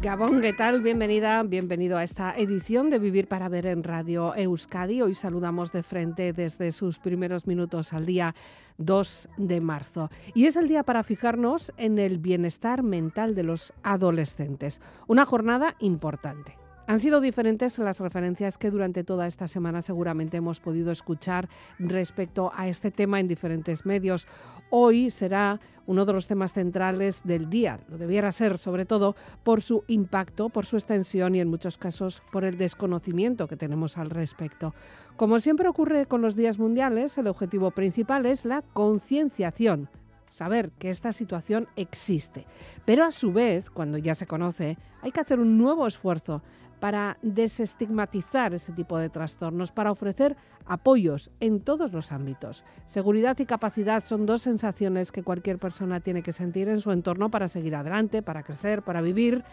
Gabón, 0.00 0.40
¿qué 0.40 0.52
tal? 0.52 0.80
Bienvenida, 0.80 1.42
bienvenido 1.42 1.98
a 1.98 2.04
esta 2.04 2.32
edición 2.36 2.88
de 2.88 3.00
Vivir 3.00 3.26
para 3.26 3.48
Ver 3.48 3.66
en 3.66 3.82
Radio 3.82 4.32
Euskadi. 4.36 5.02
Hoy 5.02 5.16
saludamos 5.16 5.72
de 5.72 5.82
frente 5.82 6.32
desde 6.32 6.70
sus 6.70 7.00
primeros 7.00 7.48
minutos 7.48 7.92
al 7.92 8.06
día 8.06 8.36
2 8.76 9.28
de 9.38 9.60
marzo. 9.60 10.08
Y 10.34 10.46
es 10.46 10.54
el 10.54 10.68
día 10.68 10.84
para 10.84 11.02
fijarnos 11.02 11.72
en 11.76 11.98
el 11.98 12.18
bienestar 12.18 12.84
mental 12.84 13.34
de 13.34 13.42
los 13.42 13.72
adolescentes. 13.82 14.80
Una 15.08 15.24
jornada 15.24 15.74
importante. 15.80 16.56
Han 16.88 17.00
sido 17.00 17.20
diferentes 17.20 17.78
las 17.78 18.00
referencias 18.00 18.56
que 18.56 18.70
durante 18.70 19.04
toda 19.04 19.26
esta 19.26 19.46
semana 19.46 19.82
seguramente 19.82 20.38
hemos 20.38 20.58
podido 20.58 20.90
escuchar 20.90 21.46
respecto 21.78 22.50
a 22.54 22.66
este 22.66 22.90
tema 22.90 23.20
en 23.20 23.28
diferentes 23.28 23.84
medios. 23.84 24.26
Hoy 24.70 25.10
será 25.10 25.60
uno 25.84 26.06
de 26.06 26.14
los 26.14 26.26
temas 26.26 26.54
centrales 26.54 27.20
del 27.24 27.50
día. 27.50 27.78
Lo 27.90 27.98
debiera 27.98 28.32
ser, 28.32 28.56
sobre 28.56 28.86
todo, 28.86 29.16
por 29.42 29.60
su 29.60 29.84
impacto, 29.86 30.48
por 30.48 30.64
su 30.64 30.76
extensión 30.76 31.34
y 31.34 31.40
en 31.40 31.48
muchos 31.48 31.76
casos 31.76 32.22
por 32.32 32.46
el 32.46 32.56
desconocimiento 32.56 33.48
que 33.48 33.56
tenemos 33.56 33.98
al 33.98 34.08
respecto. 34.08 34.72
Como 35.16 35.40
siempre 35.40 35.68
ocurre 35.68 36.06
con 36.06 36.22
los 36.22 36.36
días 36.36 36.58
mundiales, 36.58 37.18
el 37.18 37.26
objetivo 37.26 37.70
principal 37.70 38.24
es 38.24 38.46
la 38.46 38.62
concienciación 38.62 39.90
saber 40.30 40.70
que 40.78 40.90
esta 40.90 41.12
situación 41.12 41.68
existe. 41.76 42.46
Pero 42.84 43.04
a 43.04 43.12
su 43.12 43.32
vez, 43.32 43.70
cuando 43.70 43.98
ya 43.98 44.14
se 44.14 44.26
conoce, 44.26 44.76
hay 45.02 45.10
que 45.10 45.20
hacer 45.20 45.40
un 45.40 45.58
nuevo 45.58 45.86
esfuerzo 45.86 46.42
para 46.80 47.18
desestigmatizar 47.22 48.54
este 48.54 48.72
tipo 48.72 48.98
de 48.98 49.10
trastornos, 49.10 49.72
para 49.72 49.90
ofrecer 49.90 50.36
apoyos 50.66 51.30
en 51.40 51.60
todos 51.60 51.92
los 51.92 52.12
ámbitos. 52.12 52.64
Seguridad 52.86 53.38
y 53.38 53.46
capacidad 53.46 54.04
son 54.04 54.26
dos 54.26 54.42
sensaciones 54.42 55.12
que 55.12 55.22
cualquier 55.22 55.58
persona 55.58 56.00
tiene 56.00 56.22
que 56.22 56.32
sentir 56.32 56.68
en 56.68 56.80
su 56.80 56.92
entorno 56.92 57.30
para 57.30 57.48
seguir 57.48 57.74
adelante, 57.74 58.22
para 58.22 58.42
crecer, 58.42 58.82
para 58.82 59.00
vivir. 59.00 59.44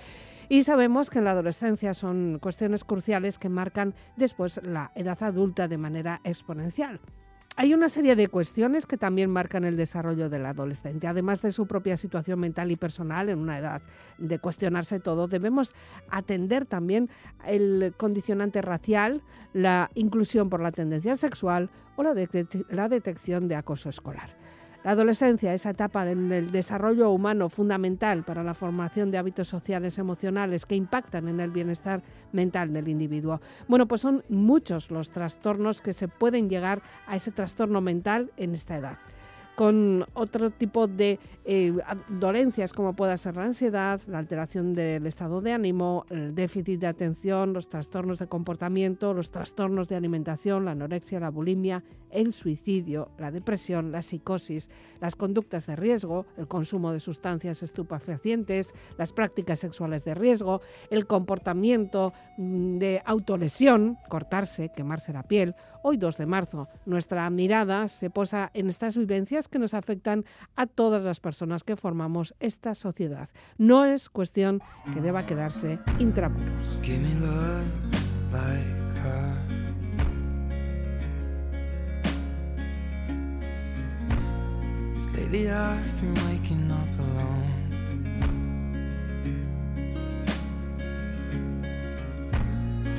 Y 0.50 0.64
sabemos 0.64 1.10
que 1.10 1.20
en 1.20 1.26
la 1.26 1.32
adolescencia 1.32 1.94
son 1.94 2.40
cuestiones 2.40 2.84
cruciales 2.84 3.40
que 3.40 3.50
marcan 3.50 3.96
después 4.16 4.60
la 4.64 4.92
edad 4.96 5.22
adulta 5.24 5.68
de 5.68 5.78
manera 5.78 6.22
exponencial. 6.24 7.00
Hay 7.58 7.74
una 7.74 7.88
serie 7.88 8.18
de 8.18 8.28
cuestiones 8.28 8.86
que 8.86 8.98
también 8.98 9.32
marcan 9.32 9.64
el 9.64 9.78
desarrollo 9.78 10.28
del 10.28 10.46
adolescente. 10.46 11.08
Además 11.08 11.42
de 11.42 11.54
su 11.54 11.68
propia 11.68 11.96
situación 11.96 12.38
mental 12.38 12.70
y 12.70 12.76
personal 12.76 13.30
en 13.30 13.40
una 13.40 13.58
edad 13.58 13.82
de 14.18 14.40
cuestionarse 14.40 15.00
todo, 15.00 15.30
debemos 15.30 15.74
atender 16.10 16.66
también 16.66 17.10
el 17.46 17.94
condicionante 17.96 18.62
racial, 18.62 19.22
la 19.54 19.90
inclusión 19.96 20.50
por 20.50 20.62
la 20.62 20.74
tendencia 20.74 21.16
sexual 21.16 21.70
o 21.96 22.04
la, 22.04 22.14
la 22.70 22.90
detección 22.90 23.48
de 23.48 23.56
acoso 23.56 23.88
escolar. 23.88 24.45
La 24.86 24.92
adolescencia, 24.92 25.52
esa 25.56 25.72
etapa 25.72 26.06
del 26.06 26.52
desarrollo 26.52 27.10
humano 27.10 27.50
fundamental 27.50 28.22
para 28.22 28.44
la 28.44 28.54
formación 28.54 29.10
de 29.10 29.18
hábitos 29.18 29.48
sociales 29.48 29.98
emocionales 29.98 30.68
que 30.68 30.76
impactan 30.76 31.28
en 31.28 31.40
el 31.40 31.50
bienestar 31.50 32.04
mental 32.34 32.72
del 32.72 32.88
individuo. 32.88 33.42
Bueno, 33.68 33.88
pues 33.88 34.02
son 34.02 34.24
muchos 34.30 34.92
los 34.92 35.10
trastornos 35.10 35.82
que 35.82 35.94
se 35.94 36.08
pueden 36.08 36.52
llegar 36.52 36.84
a 37.08 37.16
ese 37.16 37.32
trastorno 37.32 37.82
mental 37.82 38.30
en 38.38 38.54
esta 38.54 38.78
edad 38.78 39.00
con 39.56 40.06
otro 40.14 40.52
tipo 40.52 40.88
de 40.88 41.20
eh, 41.46 41.74
dolencias 42.10 42.74
como 42.74 42.96
pueda 42.96 43.16
ser 43.18 43.38
la 43.38 43.44
ansiedad, 43.44 44.02
la 44.08 44.20
alteración 44.20 44.74
del 44.74 45.06
estado 45.08 45.42
de 45.42 45.54
ánimo, 45.54 46.06
el 46.10 46.36
déficit 46.36 46.80
de 46.80 46.88
atención, 46.88 47.54
los 47.54 47.70
trastornos 47.70 48.20
de 48.20 48.28
comportamiento, 48.28 49.14
los 49.14 49.32
trastornos 49.32 49.88
de 49.88 49.96
alimentación, 49.96 50.66
la 50.66 50.72
anorexia, 50.72 51.20
la 51.20 51.30
bulimia, 51.30 51.84
el 52.10 52.34
suicidio, 52.34 53.10
la 53.18 53.32
depresión, 53.32 53.92
la 53.92 54.02
psicosis, 54.02 54.70
las 55.00 55.16
conductas 55.16 55.68
de 55.68 55.76
riesgo, 55.76 56.26
el 56.38 56.48
consumo 56.48 56.92
de 56.92 57.00
sustancias 57.00 57.62
estupefacientes, 57.62 58.74
las 58.98 59.12
prácticas 59.12 59.60
sexuales 59.60 60.04
de 60.04 60.16
riesgo, 60.16 60.62
el 60.90 61.08
comportamiento 61.08 62.14
mm, 62.38 62.78
de 62.78 63.02
autolesión, 63.06 63.98
cortarse, 64.10 64.72
quemarse 64.76 65.14
la 65.14 65.24
piel. 65.24 65.56
Hoy 65.88 65.98
2 65.98 66.18
de 66.18 66.26
marzo, 66.26 66.68
nuestra 66.88 67.30
mirada 67.30 67.88
se 67.90 68.10
posa 68.10 68.50
en 68.56 68.70
estas 68.70 68.98
vivencias 68.98 69.48
que 69.48 69.60
nos 69.60 69.76
afectan 69.76 70.26
a 70.56 70.66
todas 70.66 71.04
las 71.04 71.20
personas 71.20 71.64
que 71.64 71.76
formamos 71.76 72.34
esta 72.40 72.74
sociedad. 72.74 73.30
No 73.60 73.86
es 73.86 74.10
cuestión 74.10 74.64
que 74.96 75.02
deba 75.02 75.28
quedarse 75.28 75.78
intramuros. 76.00 76.80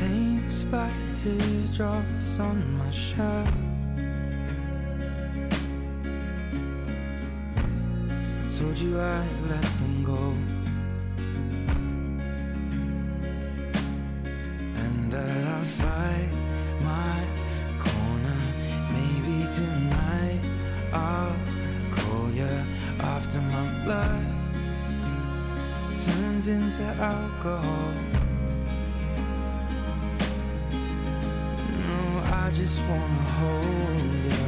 Paint 0.06 0.52
splattered 0.52 1.16
teardrops 1.16 2.38
on 2.38 2.78
my 2.78 2.90
shirt. 2.92 3.48
I 8.38 8.48
told 8.56 8.78
you 8.78 9.00
I'd 9.00 9.40
let 9.50 9.68
them 9.80 10.04
go. 10.04 10.36
And 14.84 15.10
that 15.10 15.44
I'll 15.44 15.64
fight 15.64 16.30
my 16.84 17.26
corner. 17.80 18.40
Maybe 18.92 19.36
tonight 19.58 20.42
I'll 20.92 21.36
call 21.90 22.30
you 22.30 22.54
after 23.00 23.40
my 23.40 23.84
blood 23.84 24.24
turns 25.96 26.46
into 26.46 26.84
alcohol. 26.84 28.25
I 32.32 32.50
just 32.50 32.80
wanna 32.88 33.24
hold 33.38 34.24
you. 34.24 34.46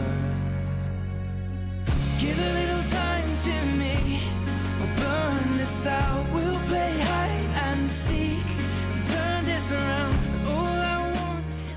Give 2.20 2.38
a 2.38 2.52
little 2.60 2.84
time 2.90 3.30
to 3.46 3.56
me. 3.76 4.22
We'll 4.78 4.96
burn 4.96 5.58
this 5.58 5.86
out. 5.86 6.26
We'll 6.34 6.60
play 6.66 6.98
hide 7.00 7.48
and 7.70 7.86
seek 7.86 8.44
to 8.94 9.12
turn 9.12 9.44
this 9.44 9.70
around. 9.72 10.18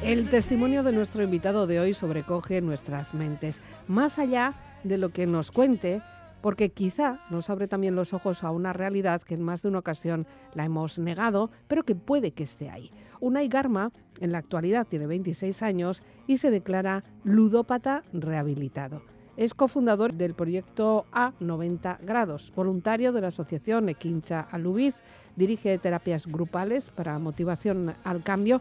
El 0.03 0.29
testimonio 0.29 0.83
de 0.83 0.91
nuestro 0.91 1.23
invitado 1.23 1.67
de 1.67 1.79
hoy 1.79 1.93
sobrecoge 1.93 2.59
nuestras 2.61 3.13
mentes. 3.13 3.61
Más 3.87 4.17
allá 4.17 4.55
de 4.83 4.97
lo 4.97 5.11
que 5.11 5.27
nos 5.27 5.51
cuente, 5.51 6.01
porque 6.41 6.71
quizá 6.71 7.19
nos 7.29 7.49
abre 7.49 7.67
también 7.67 7.95
los 7.95 8.13
ojos 8.13 8.43
a 8.43 8.51
una 8.51 8.73
realidad 8.73 9.21
que 9.21 9.35
en 9.35 9.41
más 9.41 9.61
de 9.61 9.69
una 9.69 9.79
ocasión 9.79 10.27
la 10.53 10.65
hemos 10.65 10.99
negado, 10.99 11.51
pero 11.67 11.83
que 11.83 11.95
puede 11.95 12.31
que 12.31 12.43
esté 12.43 12.69
ahí. 12.69 12.91
Unai 13.19 13.47
Garma 13.47 13.91
en 14.19 14.31
la 14.31 14.39
actualidad 14.39 14.87
tiene 14.87 15.07
26 15.07 15.61
años 15.61 16.03
y 16.27 16.37
se 16.37 16.49
declara 16.49 17.03
ludópata 17.23 18.03
rehabilitado. 18.13 19.03
Es 19.37 19.53
cofundador 19.53 20.13
del 20.13 20.33
proyecto 20.33 21.05
A 21.11 21.33
90 21.39 21.99
grados, 22.03 22.51
voluntario 22.55 23.11
de 23.11 23.21
la 23.21 23.27
asociación 23.27 23.87
Equincha 23.89 24.41
Alubiz, 24.51 24.95
dirige 25.35 25.77
terapias 25.77 26.27
grupales 26.27 26.89
para 26.89 27.17
motivación 27.17 27.95
al 28.03 28.23
cambio 28.23 28.59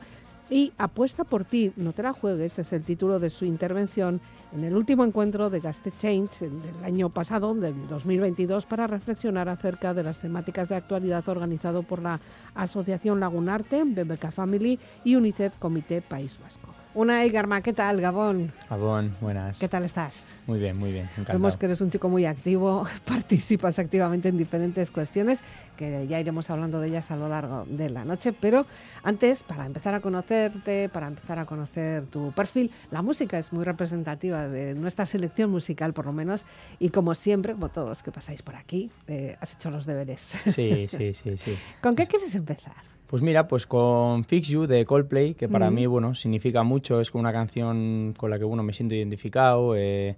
y 0.48 0.72
Apuesta 0.78 1.24
por 1.24 1.44
ti, 1.44 1.72
no 1.76 1.92
te 1.92 2.02
la 2.02 2.12
juegues, 2.12 2.58
es 2.58 2.72
el 2.72 2.82
título 2.82 3.20
de 3.20 3.30
su 3.30 3.44
intervención 3.44 4.20
en 4.52 4.64
el 4.64 4.74
último 4.74 5.04
encuentro 5.04 5.50
de 5.50 5.60
Gaste 5.60 5.92
Change 5.92 6.48
del 6.48 6.84
año 6.84 7.10
pasado, 7.10 7.54
del 7.54 7.86
2022, 7.88 8.66
para 8.66 8.86
reflexionar 8.86 9.48
acerca 9.48 9.94
de 9.94 10.02
las 10.02 10.20
temáticas 10.20 10.68
de 10.68 10.76
actualidad 10.76 11.28
organizado 11.28 11.82
por 11.82 12.02
la 12.02 12.20
Asociación 12.54 13.20
Lagunarte, 13.20 13.84
BBK 13.84 14.30
Family 14.30 14.78
y 15.04 15.16
UNICEF 15.16 15.56
Comité 15.58 16.02
País 16.02 16.38
Vasco. 16.42 16.79
Una 16.92 17.24
Garma, 17.28 17.60
¿qué 17.60 17.72
tal, 17.72 18.00
Gabón? 18.00 18.50
Gabón, 18.68 19.14
buenas. 19.20 19.60
¿Qué 19.60 19.68
tal 19.68 19.84
estás? 19.84 20.34
Muy 20.48 20.58
bien, 20.58 20.76
muy 20.76 20.90
bien, 20.90 21.04
encantado. 21.12 21.38
Vemos 21.38 21.56
que 21.56 21.66
eres 21.66 21.80
un 21.80 21.88
chico 21.88 22.08
muy 22.08 22.26
activo, 22.26 22.84
participas 23.04 23.78
activamente 23.78 24.28
en 24.28 24.36
diferentes 24.36 24.90
cuestiones, 24.90 25.40
que 25.76 26.08
ya 26.08 26.18
iremos 26.18 26.50
hablando 26.50 26.80
de 26.80 26.88
ellas 26.88 27.12
a 27.12 27.16
lo 27.16 27.28
largo 27.28 27.64
de 27.68 27.90
la 27.90 28.04
noche, 28.04 28.32
pero 28.32 28.66
antes, 29.04 29.44
para 29.44 29.66
empezar 29.66 29.94
a 29.94 30.00
conocerte, 30.00 30.88
para 30.88 31.06
empezar 31.06 31.38
a 31.38 31.46
conocer 31.46 32.06
tu 32.06 32.32
perfil, 32.32 32.72
la 32.90 33.02
música 33.02 33.38
es 33.38 33.52
muy 33.52 33.64
representativa 33.64 34.48
de 34.48 34.74
nuestra 34.74 35.06
selección 35.06 35.48
musical, 35.48 35.92
por 35.92 36.06
lo 36.06 36.12
menos, 36.12 36.44
y 36.80 36.88
como 36.90 37.14
siempre, 37.14 37.52
como 37.52 37.68
todos 37.68 37.88
los 37.88 38.02
que 38.02 38.10
pasáis 38.10 38.42
por 38.42 38.56
aquí, 38.56 38.90
eh, 39.06 39.36
has 39.40 39.54
hecho 39.54 39.70
los 39.70 39.86
deberes. 39.86 40.20
Sí, 40.20 40.88
sí, 40.88 41.14
sí, 41.14 41.36
sí. 41.36 41.56
¿Con 41.80 41.94
qué 41.94 42.08
quieres 42.08 42.34
empezar? 42.34 42.89
Pues 43.10 43.22
mira, 43.22 43.48
pues 43.48 43.66
con 43.66 44.22
Fix 44.22 44.46
You 44.48 44.66
de 44.68 44.84
Coldplay, 44.86 45.34
que 45.34 45.48
para 45.48 45.68
mí, 45.72 45.84
bueno, 45.86 46.14
significa 46.14 46.62
mucho, 46.62 47.00
es 47.00 47.10
como 47.10 47.20
una 47.22 47.32
canción 47.32 48.14
con 48.16 48.30
la 48.30 48.38
que, 48.38 48.44
bueno, 48.44 48.62
me 48.62 48.72
siento 48.72 48.94
identificado, 48.94 49.74
eh, 49.74 50.16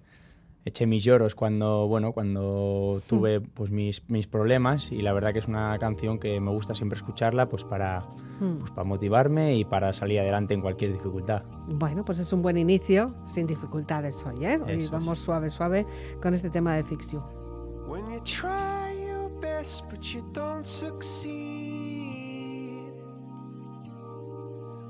eché 0.67 0.85
mis 0.85 1.03
lloros 1.03 1.35
cuando, 1.35 1.89
bueno, 1.89 2.13
cuando 2.13 3.01
tuve 3.09 3.41
pues, 3.41 3.71
mis, 3.71 4.09
mis 4.11 4.27
problemas 4.27 4.93
y 4.93 5.01
la 5.01 5.15
verdad 5.15 5.33
que 5.33 5.39
es 5.39 5.49
una 5.49 5.79
canción 5.79 6.19
que 6.19 6.39
me 6.39 6.51
gusta 6.51 6.75
siempre 6.75 6.99
escucharla 6.99 7.49
pues 7.49 7.65
para, 7.65 8.03
Mm. 8.41 8.59
pues, 8.59 8.71
para 8.73 8.85
motivarme 8.85 9.57
y 9.57 9.65
para 9.65 9.93
salir 9.95 10.21
adelante 10.21 10.53
en 10.53 10.61
cualquier 10.61 10.93
dificultad. 10.93 11.43
Bueno, 11.69 12.05
pues 12.05 12.19
es 12.19 12.31
un 12.33 12.43
buen 12.43 12.59
inicio, 12.59 13.15
sin 13.25 13.47
dificultades 13.47 14.23
hoy, 14.27 14.45
¿eh? 14.45 14.59
Hoy 14.65 14.73
Eso 14.73 14.85
es. 14.85 14.91
vamos 14.91 15.19
suave, 15.19 15.49
suave 15.51 15.87
con 16.21 16.35
este 16.35 16.51
tema 16.51 16.75
de 16.77 16.85
Fix 16.85 17.09
You. 17.11 17.21
When 17.89 18.03
you 18.13 18.21
try 18.23 18.93
your 19.07 19.31
best 19.41 19.85
but 19.91 20.01
you 20.03 20.23
don't 20.35 20.65
succeed. 20.65 21.82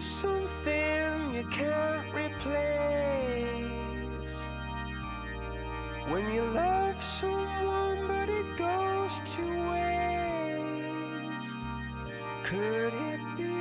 something 0.00 1.34
you 1.34 1.44
can't 1.50 2.14
replace. 2.14 3.68
When 6.08 6.32
you 6.32 6.42
love 6.42 7.02
someone 7.02 8.06
but 8.08 8.28
it 8.30 8.56
goes 8.56 9.20
to 9.36 9.42
waste 9.70 11.58
Could 12.44 12.94
it 12.94 13.20
be 13.36 13.57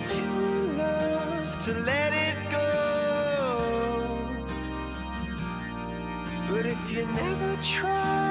Too 0.00 0.22
in 0.22 0.78
love 0.78 1.58
to 1.64 1.74
let 1.74 2.12
it 2.14 2.50
go. 2.50 4.30
But 6.48 6.66
if 6.66 6.92
you 6.92 7.04
never 7.06 7.58
try, 7.60 8.27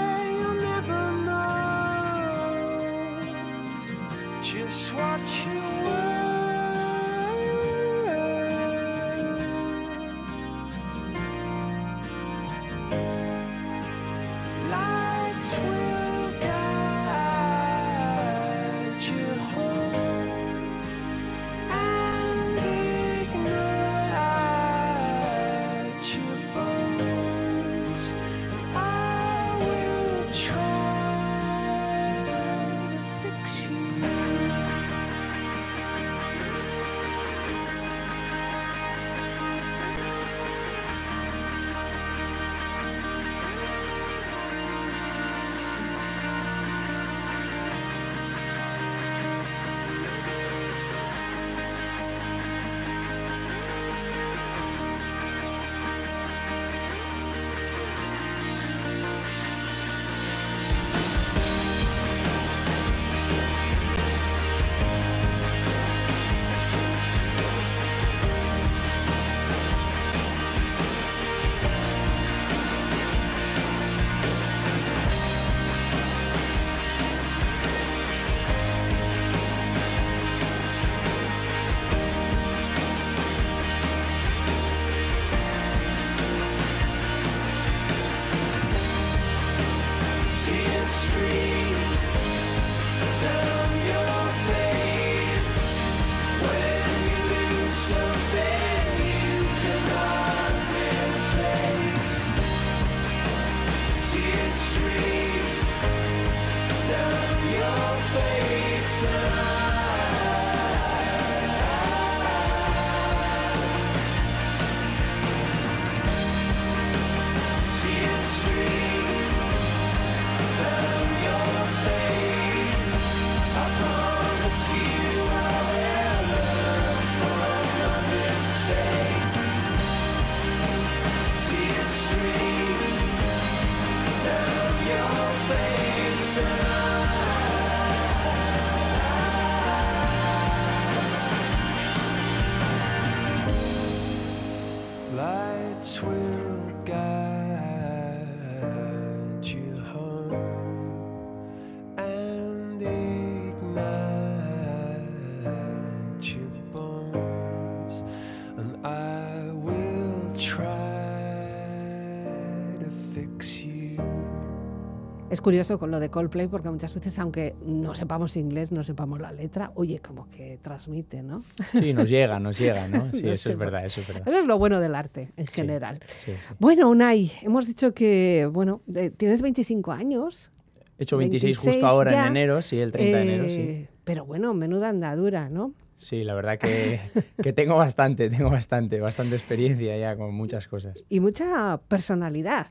curioso 165.48 165.80
con 165.80 165.92
lo 165.92 166.02
de 166.02 166.10
Coldplay 166.10 166.48
porque 166.48 166.70
muchas 166.70 166.94
veces, 166.94 167.18
aunque 167.20 167.56
no 167.66 167.96
sepamos 167.96 168.36
inglés, 168.36 168.74
no 168.74 168.84
sepamos 168.84 169.22
la 169.22 169.32
letra, 169.32 169.72
oye, 169.76 170.00
como 170.00 170.30
que 170.30 170.60
transmite, 170.62 171.24
¿no? 171.24 171.42
Sí, 171.72 171.94
nos 171.94 172.10
llega, 172.10 172.38
nos 172.38 172.58
llega, 172.60 172.86
¿no? 172.90 173.06
Sí, 173.12 173.24
No 173.24 173.32
eso 173.32 173.50
es 173.54 173.58
verdad, 173.58 173.86
eso 173.86 174.02
es 174.02 174.08
verdad. 174.08 174.28
Eso 174.28 174.40
es 174.42 174.46
lo 174.46 174.58
bueno 174.60 174.82
del 174.82 174.94
arte 174.94 175.32
en 175.38 175.48
general. 175.48 176.00
Sí, 176.18 176.34
sí. 176.34 176.38
Bueno, 176.60 176.90
Unai, 176.90 177.32
hemos 177.44 177.66
dicho 177.66 177.94
que, 177.94 178.46
bueno, 178.52 178.82
de- 178.88 179.10
tienes 179.10 179.42
25 179.42 179.94
años. 179.94 180.52
He 181.00 181.04
hecho 181.04 181.16
26, 181.18 181.56
26 181.62 181.76
justo 181.76 181.88
ahora 181.88 182.12
ya, 182.12 182.22
en 182.26 182.36
enero, 182.36 182.62
sí, 182.62 182.78
el 182.82 182.92
30 182.92 183.16
de 183.18 183.24
enero, 183.24 183.50
sí. 183.50 183.62
eh, 183.62 183.90
Pero 184.04 184.26
bueno, 184.26 184.54
menuda 184.54 184.90
andadura, 184.90 185.48
¿no? 185.50 185.74
Sí, 185.96 186.26
la 186.26 186.34
verdad 186.34 186.60
que, 186.60 187.00
que 187.42 187.54
tengo 187.54 187.78
bastante, 187.78 188.30
tengo 188.30 188.50
bastante, 188.50 189.00
bastante 189.00 189.38
experiencia 189.38 189.96
ya 189.98 190.18
con 190.18 190.34
muchas 190.34 190.68
cosas. 190.68 191.02
Y 191.08 191.22
mucha 191.22 191.78
personalidad. 191.88 192.68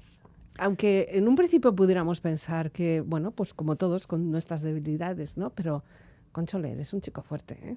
Aunque 0.59 1.09
en 1.13 1.29
un 1.29 1.37
principio 1.37 1.75
pudiéramos 1.75 2.21
pensar 2.21 2.71
que, 2.71 3.01
bueno, 3.01 3.31
pues 3.31 3.55
como 3.55 3.77
todos, 3.77 4.07
con 4.07 4.31
nuestras 4.31 4.63
debilidades, 4.63 5.37
¿no? 5.37 5.51
Pero, 5.51 5.85
Conchole, 6.33 6.73
eres 6.73 6.93
un 6.93 7.01
chico 7.01 7.23
fuerte, 7.23 7.59
¿eh? 7.63 7.77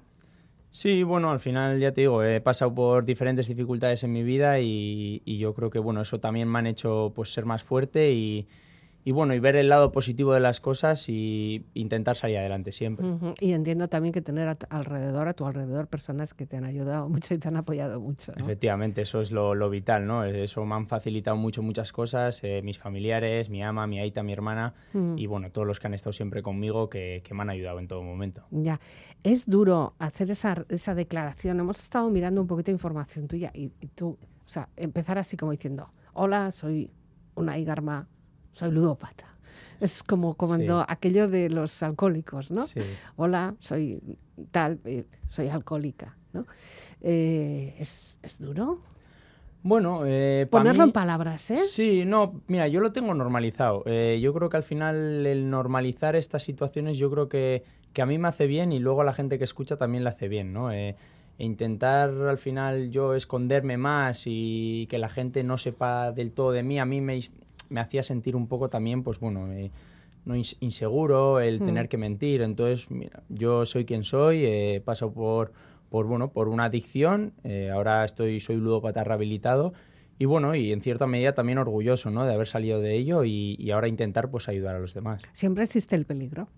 Sí, 0.72 1.02
bueno, 1.02 1.30
al 1.30 1.40
final 1.40 1.80
ya 1.80 1.92
te 1.92 2.02
digo, 2.02 2.22
he 2.22 2.40
pasado 2.40 2.72
por 2.72 3.04
diferentes 3.04 3.48
dificultades 3.48 4.04
en 4.04 4.12
mi 4.12 4.22
vida 4.22 4.60
y, 4.60 5.20
y 5.24 5.38
yo 5.38 5.52
creo 5.52 5.68
que 5.68 5.80
bueno, 5.80 6.00
eso 6.02 6.20
también 6.20 6.48
me 6.48 6.60
han 6.60 6.68
hecho 6.68 7.12
pues 7.14 7.32
ser 7.32 7.44
más 7.44 7.64
fuerte 7.64 8.12
y, 8.12 8.46
y 9.04 9.12
bueno, 9.12 9.34
y 9.34 9.38
ver 9.40 9.56
el 9.56 9.68
lado 9.68 9.92
positivo 9.92 10.34
de 10.34 10.40
las 10.40 10.60
cosas 10.60 11.08
y 11.08 11.64
intentar 11.74 12.16
salir 12.16 12.38
adelante 12.38 12.72
siempre. 12.72 13.06
Y 13.40 13.52
entiendo 13.52 13.88
también 13.88 14.12
que 14.12 14.20
tener 14.20 14.48
a 14.48 14.58
alrededor, 14.68 15.28
a 15.28 15.32
tu 15.34 15.46
alrededor, 15.46 15.86
personas 15.86 16.34
que 16.34 16.46
te 16.46 16.56
han 16.56 16.64
ayudado 16.64 17.08
mucho 17.08 17.32
y 17.34 17.38
te 17.38 17.48
han 17.48 17.56
apoyado 17.56 17.98
mucho, 18.00 18.32
¿no? 18.36 18.44
Efectivamente, 18.44 19.02
eso 19.02 19.20
es 19.22 19.30
lo, 19.30 19.54
lo 19.54 19.70
vital, 19.70 20.06
¿no? 20.06 20.24
Eso 20.24 20.64
me 20.66 20.74
han 20.74 20.86
facilitado 20.86 21.36
mucho 21.36 21.62
muchas 21.62 21.92
cosas, 21.92 22.40
eh, 22.44 22.60
mis 22.62 22.78
familiares, 22.78 23.48
mi 23.48 23.62
ama, 23.62 23.86
mi 23.86 23.98
aita, 24.00 24.22
mi 24.22 24.32
hermana 24.32 24.74
Mm. 24.92 25.16
y 25.18 25.26
bueno, 25.26 25.50
todos 25.50 25.66
los 25.66 25.78
que 25.80 25.86
han 25.86 25.94
estado 25.94 26.12
siempre 26.12 26.42
conmigo 26.42 26.88
que, 26.90 27.22
que 27.24 27.32
me 27.34 27.42
han 27.42 27.50
ayudado 27.50 27.78
en 27.78 27.88
todo 27.88 28.02
momento. 28.02 28.44
Ya, 28.50 28.80
es 29.22 29.48
duro 29.48 29.94
hacer 29.98 30.30
esa, 30.30 30.64
esa 30.68 30.94
declaración. 30.94 31.58
Hemos 31.60 31.80
estado 31.80 32.10
mirando 32.10 32.40
un 32.40 32.46
poquito 32.46 32.66
de 32.66 32.72
información 32.72 33.28
tuya 33.28 33.50
y, 33.54 33.72
y 33.80 33.86
tú, 33.88 34.18
o 34.44 34.48
sea, 34.48 34.68
empezar 34.76 35.16
así 35.18 35.36
como 35.36 35.52
diciendo, 35.52 35.90
hola, 36.12 36.52
soy 36.52 36.90
una 37.34 37.56
Igarma, 37.58 38.08
soy 38.52 38.70
ludópata. 38.72 39.26
Es 39.80 40.02
como 40.02 40.34
cuando 40.34 40.80
Sí. 40.80 40.86
aquello 40.88 41.28
de 41.28 41.48
los 41.50 41.82
alcohólicos, 41.82 42.50
¿no? 42.50 42.66
Sí. 42.66 42.80
Hola, 43.16 43.54
soy 43.60 44.00
tal, 44.50 44.78
eh, 44.84 45.04
soy 45.26 45.48
alcohólica, 45.48 46.16
¿no? 46.32 46.46
Eh, 47.00 47.74
¿es, 47.78 48.18
es 48.22 48.38
duro? 48.38 48.78
Bueno, 49.62 50.02
eh, 50.06 50.46
Ponerlo 50.50 50.84
mí- 50.84 50.88
en 50.88 50.92
palabras, 50.92 51.50
¿eh? 51.50 51.56
Sí, 51.56 52.04
no, 52.06 52.40
mira, 52.46 52.68
yo 52.68 52.80
lo 52.80 52.92
tengo 52.92 53.14
normalizado. 53.14 53.82
Eh, 53.86 54.18
yo 54.22 54.32
creo 54.34 54.48
que 54.48 54.56
al 54.56 54.62
final 54.62 55.26
el 55.26 55.50
normalizar 55.50 56.16
estas 56.16 56.42
situaciones 56.42 56.96
yo 56.98 57.10
creo 57.10 57.28
que, 57.28 57.62
que 57.92 58.02
a 58.02 58.06
mí 58.06 58.16
me 58.18 58.28
hace 58.28 58.46
bien 58.46 58.72
y 58.72 58.78
luego 58.78 59.02
a 59.02 59.04
la 59.04 59.12
gente 59.12 59.38
que 59.38 59.44
escucha 59.44 59.76
también 59.76 60.04
le 60.04 60.10
hace 60.10 60.28
bien, 60.28 60.52
¿no? 60.52 60.72
E 60.72 60.96
intentar 61.38 62.10
al 62.10 62.36
final 62.38 62.90
yo 62.90 63.14
esconderme 63.14 63.76
más 63.78 64.24
y 64.26 64.86
que 64.90 64.98
la 64.98 65.08
gente 65.08 65.42
no 65.42 65.56
sepa 65.58 66.12
del 66.12 66.32
todo 66.32 66.52
de 66.52 66.62
mí, 66.62 66.78
a 66.78 66.84
mí 66.84 67.00
me, 67.00 67.18
me 67.70 67.80
hacía 67.80 68.02
sentir 68.02 68.36
un 68.36 68.46
poco 68.46 68.68
también, 68.68 69.02
pues 69.02 69.18
bueno, 69.18 69.50
eh, 69.52 69.70
no 70.26 70.36
ins- 70.36 70.56
inseguro, 70.60 71.40
el 71.40 71.60
Mm. 71.60 71.64
tener 71.64 71.88
que 71.88 71.96
mentir. 71.96 72.42
Entonces, 72.42 72.90
mira, 72.90 73.22
yo 73.28 73.64
soy 73.64 73.84
quien 73.86 74.04
soy, 74.04 74.44
eh, 74.44 74.74
he 74.76 74.80
pasado 74.80 75.12
por, 75.12 75.52
por, 75.88 76.06
bueno, 76.06 76.30
por 76.32 76.48
una 76.48 76.64
adicción, 76.66 77.32
eh, 77.44 77.70
ahora 77.72 78.04
estoy, 78.04 78.40
soy 78.40 78.56
ludópata 78.56 79.02
rehabilitado 79.02 79.72
y 80.18 80.26
bueno, 80.26 80.54
y 80.54 80.70
en 80.72 80.82
cierta 80.82 81.06
medida 81.06 81.32
también 81.32 81.56
orgulloso, 81.58 82.10
¿no? 82.10 82.26
De 82.26 82.34
haber 82.34 82.46
salido 82.46 82.80
de 82.80 82.94
ello 82.96 83.24
y, 83.24 83.56
y 83.58 83.70
ahora 83.70 83.88
intentar 83.88 84.30
pues 84.30 84.48
ayudar 84.48 84.76
a 84.76 84.78
los 84.78 84.92
demás. 84.92 85.22
Siempre 85.32 85.64
existe 85.64 85.96
el 85.96 86.04
peligro. 86.04 86.48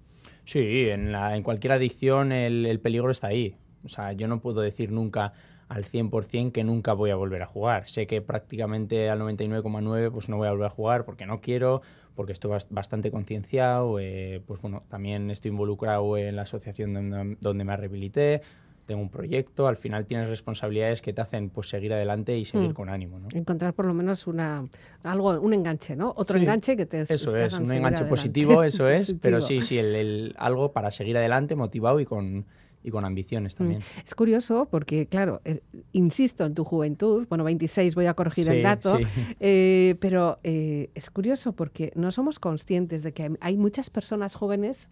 Sí, 0.45 0.88
en, 0.88 1.12
la, 1.12 1.37
en 1.37 1.42
cualquier 1.45 1.73
adicción 1.75 2.33
el, 2.33 2.66
el 2.66 2.81
peligro 2.81 3.11
está 3.12 3.28
ahí. 3.28 3.54
O 3.85 3.88
sea, 3.88 4.12
yo 4.12 4.26
no 4.28 4.40
puedo 4.40 4.61
decir 4.61 4.90
nunca 4.90 5.33
al 5.73 5.85
100% 5.85 6.52
que 6.52 6.64
nunca 6.64 6.93
voy 6.93 7.11
a 7.11 7.17
volver 7.17 7.43
a 7.43 7.47
jugar. 7.47 7.88
Sé 7.88 8.07
que 8.07 8.21
prácticamente 8.21 9.09
al 9.09 9.21
99,9 9.21 10.11
pues 10.11 10.29
no 10.29 10.37
voy 10.37 10.47
a 10.49 10.50
volver 10.50 10.67
a 10.67 10.71
jugar 10.71 11.05
porque 11.05 11.25
no 11.25 11.41
quiero, 11.41 11.81
porque 12.14 12.33
estoy 12.33 12.50
bas- 12.50 12.67
bastante 12.69 13.11
concienciado, 13.11 13.99
eh, 13.99 14.43
pues 14.47 14.61
bueno, 14.61 14.83
también 14.88 15.31
estoy 15.31 15.50
involucrado 15.50 16.17
en 16.19 16.37
la 16.37 16.43
asociación 16.43 16.93
donde, 16.93 17.37
donde 17.41 17.64
me 17.64 17.75
rehabilité, 17.76 18.43
tengo 18.85 19.00
un 19.00 19.09
proyecto, 19.09 19.67
al 19.69 19.76
final 19.76 20.05
tienes 20.05 20.29
responsabilidades 20.29 21.00
que 21.00 21.12
te 21.14 21.23
hacen 21.23 21.49
pues 21.49 21.69
seguir 21.71 21.93
adelante 21.95 22.37
y 22.37 22.45
seguir 22.45 22.71
Mm. 22.71 22.75
con 22.75 22.88
ánimo, 22.91 23.19
¿no? 23.21 23.29
Encontrar 23.33 23.73
por 23.73 23.87
lo 23.87 23.95
menos 23.95 24.26
una 24.26 24.67
algo, 25.05 25.31
un 25.41 25.55
enganche, 25.55 25.97
¿no? 25.97 26.12
Otro 26.17 26.37
Sí, 26.37 26.43
enganche 26.43 26.76
que 26.76 26.85
te 26.85 27.00
Eso 27.00 27.33
te 27.33 27.47
es, 27.47 27.52
un 27.55 27.61
enganche 27.73 28.02
adelante. 28.02 28.05
positivo, 28.07 28.62
eso 28.62 28.88
es, 28.91 29.14
pero 29.23 29.37
Positivo. 29.38 29.62
sí, 29.62 29.67
sí, 29.67 29.79
el, 29.79 29.95
el- 29.95 30.35
algo 30.37 30.73
para 30.73 30.91
seguir 30.91 31.17
adelante, 31.17 31.55
motivado 31.55 31.99
y 32.00 32.05
con, 32.05 32.45
y 32.85 32.91
con 32.91 33.05
ambiciones 33.05 33.55
también. 33.55 33.81
Es 34.05 34.15
curioso 34.15 34.67
porque, 34.71 35.07
claro, 35.07 35.41
eh, 35.45 35.61
insisto 35.93 36.45
en 36.45 36.55
tu 36.55 36.65
juventud, 36.65 37.27
bueno, 37.29 37.45
26 37.45 37.95
voy 37.95 38.07
a 38.07 38.15
corregir 38.15 38.49
el 38.49 38.62
dato, 38.62 38.99
sí. 38.99 39.05
eh, 39.41 39.95
pero 40.01 40.39
eh, 40.43 40.91
es 40.95 41.11
curioso 41.11 41.53
porque 41.53 41.93
no 41.95 42.11
somos 42.11 42.39
conscientes 42.39 43.03
de 43.03 43.12
que 43.12 43.23
hay- 43.25 43.37
hay 43.41 43.57
muchas 43.57 43.91
personas 43.91 44.35
jóvenes 44.35 44.91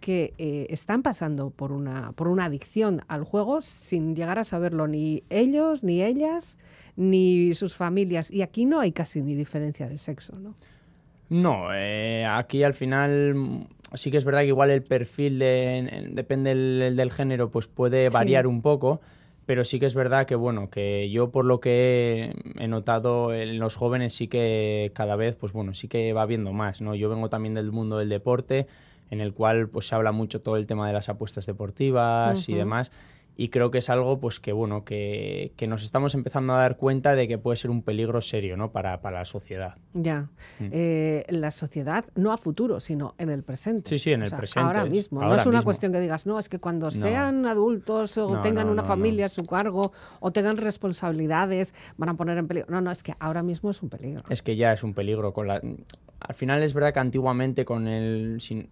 que 0.00 0.34
eh, 0.38 0.66
están 0.70 1.02
pasando 1.02 1.50
por 1.50 1.70
una, 1.70 2.12
por 2.12 2.26
una 2.28 2.46
adicción 2.46 3.02
al 3.06 3.22
juego 3.24 3.62
sin 3.62 4.16
llegar 4.16 4.38
a 4.38 4.44
saberlo 4.44 4.88
ni 4.88 5.22
ellos, 5.30 5.84
ni 5.84 6.02
ellas, 6.02 6.58
ni 6.96 7.54
sus 7.54 7.74
familias. 7.76 8.30
Y 8.30 8.42
aquí 8.42 8.64
no 8.66 8.80
hay 8.80 8.90
casi 8.92 9.22
ni 9.22 9.34
diferencia 9.34 9.88
de 9.88 9.98
sexo, 9.98 10.36
¿no? 10.38 10.54
No, 11.32 11.68
eh, 11.72 12.26
aquí 12.28 12.62
al 12.62 12.74
final 12.74 13.34
mm, 13.34 13.66
sí 13.94 14.10
que 14.10 14.18
es 14.18 14.24
verdad 14.24 14.40
que 14.40 14.48
igual 14.48 14.70
el 14.70 14.82
perfil 14.82 15.38
de- 15.38 15.78
en- 15.78 16.14
depende 16.14 16.54
del, 16.54 16.94
del 16.96 17.10
género, 17.10 17.50
pues 17.50 17.66
puede 17.68 18.08
Sí. 18.10 18.14
variar 18.14 18.46
un 18.46 18.60
poco, 18.60 19.00
pero 19.46 19.64
sí 19.64 19.80
que 19.80 19.86
es 19.86 19.94
verdad 19.94 20.26
que 20.26 20.34
bueno, 20.34 20.68
que 20.68 21.08
yo 21.10 21.30
por 21.30 21.46
lo 21.46 21.58
que 21.58 22.34
he 22.58 22.68
notado 22.68 23.32
en 23.32 23.58
los 23.58 23.76
jóvenes 23.76 24.14
sí 24.14 24.28
que 24.28 24.92
cada 24.94 25.16
vez, 25.16 25.34
pues 25.36 25.52
bueno, 25.54 25.72
sí 25.74 25.88
que 25.88 26.12
va 26.12 26.26
viendo 26.26 26.52
más, 26.52 26.80
¿no? 26.82 26.94
Yo 26.94 27.08
vengo 27.08 27.30
también 27.30 27.54
del 27.54 27.72
mundo 27.72 27.96
del 27.98 28.10
deporte, 28.10 28.66
en 29.10 29.20
el 29.22 29.32
cual 29.32 29.68
pues 29.68 29.88
se 29.88 29.94
habla 29.94 30.12
mucho 30.12 30.42
todo 30.42 30.56
el 30.58 30.66
tema 30.66 30.86
de 30.86 30.92
las 30.92 31.08
apuestas 31.08 31.46
deportivas 31.46 32.46
y 32.48 32.54
demás. 32.54 32.92
Y 33.34 33.48
creo 33.48 33.70
que 33.70 33.78
es 33.78 33.88
algo 33.88 34.20
pues 34.20 34.40
que 34.40 34.52
bueno, 34.52 34.84
que, 34.84 35.52
que 35.56 35.66
nos 35.66 35.82
estamos 35.82 36.14
empezando 36.14 36.52
a 36.52 36.58
dar 36.58 36.76
cuenta 36.76 37.14
de 37.14 37.26
que 37.26 37.38
puede 37.38 37.56
ser 37.56 37.70
un 37.70 37.82
peligro 37.82 38.20
serio, 38.20 38.58
¿no? 38.58 38.72
Para, 38.72 39.00
para 39.00 39.20
la 39.20 39.24
sociedad. 39.24 39.76
Ya. 39.94 40.28
Mm. 40.60 40.66
Eh, 40.70 41.24
la 41.30 41.50
sociedad, 41.50 42.04
no 42.14 42.32
a 42.32 42.36
futuro, 42.36 42.78
sino 42.80 43.14
en 43.16 43.30
el 43.30 43.42
presente. 43.42 43.88
Sí, 43.88 43.98
sí, 43.98 44.12
en 44.12 44.20
O 44.20 44.24
el 44.24 44.28
sea, 44.30 44.38
presente, 44.38 44.66
Ahora 44.66 44.84
mismo. 44.84 45.20
no 45.20 45.34
es 45.34 45.46
una 45.46 45.58
mismo. 45.58 45.64
cuestión 45.64 45.92
que 45.92 46.00
digas, 46.00 46.26
no, 46.26 46.38
es 46.38 46.50
que 46.50 46.58
cuando 46.58 46.90
sean 46.90 47.46
adultos 47.46 48.18
o 48.18 48.34
No, 48.34 48.40
tengan 48.42 48.66
no, 48.66 48.72
una 48.72 48.82
familia 48.84 49.26
a 49.26 49.28
su 49.30 49.46
cargo 49.46 49.92
o 50.20 50.30
tengan 50.30 50.58
responsabilidades, 50.58 51.72
van 51.96 52.10
a 52.10 52.14
poner 52.14 52.38
en 52.38 52.46
peligro. 52.46 52.68
No, 52.70 52.80
no, 52.80 52.90
es 52.90 53.02
que 53.02 53.14
ahora 53.18 53.42
mismo 53.42 53.70
es 53.70 53.82
un 53.82 53.88
peligro. 53.88 54.22
Es 54.28 54.42
que 54.42 54.56
ya 54.56 54.72
es 54.72 54.82
un 54.82 54.94
peligro. 54.94 55.32
Con 55.32 55.48
la... 55.48 55.60
Al 56.20 56.34
final 56.34 56.62
es 56.62 56.74
verdad 56.74 56.92
que 56.92 57.00
antiguamente 57.00 57.64
con 57.64 57.88
el, 57.88 58.40
sin- 58.40 58.68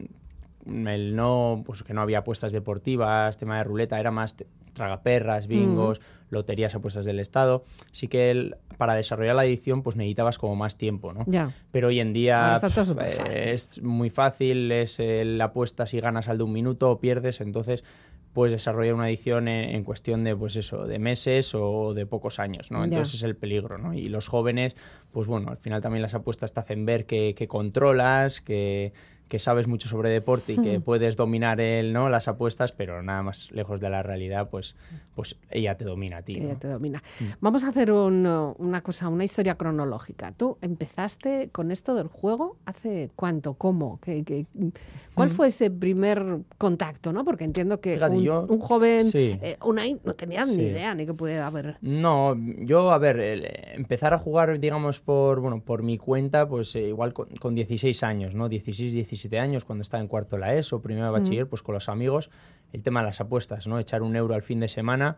el 0.67 1.17
no, 1.17 1.63
pues 1.65 1.83
que 1.83 1.95
no 1.95 2.03
había 2.03 2.19
apuestas 2.19 2.53
deportivas, 2.53 3.37
tema 3.39 3.59
de 3.59 3.65
ruleta, 3.65 3.99
era 3.99 4.11
más 4.11 4.37
tragaperras, 4.73 5.47
bingos, 5.47 6.01
loterías, 6.31 6.75
apuestas 6.75 7.05
del 7.05 7.19
Estado. 7.21 7.65
Sí 7.93 8.09
que 8.09 8.31
el- 8.31 8.57
para 8.77 8.95
desarrollar 8.95 9.35
la 9.37 9.43
adicción 9.43 9.83
pues 9.83 9.97
necesitabas 9.97 10.39
como 10.39 10.57
más 10.57 10.77
tiempo, 10.79 11.13
¿no? 11.13 11.25
Ya. 11.27 11.53
Pero 11.73 11.89
hoy 11.89 12.01
en 12.01 12.13
día 12.13 12.53
pf, 13.05 13.21
eh, 13.31 13.53
es 13.53 13.83
muy 13.83 14.11
fácil, 14.11 14.71
es 14.73 15.01
el 15.01 15.41
apuestas 15.41 15.93
y 15.95 16.01
ganas 16.01 16.29
al 16.29 16.39
de 16.39 16.45
un 16.45 16.53
minuto 16.53 16.91
o 16.91 17.01
pierdes, 17.01 17.41
entonces 17.41 17.85
puedes 18.33 18.53
desarrollar 18.53 18.95
una 18.95 19.05
adicción 19.05 19.49
en, 19.49 19.71
en 19.75 19.83
cuestión 19.83 20.23
de 20.23 20.37
pues 20.37 20.55
eso, 20.55 20.87
de 20.87 21.01
meses 21.01 21.53
o 21.55 21.95
de 21.95 22.07
pocos 22.07 22.39
años, 22.39 22.71
¿no? 22.71 22.79
Ya. 22.79 22.85
Entonces 22.85 23.15
es 23.17 23.23
el 23.25 23.35
peligro, 23.37 23.77
¿no? 23.77 23.93
Y 23.93 24.09
los 24.09 24.29
jóvenes, 24.29 24.77
pues 25.11 25.27
bueno, 25.27 25.51
al 25.51 25.57
final 25.59 25.81
también 25.83 26.01
las 26.03 26.15
apuestas 26.15 26.53
te 26.53 26.61
hacen 26.61 26.87
ver 26.87 27.07
que, 27.07 27.35
que 27.35 27.49
controlas, 27.49 28.41
que, 28.41 28.93
que 29.31 29.39
sabes 29.39 29.69
mucho 29.69 29.89
sobre 29.89 30.11
deporte 30.11 30.55
y 30.55 30.59
que 30.59 30.79
Hmm. 30.79 30.83
puedes 30.83 31.15
dominar 31.17 31.61
el, 31.61 31.93
¿no? 31.93 32.09
las 32.09 32.27
apuestas, 32.27 32.73
pero 32.73 33.01
nada 33.01 33.23
más 33.23 33.51
lejos 33.53 33.79
de 33.81 33.89
la 33.89 34.03
realidad, 34.03 34.51
pues, 34.51 34.75
pues 35.15 35.37
ella 35.51 35.77
te 35.77 35.85
domina 35.85 36.19
a 36.19 36.23
ti. 36.23 36.35
que 36.35 36.41
¿no? 36.41 36.49
ya 36.49 36.55
te 36.57 36.67
domina. 36.67 37.01
Mm. 37.21 37.25
Vamos 37.41 37.63
a 37.63 37.69
hacer 37.69 37.93
un, 37.93 38.27
una 38.59 38.81
cosa, 38.83 39.09
una 39.09 39.23
historia 39.23 39.55
cronológica. 39.55 40.33
Tú 40.33 40.59
empezaste 40.61 41.49
con 41.53 41.71
esto 41.71 41.95
del 41.95 42.09
juego 42.09 42.57
hace 42.67 43.11
cuánto, 43.15 43.55
cómo, 43.55 44.01
¿Qué- 44.03 44.25
qué- 44.25 44.47
cuál 45.15 45.29
Mm. 45.29 45.33
fue 45.33 45.47
ese 45.47 45.71
primer 45.71 46.39
contacto, 46.59 47.13
no? 47.13 47.25
Porque 47.25 47.45
entiendo 47.45 47.81
que 47.81 47.95
Fíjate, 47.95 48.17
un, 48.17 48.23
yo- 48.25 48.47
un 48.49 48.59
joven, 48.59 49.05
Sí. 49.05 49.39
eh, 49.41 49.57
no 50.05 50.15
tenía 50.15 50.45
ni 50.45 50.55
idea 50.55 50.93
ni 50.97 51.07
que 51.07 51.15
pudiera 51.15 51.47
haber. 51.47 51.77
No, 51.83 52.37
yo, 52.59 52.91
a 52.91 52.99
ver, 52.99 53.21
el- 53.21 53.47
empezar 53.75 54.13
a 54.13 54.19
jugar, 54.19 54.59
digamos, 54.59 54.99
por, 54.99 55.39
bueno, 55.39 55.61
por 55.61 55.85
mi 55.85 55.99
cuenta, 55.99 56.49
pues 56.49 56.75
eh, 56.75 56.89
igual 56.89 57.13
con, 57.13 57.29
con 57.37 57.55
16 57.55 58.03
años, 58.03 58.35
¿no? 58.35 58.49
16, 58.49 58.93
17 58.93 59.20
años, 59.39 59.65
cuando 59.65 59.83
estaba 59.83 60.01
en 60.01 60.09
cuarto 60.09 60.39
la 60.39 60.55
ESO, 60.55 60.81
primero 60.83 61.07
de 61.07 61.13
bachiller, 61.13 61.47
pues 61.49 61.63
con 61.63 61.75
los 61.75 61.89
amigos, 61.89 62.31
el 62.73 62.83
tema 62.83 63.01
de 63.01 63.07
las 63.07 63.21
apuestas, 63.21 63.67
¿no? 63.67 63.79
Echar 63.79 64.03
un 64.03 64.17
euro 64.17 64.35
al 64.35 64.43
fin 64.43 64.59
de 64.59 64.69
semana 64.69 65.17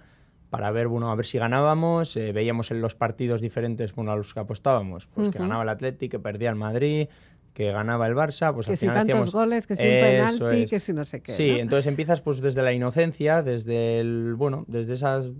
para 0.51 0.71
ver, 0.71 0.89
bueno, 0.89 1.11
a 1.11 1.15
ver 1.15 1.25
si 1.25 1.39
ganábamos, 1.39 2.15
eh, 2.17 2.33
veíamos 2.33 2.71
en 2.71 2.81
los 2.83 2.95
partidos 2.95 3.41
diferentes, 3.41 3.95
bueno, 3.95 4.13
a 4.13 4.17
los 4.17 4.35
que 4.35 4.41
apostábamos, 4.41 5.07
pues 5.07 5.31
que 5.31 5.39
ganaba 5.39 5.63
el 5.63 5.69
Athletic, 5.71 6.11
que 6.11 6.19
perdía 6.19 6.51
el 6.51 6.57
Madrid, 6.57 7.09
que 7.55 7.71
ganaba 7.73 8.07
el 8.07 8.15
Barça, 8.15 8.53
pues 8.53 8.67
que 8.67 8.73
al 8.73 8.77
si 8.79 8.87
final 8.87 8.97
tantos 8.97 9.13
hacíamos- 9.29 9.33
goles, 9.33 9.67
que 9.67 9.77
si 9.77 9.87
un 9.87 9.99
penalti, 10.01 10.63
es. 10.65 10.71
que 10.71 10.79
si 10.81 10.93
no 10.93 11.05
sé 11.05 11.21
qué. 11.23 11.33
Sí, 11.33 11.51
¿no? 11.53 11.57
entonces 11.59 11.87
empiezas 11.87 12.21
pues 12.21 12.41
desde 12.41 12.63
la 12.63 12.73
inocencia, 12.73 13.43
desde 13.43 14.01
el, 14.01 14.35
bueno, 14.37 14.65
desde 14.69 14.95
esas 14.95 15.31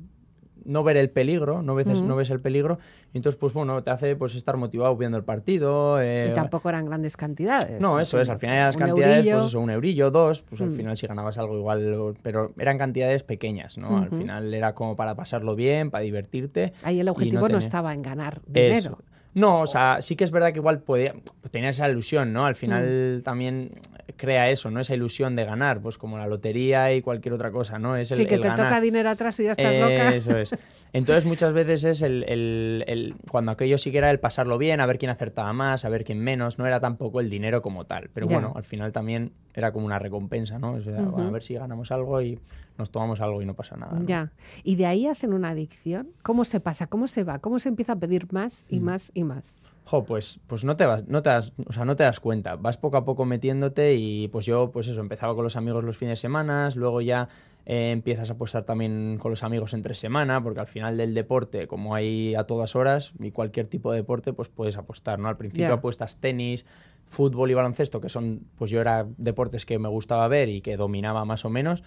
no 0.65 0.83
ver 0.85 0.97
el 0.97 1.11
peligro, 1.11 1.63
no 1.63 1.75
ves, 1.75 1.87
Ujú. 1.89 2.05
no 2.07 2.17
ves 2.17 2.31
el 2.31 2.41
peligro, 2.41 2.79
y 3.13 3.19
entonces 3.19 3.39
pues 3.39 3.53
bueno, 3.53 3.83
te 3.83 3.91
hace 3.91 4.17
pues 4.17 4.35
estar 4.35 4.57
motivado 4.57 4.97
viendo 4.97 5.17
el 5.19 5.25
partido. 5.25 6.01
eh, 6.01 6.29
Y 6.31 6.35
tampoco 6.35 6.69
eran 6.69 6.85
grandes 6.87 7.17
cantidades. 7.17 7.81
no, 7.81 8.01
eso 8.01 8.21
es, 8.21 8.29
al 8.29 8.39
final 8.39 8.59
las 8.67 8.77
cantidades, 8.77 9.19
eurillo. 9.19 9.37
pues 9.39 9.49
eso, 9.49 9.61
un 9.61 9.71
eurillo, 9.71 10.11
dos, 10.11 10.43
pues 10.43 10.61
al 10.61 10.71
Mm. 10.71 10.75
final 10.77 10.97
si 10.97 11.07
ganabas 11.07 11.39
algo 11.39 11.57
igual, 11.59 12.15
pero 12.23 12.53
eran 12.59 12.79
cantidades 12.79 13.23
pequeñas, 13.23 13.79
¿no? 13.79 13.99
Al 13.99 14.11
final 14.11 14.53
era 14.55 14.75
como 14.75 14.97
para 14.97 15.15
pasarlo 15.15 15.55
bien, 15.55 15.91
para 15.91 16.03
divertirte. 16.05 16.73
Ahí 16.83 17.01
el 17.01 17.09
objetivo 17.09 17.49
no, 17.49 17.59
estaba 17.59 17.93
en 17.95 18.03
ganar 18.03 18.41
dinero. 18.47 18.75
Eso. 18.77 18.99
No, 19.35 19.63
o 19.63 19.67
sea, 19.67 20.03
sí 20.03 20.15
que 20.15 20.25
es 20.25 20.31
verdad 20.31 20.53
que 20.53 20.59
igual 20.59 20.81
podía, 20.83 21.15
tenía 21.51 21.71
esa 21.71 21.89
ilusión, 21.89 22.35
¿no? 22.35 22.45
Al 22.45 22.55
final 22.55 23.19
Mm. 23.19 23.23
también 23.23 23.71
crea 24.17 24.51
eso, 24.51 24.71
¿no? 24.71 24.81
Esa 24.81 24.95
ilusión 24.95 25.37
de 25.37 25.45
ganar, 25.45 25.81
pues 25.81 25.99
como 25.99 26.19
la 26.19 26.27
lotería 26.27 26.93
y 26.95 27.03
cualquier 27.03 27.35
otra 27.35 27.51
cosa, 27.51 27.79
¿no? 27.79 27.97
Es 27.97 28.11
el, 28.13 28.19
sí, 28.19 28.27
que 28.27 28.35
el 28.37 28.41
te 28.41 28.49
ganar. 28.49 28.67
toca 28.69 28.81
dinero 28.81 29.09
atrás 29.11 29.39
y 29.41 29.45
ya 29.45 29.53
estás 29.53 29.75
loca. 29.79 30.09
Eso 30.15 30.37
es. 30.37 30.51
Entonces 30.95 31.25
muchas 31.25 31.55
veces 31.55 31.85
es 31.85 32.03
el, 32.03 32.23
el- 32.29 32.85
el- 32.87 33.15
cuando 33.31 33.51
aquello 33.53 33.79
sí 33.79 33.91
que 33.91 33.99
era 33.99 34.11
el 34.11 34.21
pasarlo 34.21 34.59
bien, 34.59 34.79
a 34.81 34.87
ver 34.87 34.99
quién 34.99 35.11
acertaba 35.11 35.53
más, 35.55 35.85
a 35.87 35.89
ver 35.89 36.05
quién 36.05 36.21
menos, 36.21 36.59
no 36.59 36.67
era 36.67 36.81
tampoco 36.81 37.21
el 37.21 37.31
dinero 37.31 37.63
como 37.63 37.87
tal. 37.87 38.11
Pero 38.13 38.27
Ya. 38.29 38.35
bueno, 38.35 38.53
al 38.57 38.65
final 38.65 38.93
también 38.93 39.33
era 39.55 39.73
como 39.73 39.87
una 39.87 39.99
recompensa, 39.99 40.59
¿no? 40.59 40.73
O 40.75 40.81
sea, 40.83 40.99
a 41.01 41.31
ver 41.31 41.43
si 41.43 41.55
ganamos 41.55 41.91
algo 41.93 42.21
y 42.21 42.39
nos 42.77 42.91
tomamos 42.91 43.21
algo 43.23 43.41
y 43.41 43.47
no 43.47 43.55
pasa 43.55 43.77
nada. 43.77 43.99
¿no? 43.99 44.05
Ya. 44.07 44.33
Y 44.65 44.77
de 44.77 44.85
ahí 44.87 45.07
hacen 45.07 45.33
una 45.33 45.51
adicción. 45.51 46.09
¿Cómo 46.23 46.45
se 46.45 46.61
pasa? 46.61 46.87
¿Cómo 46.89 47.07
se 47.07 47.25
va? 47.25 47.39
¿Cómo 47.39 47.59
se 47.59 47.71
empieza 47.71 47.93
a 47.93 47.97
pedir 47.97 48.31
más 48.33 48.67
y 48.69 48.79
Mm. 48.81 48.85
más 48.85 49.11
y 49.15 49.25
más? 49.25 49.59
Jo, 49.85 50.05
pues, 50.05 50.41
pues 50.47 50.65
no 50.65 50.77
te 50.77 50.87
vas, 50.87 51.07
no 51.09 51.23
te 51.23 51.31
das, 51.31 51.53
o 51.67 51.73
sea, 51.73 51.85
no 51.85 51.97
te 51.97 52.05
das 52.05 52.21
cuenta. 52.21 52.57
Vas 52.57 52.77
poco 52.77 52.97
a 52.97 53.05
poco 53.05 53.25
metiéndote 53.25 53.95
y 53.95 54.29
pues 54.29 54.47
yo, 54.47 54.71
pues 54.71 54.87
eso, 54.87 55.01
empezaba 55.01 55.35
con 55.35 55.45
los 55.45 55.57
amigos 55.57 55.85
los 55.85 55.97
fines 55.97 56.13
de 56.13 56.23
semana, 56.23 56.69
luego 56.75 57.01
ya 57.01 57.29
eh, 57.67 57.91
empiezas 57.91 58.31
a 58.31 58.35
apostar 58.35 58.65
también 58.65 59.19
con 59.19 59.31
los 59.31 59.43
amigos 59.43 59.75
entre 59.75 59.95
semana, 59.95 60.43
porque 60.43 60.61
al 60.61 60.67
final 60.67 60.97
del 60.97 61.15
deporte, 61.15 61.67
como 61.67 61.95
hay 61.95 62.35
a 62.35 62.45
todas 62.45 62.77
horas, 62.77 63.13
y 63.19 63.31
cualquier 63.31 63.67
tipo 63.67 63.91
de 63.93 63.99
deporte, 63.99 64.33
pues 64.33 64.49
puedes 64.49 64.77
apostar, 64.77 65.19
¿no? 65.19 65.29
Al 65.29 65.37
principio 65.37 65.73
apuestas 65.73 66.17
tenis, 66.17 66.65
fútbol 67.09 67.51
y 67.51 67.55
baloncesto, 67.55 68.01
que 68.01 68.09
son, 68.09 68.47
pues 68.57 68.71
yo 68.71 68.81
era 68.81 69.07
deportes 69.19 69.67
que 69.67 69.79
me 69.79 69.89
gustaba 69.89 70.27
ver 70.29 70.49
y 70.49 70.61
que 70.61 70.77
dominaba 70.77 71.25
más 71.25 71.45
o 71.45 71.51
menos. 71.51 71.83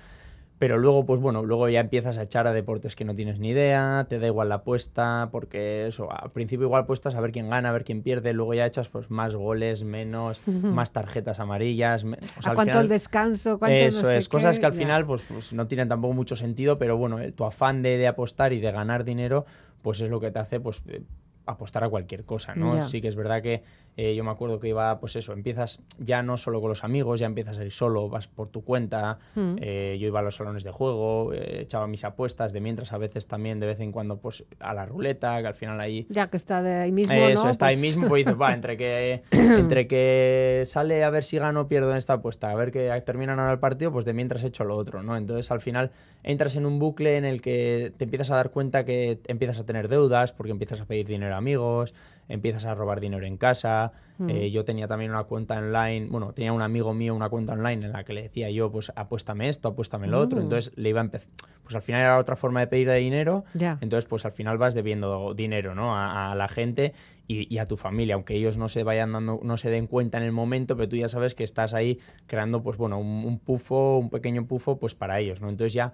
Pero 0.57 0.77
luego, 0.77 1.05
pues 1.05 1.19
bueno, 1.19 1.43
luego 1.43 1.67
ya 1.67 1.81
empiezas 1.81 2.17
a 2.17 2.23
echar 2.23 2.47
a 2.47 2.53
deportes 2.53 2.95
que 2.95 3.03
no 3.03 3.13
tienes 3.13 3.39
ni 3.39 3.49
idea, 3.49 4.05
te 4.07 4.19
da 4.19 4.27
igual 4.27 4.47
la 4.47 4.55
apuesta, 4.55 5.27
porque 5.31 5.87
eso, 5.87 6.07
al 6.09 6.31
principio 6.31 6.65
igual 6.67 6.83
apuestas 6.83 7.13
a 7.15 7.19
ver 7.19 7.31
quién 7.33 7.49
gana, 7.49 7.69
a 7.69 7.71
ver 7.73 7.83
quién 7.83 8.01
pierde, 8.01 8.31
luego 8.31 8.53
ya 8.53 8.65
echas 8.65 8.87
pues 8.87 9.11
más 9.11 9.35
goles, 9.35 9.83
menos, 9.83 10.41
más 10.47 10.93
tarjetas 10.93 11.41
amarillas. 11.41 12.05
me- 12.05 12.17
o 12.37 12.41
sea, 12.41 12.53
¿A 12.53 12.55
cuánto 12.55 12.71
final- 12.71 12.83
el 12.85 12.89
descanso? 12.89 13.59
¿Cuánto 13.59 13.75
eso 13.77 14.03
no 14.03 14.09
sé 14.09 14.17
es, 14.17 14.29
cosas 14.29 14.57
que 14.59 14.65
al 14.65 14.71
Ya. 14.71 14.77
final 14.77 15.05
pues, 15.05 15.25
pues 15.27 15.51
no 15.51 15.67
tienen 15.67 15.89
tampoco 15.89 16.13
mucho 16.13 16.37
sentido, 16.37 16.77
pero 16.77 16.95
bueno, 16.95 17.17
tu 17.33 17.43
afán 17.43 17.81
de, 17.81 17.97
de 17.97 18.07
apostar 18.07 18.53
y 18.53 18.61
de 18.61 18.71
ganar 18.71 19.03
dinero, 19.03 19.45
pues 19.81 19.99
es 19.99 20.09
lo 20.09 20.21
que 20.21 20.31
te 20.31 20.39
hace 20.39 20.61
pues 20.61 20.81
eh, 20.87 21.01
apostar 21.45 21.83
a 21.83 21.89
cualquier 21.89 22.23
cosa, 22.23 22.55
¿no? 22.55 22.75
Ya. 22.75 22.83
Sí 22.83 23.01
que 23.01 23.09
es 23.09 23.15
verdad 23.17 23.41
que 23.41 23.63
eh, 23.97 24.13
yo 24.15 24.23
me 24.23 24.31
acuerdo 24.31 24.59
que 24.59 24.67
iba, 24.69 24.99
pues 24.99 25.15
eso, 25.15 25.31
empiezas 25.33 25.83
ya 25.99 26.21
no 26.21 26.37
solo 26.37 26.59
con 26.61 26.69
los 26.69 26.83
amigos, 26.83 27.19
ya 27.19 27.25
empiezas 27.27 27.57
a 27.57 27.63
ir 27.63 27.71
solo, 27.71 28.09
vas 28.09 28.27
por 28.27 28.49
tu 28.49 28.63
cuenta, 28.63 29.19
Mm. 29.35 29.55
eh, 29.61 29.97
yo 29.99 30.07
iba 30.07 30.19
a 30.19 30.23
los 30.23 30.35
salones 30.35 30.63
de 30.63 30.71
juego, 30.71 31.31
eh, 31.33 31.61
echaba 31.61 31.87
mis 31.87 32.03
apuestas, 32.03 32.51
de 32.53 32.59
mientras 32.59 32.91
a 32.93 32.97
veces 32.97 33.27
también 33.27 33.59
de 33.59 33.67
vez 33.67 33.79
en 33.79 33.91
cuando 33.91 34.17
pues 34.17 34.43
a 34.59 34.73
la 34.73 34.85
ruleta, 34.85 35.39
que 35.41 35.47
al 35.47 35.55
final 35.55 35.79
ahí 35.79 36.05
Ya 36.09 36.29
que 36.29 36.37
está 36.37 36.61
de 36.61 36.73
ahí 36.73 36.91
mismo, 36.91 37.13
eso, 37.15 37.45
¿no? 37.45 37.51
está 37.51 37.67
ahí 37.67 37.75
Pues- 37.75 37.81
mismo, 37.81 38.07
pues 38.09 38.25
dices, 38.25 38.39
va, 38.41 38.53
entre 38.53 38.75
que, 38.77 39.23
entre 39.31 39.87
que 39.87 40.63
sale 40.65 41.03
a 41.03 41.09
ver 41.09 41.23
si 41.23 41.37
gano 41.37 41.61
o 41.61 41.67
pierdo 41.67 41.91
en 41.91 41.97
esta 41.97 42.13
apuesta, 42.13 42.51
a 42.51 42.55
ver 42.55 42.71
que 42.71 42.91
terminan 43.05 43.39
ahora 43.39 43.53
el 43.53 43.59
partido, 43.59 43.91
pues 43.91 44.05
de 44.05 44.13
mientras 44.13 44.43
he 44.43 44.47
hecho 44.47 44.63
lo 44.65 44.75
otro, 44.75 45.03
¿no? 45.03 45.15
Entonces 45.15 45.49
al 45.51 45.61
final 45.61 45.91
entras 46.23 46.55
en 46.55 46.65
un 46.65 46.79
bucle 46.79 47.17
en 47.17 47.25
el 47.25 47.41
que 47.41 47.93
te 47.97 48.03
empiezas 48.05 48.29
a 48.31 48.35
dar 48.35 48.51
cuenta 48.51 48.83
que 48.83 49.19
empiezas 49.27 49.59
a 49.59 49.65
tener 49.65 49.87
deudas 49.87 50.31
porque 50.31 50.51
empiezas 50.51 50.81
a 50.81 50.85
pedir 50.85 51.05
dinero 51.07 51.33
a 51.35 51.37
amigos, 51.37 51.93
empiezas 52.27 52.65
a 52.65 52.73
robar 52.73 52.99
dinero 52.99 53.25
en 53.25 53.37
casa. 53.37 53.91
Mm. 54.17 54.29
Eh, 54.29 54.51
yo 54.51 54.63
tenía 54.63 54.87
también 54.87 55.11
una 55.11 55.25
cuenta 55.25 55.57
online, 55.57 56.07
bueno, 56.09 56.33
tenía 56.33 56.53
un 56.53 56.61
amigo 56.61 56.93
mío 56.93 57.13
una 57.13 57.29
cuenta 57.29 57.53
online 57.53 57.85
en 57.85 57.91
la 57.91 58.03
que 58.03 58.13
le 58.13 58.23
decía 58.23 58.49
yo, 58.49 58.71
pues 58.71 58.91
apuéstame 58.95 59.49
esto, 59.49 59.69
apuéstame 59.69 60.07
lo 60.07 60.19
otro. 60.19 60.39
Mm. 60.39 60.43
Entonces 60.43 60.71
le 60.75 60.89
iba 60.89 61.01
a 61.01 61.03
empezar, 61.03 61.29
pues 61.63 61.75
al 61.75 61.81
final 61.81 62.01
era 62.01 62.17
otra 62.17 62.35
forma 62.35 62.61
de 62.61 62.67
pedir 62.67 62.87
de 62.87 62.95
dinero. 62.95 63.43
Ya. 63.53 63.77
Entonces, 63.81 64.07
pues 64.07 64.25
al 64.25 64.31
final 64.31 64.57
vas 64.57 64.73
debiendo 64.73 65.33
dinero, 65.33 65.75
¿no? 65.75 65.95
A, 65.95 66.31
a 66.31 66.35
la 66.35 66.47
gente 66.47 66.93
y, 67.27 67.53
y 67.53 67.57
a 67.57 67.67
tu 67.67 67.77
familia, 67.77 68.15
aunque 68.15 68.35
ellos 68.35 68.57
no 68.57 68.69
se 68.69 68.83
vayan 68.83 69.11
dando, 69.11 69.39
no 69.43 69.57
se 69.57 69.69
den 69.69 69.87
cuenta 69.87 70.17
en 70.17 70.23
el 70.23 70.31
momento, 70.31 70.75
pero 70.75 70.87
tú 70.87 70.95
ya 70.95 71.09
sabes 71.09 71.35
que 71.35 71.43
estás 71.43 71.73
ahí 71.73 71.99
creando, 72.27 72.61
pues 72.63 72.77
bueno, 72.77 72.99
un, 72.99 73.25
un 73.25 73.39
pufo, 73.39 73.97
un 73.97 74.09
pequeño 74.09 74.45
pufo, 74.45 74.77
pues 74.77 74.95
para 74.95 75.19
ellos, 75.19 75.41
¿no? 75.41 75.49
Entonces 75.49 75.73
ya 75.73 75.93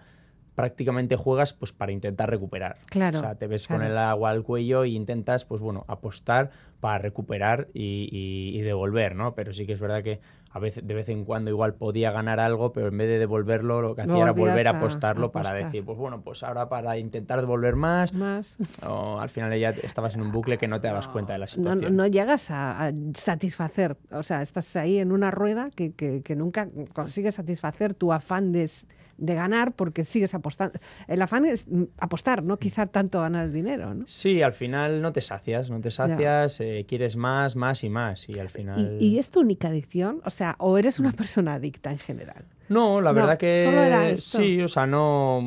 prácticamente 0.55 1.15
juegas 1.15 1.53
pues 1.53 1.71
para 1.71 1.91
intentar 1.91 2.29
recuperar. 2.29 2.77
Claro, 2.89 3.19
O 3.19 3.21
sea, 3.21 3.35
te 3.35 3.47
ves 3.47 3.67
con 3.67 3.83
el 3.83 3.97
agua 3.97 4.31
al 4.31 4.43
cuello 4.43 4.83
e 4.83 4.89
intentas, 4.89 5.45
pues 5.45 5.61
bueno, 5.61 5.85
apostar 5.87 6.51
para 6.79 6.97
recuperar 6.97 7.67
y, 7.73 8.09
y- 8.11 8.57
y 8.57 8.61
devolver, 8.61 9.15
¿no? 9.15 9.33
Pero 9.35 9.53
sí 9.53 9.65
que 9.65 9.73
es 9.73 9.79
verdad 9.79 10.03
que 10.03 10.19
a 10.53 10.59
veces, 10.59 10.85
de 10.85 10.93
vez 10.93 11.07
en 11.07 11.23
cuando 11.23 11.49
igual 11.49 11.75
podía 11.75 12.11
ganar 12.11 12.41
algo, 12.41 12.73
pero 12.73 12.87
en 12.89 12.97
vez 12.97 13.07
de 13.07 13.19
devolverlo, 13.19 13.81
lo 13.81 13.95
que 13.95 14.01
hacía 14.01 14.23
era 14.23 14.31
volver 14.33 14.67
a 14.67 14.71
a 14.71 14.73
apostarlo 14.77 15.31
para 15.31 15.53
decir, 15.53 15.85
pues 15.85 15.97
bueno, 15.97 16.21
pues 16.21 16.43
ahora 16.43 16.67
para 16.67 16.97
intentar 16.97 17.39
devolver 17.39 17.75
más, 17.77 18.13
Más. 18.13 18.57
o 18.85 19.19
al 19.19 19.29
final 19.29 19.57
ya 19.57 19.69
estabas 19.69 20.15
en 20.15 20.21
un 20.21 20.31
bucle 20.33 20.57
que 20.57 20.67
no 20.67 20.81
te 20.81 20.87
dabas 20.87 21.07
cuenta 21.07 21.33
de 21.33 21.39
la 21.39 21.45
No, 21.45 21.49
situación. 21.51 21.95
no- 21.95 22.03
no 22.03 22.07
llegas 22.07 22.51
a, 22.51 22.87
a 22.87 22.91
satisfacer, 23.13 23.95
o 24.11 24.23
sea, 24.23 24.41
estás 24.41 24.75
ahí 24.75 24.97
en 24.97 25.13
una 25.13 25.31
rueda 25.31 25.69
que, 25.73 25.93
que- 25.93 26.21
que 26.21 26.35
nunca 26.35 26.67
consigues 26.93 27.35
satisfacer 27.35 27.93
tu 27.93 28.11
afán 28.11 28.51
de, 28.51 28.69
de 29.21 29.35
ganar 29.35 29.71
porque 29.73 30.03
sigues 30.03 30.33
apostando. 30.33 30.79
El 31.07 31.21
afán 31.21 31.45
es 31.45 31.67
mm, 31.67 31.83
apostar, 31.99 32.43
no 32.43 32.57
quizá 32.57 32.87
tanto 32.87 33.21
ganar 33.21 33.45
el 33.45 33.53
dinero, 33.53 33.93
¿no? 33.93 34.03
Sí, 34.07 34.41
al 34.41 34.53
final 34.53 35.01
no 35.01 35.13
te 35.13 35.21
sacias, 35.21 35.69
no 35.69 35.79
te 35.79 35.91
sacias, 35.91 36.59
eh, 36.59 36.85
quieres 36.87 37.15
más, 37.15 37.55
más 37.55 37.83
y 37.83 37.89
más. 37.89 38.27
Y 38.27 38.39
al 38.39 38.49
final. 38.49 38.97
¿Y, 38.99 39.07
y 39.07 39.19
es 39.19 39.29
tu 39.29 39.39
única 39.41 39.69
adicción? 39.69 40.21
O 40.25 40.29
sea, 40.29 40.55
¿o 40.59 40.77
eres 40.77 40.99
una 40.99 41.11
persona 41.11 41.53
adicta 41.53 41.91
en 41.91 41.99
general? 41.99 42.43
No, 42.69 43.01
la 43.01 43.09
No, 43.11 43.15
verdad 43.15 43.37
que 43.37 43.63
solo 43.65 43.81
era 43.83 44.09
esto. 44.09 44.37
sí, 44.39 44.61
o 44.61 44.69
sea, 44.69 44.87
no, 44.87 45.41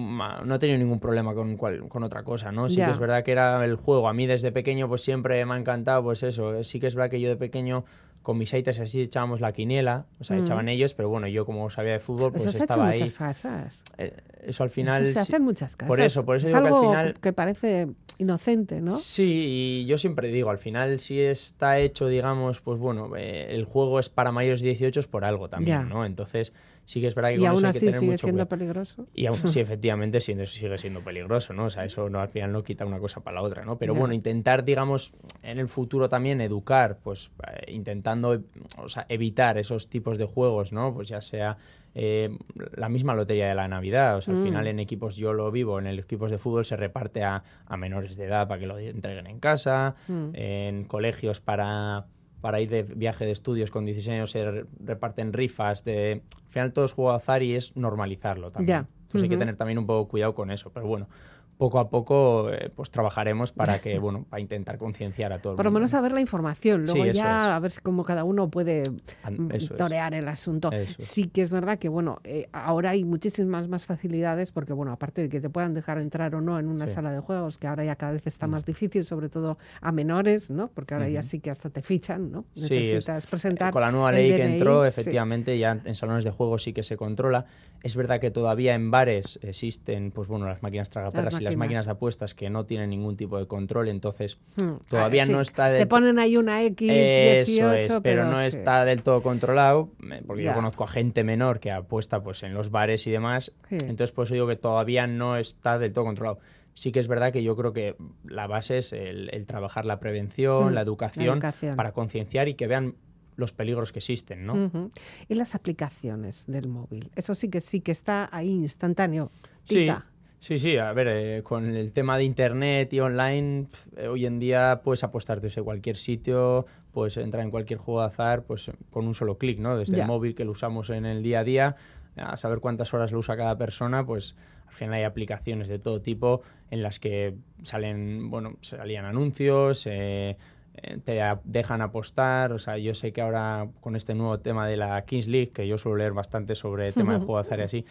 no 0.44 0.54
he 0.54 0.58
tenido 0.58 0.78
ningún 0.78 1.00
problema 1.00 1.34
con, 1.34 1.56
cual- 1.56 1.88
con 1.88 2.02
otra 2.02 2.22
cosa, 2.22 2.52
¿no? 2.52 2.68
Sí 2.68 2.76
Ya. 2.76 2.86
que 2.86 2.92
es 2.92 2.98
verdad 2.98 3.24
que 3.24 3.32
era 3.32 3.64
el 3.64 3.76
juego. 3.76 4.08
A 4.08 4.12
mí 4.12 4.26
desde 4.26 4.52
pequeño 4.52 4.88
pues 4.88 5.02
siempre 5.02 5.44
me 5.46 5.54
ha 5.54 5.58
encantado, 5.58 6.02
pues 6.02 6.22
eso. 6.22 6.62
Sí 6.64 6.80
que 6.80 6.86
es 6.86 6.94
verdad 6.94 7.10
que 7.10 7.20
yo 7.22 7.28
de 7.30 7.36
pequeño 7.36 7.84
con 8.24 8.36
mis 8.38 8.52
aitas 8.54 8.80
así 8.80 9.00
echábamos 9.02 9.40
la 9.40 9.52
quiniela, 9.52 10.06
o 10.18 10.24
sea, 10.24 10.36
Mm. 10.36 10.42
echaban 10.42 10.68
ellos, 10.68 10.94
pero 10.94 11.08
bueno, 11.08 11.28
yo 11.28 11.46
como 11.46 11.70
sabía 11.70 11.92
de 11.92 12.00
fútbol, 12.00 12.32
pues 12.32 12.42
Eso 12.42 12.50
se 12.50 12.56
ha 12.56 12.64
hecho 12.64 12.72
estaba 12.72 12.88
ahí. 12.88 12.98
muchas 12.98 13.16
casas. 13.18 13.84
Eh, 13.98 14.12
Eso 14.44 14.62
al 14.64 14.70
final... 14.70 15.04
Eso 15.04 15.12
se 15.12 15.18
hace 15.20 15.36
en 15.36 15.42
muchas 15.44 15.76
casas. 15.76 15.88
Por 15.88 16.00
eso, 16.00 16.24
por 16.26 16.36
eso 16.36 16.46
es 16.48 16.52
digo 16.52 16.64
que 16.64 16.74
al 16.74 16.80
final... 16.82 17.14
que 17.20 17.32
parece 17.32 17.88
inocente, 18.18 18.80
¿no? 18.80 18.90
Sí, 18.92 19.82
y 19.82 19.86
yo 19.86 19.96
siempre 19.98 20.28
digo, 20.28 20.50
al 20.50 20.58
final 20.58 20.98
si 21.00 21.20
está 21.20 21.78
hecho, 21.78 22.08
digamos, 22.08 22.60
pues 22.60 22.78
bueno, 22.78 23.16
eh, 23.16 23.46
el 23.50 23.64
juego 23.64 24.00
es 24.00 24.08
para 24.08 24.32
mayores 24.32 24.60
de 24.60 24.68
18 24.68 25.00
es 25.00 25.06
por 25.06 25.24
algo 25.24 25.48
también. 25.48 25.88
¿no? 25.88 26.04
Entonces 26.04 26.52
sí 26.84 27.00
que 27.00 27.06
es 27.06 27.14
verdad 27.14 27.30
que 27.30 27.36
Y 27.36 27.38
con 27.40 27.48
aún 27.48 27.56
eso 27.58 27.66
hay 27.66 27.72
que 27.72 27.78
así 27.78 27.86
tener 27.86 28.00
sigue 28.00 28.10
mucho 28.12 28.26
siendo 28.26 28.36
cuidado. 28.46 28.48
peligroso. 28.48 29.06
Y 29.14 29.26
aún 29.26 29.38
sí, 29.48 29.60
efectivamente, 29.60 30.20
sigue 30.20 30.46
siendo 30.78 31.00
peligroso, 31.00 31.52
¿no? 31.52 31.64
O 31.66 31.70
sea, 31.70 31.84
eso 31.84 32.08
no, 32.10 32.20
al 32.20 32.28
final 32.28 32.52
no 32.52 32.62
quita 32.62 32.84
una 32.84 32.98
cosa 32.98 33.20
para 33.20 33.36
la 33.36 33.42
otra, 33.42 33.64
¿no? 33.64 33.78
Pero 33.78 33.94
Ya. 33.94 33.98
bueno, 34.00 34.14
intentar, 34.14 34.64
digamos, 34.64 35.12
en 35.42 35.58
el 35.58 35.68
futuro 35.68 36.08
también 36.08 36.40
educar, 36.40 36.98
pues 37.02 37.30
eh, 37.46 37.72
intentando, 37.72 38.42
o 38.78 38.88
sea, 38.88 39.06
evitar 39.08 39.58
esos 39.58 39.88
tipos 39.88 40.18
de 40.18 40.24
juegos, 40.26 40.72
¿no? 40.72 40.92
Pues 40.94 41.08
ya 41.08 41.20
sea 41.22 41.56
eh, 41.96 42.36
la 42.74 42.88
misma 42.88 43.14
lotería 43.14 43.46
de 43.48 43.54
la 43.54 43.68
Navidad, 43.68 44.16
o 44.16 44.20
sea, 44.20 44.34
al 44.34 44.40
Mm. 44.40 44.42
final 44.42 44.66
en 44.66 44.80
equipos, 44.80 45.14
yo 45.14 45.32
lo 45.32 45.50
vivo, 45.52 45.78
en 45.78 45.86
el 45.86 46.00
equipos 46.00 46.28
de 46.30 46.38
fútbol 46.38 46.64
se 46.64 46.76
reparte 46.76 47.22
a, 47.22 47.44
a 47.66 47.76
menores 47.76 48.16
de 48.16 48.24
edad 48.24 48.48
para 48.48 48.58
que 48.58 48.66
lo 48.66 48.76
entreguen 48.80 49.28
en 49.28 49.38
casa, 49.38 49.94
Mm. 50.08 50.30
en 50.34 50.84
colegios 50.86 51.40
para 51.40 52.06
para 52.44 52.60
ir 52.60 52.68
de 52.68 52.82
viaje 52.82 53.24
de 53.24 53.32
estudios 53.32 53.70
con 53.70 53.86
16 53.86 54.14
años 54.16 54.30
se 54.30 54.44
re- 54.50 54.64
reparten 54.84 55.32
rifas 55.32 55.82
de 55.82 56.20
al 56.46 56.52
final 56.52 56.72
todo 56.74 56.84
es 56.84 56.92
juego 56.92 57.12
de 57.12 57.16
azar 57.16 57.42
y 57.42 57.54
es 57.54 57.74
normalizarlo 57.74 58.50
también. 58.50 58.82
Ya. 58.82 58.88
entonces 59.04 59.22
hay 59.22 59.28
que 59.30 59.38
tener 59.38 59.56
también 59.56 59.78
un 59.78 59.86
poco 59.86 60.08
cuidado 60.10 60.34
con 60.34 60.50
eso 60.50 60.70
pero 60.70 60.86
bueno 60.86 61.08
poco 61.56 61.78
a 61.78 61.88
poco 61.88 62.50
eh, 62.52 62.70
pues 62.74 62.90
trabajaremos 62.90 63.52
para 63.52 63.78
que 63.80 63.98
bueno 63.98 64.24
para 64.28 64.40
intentar 64.40 64.76
concienciar 64.78 65.32
a 65.32 65.38
todo 65.40 65.52
el 65.52 65.56
Por 65.56 65.66
lo 65.66 65.70
menos 65.70 65.90
¿no? 65.92 65.98
saber 65.98 66.12
la 66.12 66.20
información, 66.20 66.84
luego 66.84 67.04
ya 67.06 67.12
es. 67.12 67.22
a 67.52 67.58
ver 67.60 67.72
cómo 67.82 68.04
cada 68.04 68.24
uno 68.24 68.48
puede 68.50 68.82
mm, 68.90 69.50
eso 69.52 69.74
es. 69.74 69.78
torear 69.78 70.14
el 70.14 70.26
asunto. 70.28 70.70
Eso. 70.72 70.94
Sí 70.98 71.28
que 71.28 71.42
es 71.42 71.52
verdad 71.52 71.78
que 71.78 71.88
bueno, 71.88 72.18
eh, 72.24 72.48
ahora 72.52 72.90
hay 72.90 73.04
muchísimas 73.04 73.68
más 73.68 73.86
facilidades 73.86 74.50
porque 74.52 74.72
bueno, 74.72 74.92
aparte 74.92 75.22
de 75.22 75.28
que 75.28 75.40
te 75.40 75.48
puedan 75.50 75.74
dejar 75.74 75.98
entrar 75.98 76.34
o 76.34 76.40
no 76.40 76.58
en 76.58 76.66
una 76.68 76.86
Sí. 76.86 76.92
Mm. 76.92 76.94
sala 76.94 77.12
de 77.12 77.20
juegos, 77.20 77.58
que 77.58 77.66
ahora 77.66 77.84
ya 77.84 77.96
cada 77.96 78.12
vez 78.12 78.26
está 78.26 78.46
más 78.46 78.64
difícil, 78.64 79.04
sobre 79.06 79.28
todo 79.28 79.56
a 79.80 79.92
menores, 79.92 80.50
¿no? 80.50 80.68
Porque 80.68 80.94
ahora 80.94 81.08
ya 81.08 81.22
sí 81.22 81.40
que 81.40 81.50
hasta 81.50 81.70
te 81.70 81.82
fichan, 81.82 82.30
¿no? 82.32 82.44
Sí, 82.54 82.62
es- 82.64 82.70
Necesitas 82.94 83.26
presentar 83.26 83.72
Con 83.72 83.82
la 83.82 83.90
nueva 83.92 84.12
ley 84.12 84.34
que 84.34 84.44
entró, 84.44 84.84
efectivamente, 84.84 85.58
ya 85.58 85.80
en 85.84 85.94
salones 85.94 86.24
de 86.24 86.30
juego 86.30 86.58
sí 86.58 86.72
que 86.72 86.82
se 86.82 86.96
controla. 86.96 87.46
Es 87.82 87.96
verdad 87.96 88.18
que 88.20 88.30
todavía 88.30 88.74
en 88.74 88.90
bares 88.90 89.38
existen, 89.42 90.10
pues 90.10 90.26
bueno, 90.28 90.46
las 90.46 90.62
máquinas 90.62 90.88
tragaperras 90.88 91.34
y 91.44 91.52
las 91.52 91.56
máquinas. 91.56 91.84
de 91.86 91.90
apuestas 91.92 92.34
que 92.34 92.50
no 92.50 92.66
tienen 92.66 92.90
ningún 92.90 93.16
tipo 93.16 93.38
de 93.38 93.46
control, 93.46 93.88
entonces 93.88 94.38
Hmm. 94.56 94.74
todavía 94.88 95.22
Ah, 95.22 95.26
sí, 95.26 95.32
no 95.32 95.40
está 95.40 95.68
del 95.68 95.78
Te 95.78 95.86
ponen 95.86 96.18
ahí 96.18 96.36
una 96.36 96.62
X18, 96.62 97.42
Eso 97.42 97.72
es, 97.72 97.96
pero, 98.02 98.24
no 98.24 98.36
sí. 98.38 98.46
está 98.46 98.84
del 98.84 99.02
todo 99.02 99.22
controlado, 99.22 99.90
porque 100.26 100.42
yo 100.42 100.54
conozco 100.54 100.84
a 100.84 100.88
gente 100.88 101.24
menor 101.24 101.60
que 101.60 101.70
apuesta 101.70 102.22
pues 102.22 102.42
en 102.42 102.54
los 102.54 102.70
bares 102.70 103.06
y 103.06 103.10
demás, 103.10 103.54
Sí. 103.68 103.76
entonces 103.82 104.12
por 104.12 104.24
eso 104.26 104.34
digo 104.34 104.46
que 104.46 104.56
todavía 104.56 105.06
no 105.06 105.36
está 105.36 105.78
del 105.78 105.92
todo 105.92 106.04
controlado. 106.04 106.38
Sí 106.76 106.90
que 106.90 106.98
es 106.98 107.06
verdad 107.06 107.32
que 107.32 107.42
yo 107.44 107.54
creo 107.54 107.72
que 107.72 107.94
la 108.24 108.48
base 108.48 108.78
es 108.78 108.92
el, 108.92 109.30
el 109.32 109.46
trabajar 109.46 109.84
la 109.84 110.00
prevención, 110.00 110.64
Mm, 110.64 110.66
la, 110.68 110.72
la 110.72 110.80
educación, 110.80 111.40
para 111.76 111.92
concienciar 111.92 112.48
y 112.48 112.54
que 112.54 112.66
vean 112.66 112.96
los 113.36 113.52
peligros 113.52 113.90
que 113.92 113.98
existen, 114.00 114.46
¿no? 114.46 114.90
Y 115.28 115.34
las 115.34 115.54
aplicaciones 115.56 116.44
del 116.46 116.68
móvil. 116.68 117.10
Eso 117.16 117.34
sí 117.34 117.48
que 117.48 117.60
sí 117.60 117.80
que 117.80 117.90
está 117.92 118.28
ahí 118.32 118.48
instantáneo. 118.50 119.30
Tita. 119.64 120.04
sí, 120.06 120.13
sí, 120.58 120.76
a 120.76 120.92
ver, 120.92 121.08
eh, 121.08 121.42
con 121.42 121.74
el 121.74 121.92
tema 121.92 122.18
de 122.18 122.24
internet 122.24 122.92
y 122.92 123.00
online, 123.00 123.66
pf, 123.70 124.02
eh, 124.04 124.08
hoy 124.08 124.26
en 124.26 124.38
día 124.38 124.80
puedes 124.84 125.02
apostar 125.02 125.40
desde 125.40 125.62
cualquier 125.62 125.96
sitio, 125.96 126.66
puedes 126.92 127.16
entrar 127.16 127.42
en 127.44 127.50
cualquier 127.50 127.78
juego 127.78 128.00
de 128.00 128.06
azar, 128.08 128.42
pues 128.42 128.68
eh, 128.68 128.72
con 128.90 129.06
un 129.06 129.14
solo 129.14 129.38
clic, 129.38 129.58
¿no? 129.58 129.76
Desde 129.78 129.96
Ya. 129.96 130.02
el 130.02 130.08
móvil 130.08 130.34
que 130.34 130.44
lo 130.44 130.50
usamos 130.52 130.90
en 130.90 131.06
el 131.06 131.22
día 131.22 131.40
a 131.40 131.44
día, 131.44 131.76
a 132.16 132.36
saber 132.36 132.60
cuántas 132.60 132.92
horas 132.94 133.10
lo 133.10 133.18
usa 133.20 133.36
cada 133.36 133.56
persona, 133.56 134.04
pues 134.04 134.36
al 134.68 134.74
final 134.74 134.94
hay 134.94 135.04
aplicaciones 135.04 135.66
de 135.68 135.78
todo 135.78 136.00
tipo 136.00 136.42
en 136.70 136.82
las 136.82 137.00
que 137.00 137.34
salen, 137.62 138.30
bueno, 138.30 138.56
salían 138.60 139.04
anuncios, 139.04 139.86
eh, 139.86 140.36
eh, 140.82 140.98
te 141.04 141.20
dejan 141.44 141.80
apostar, 141.80 142.52
o 142.52 142.58
sea, 142.58 142.76
yo 142.78 142.94
sé 142.94 143.12
que 143.12 143.20
ahora 143.20 143.68
con 143.80 143.96
este 143.96 144.14
nuevo 144.14 144.38
tema 144.40 144.66
de 144.66 144.76
la 144.76 145.02
Kings 145.04 145.26
League, 145.28 145.50
que 145.52 145.66
yo 145.66 145.78
suelo 145.78 145.96
leer 145.98 146.12
bastante 146.12 146.54
sobre 146.54 146.88
el 146.88 146.94
tema 146.94 147.12
de 147.14 147.18
juego 147.24 147.36
de 147.36 147.40
azar 147.40 147.60
y 147.60 147.62
así, 147.62 147.84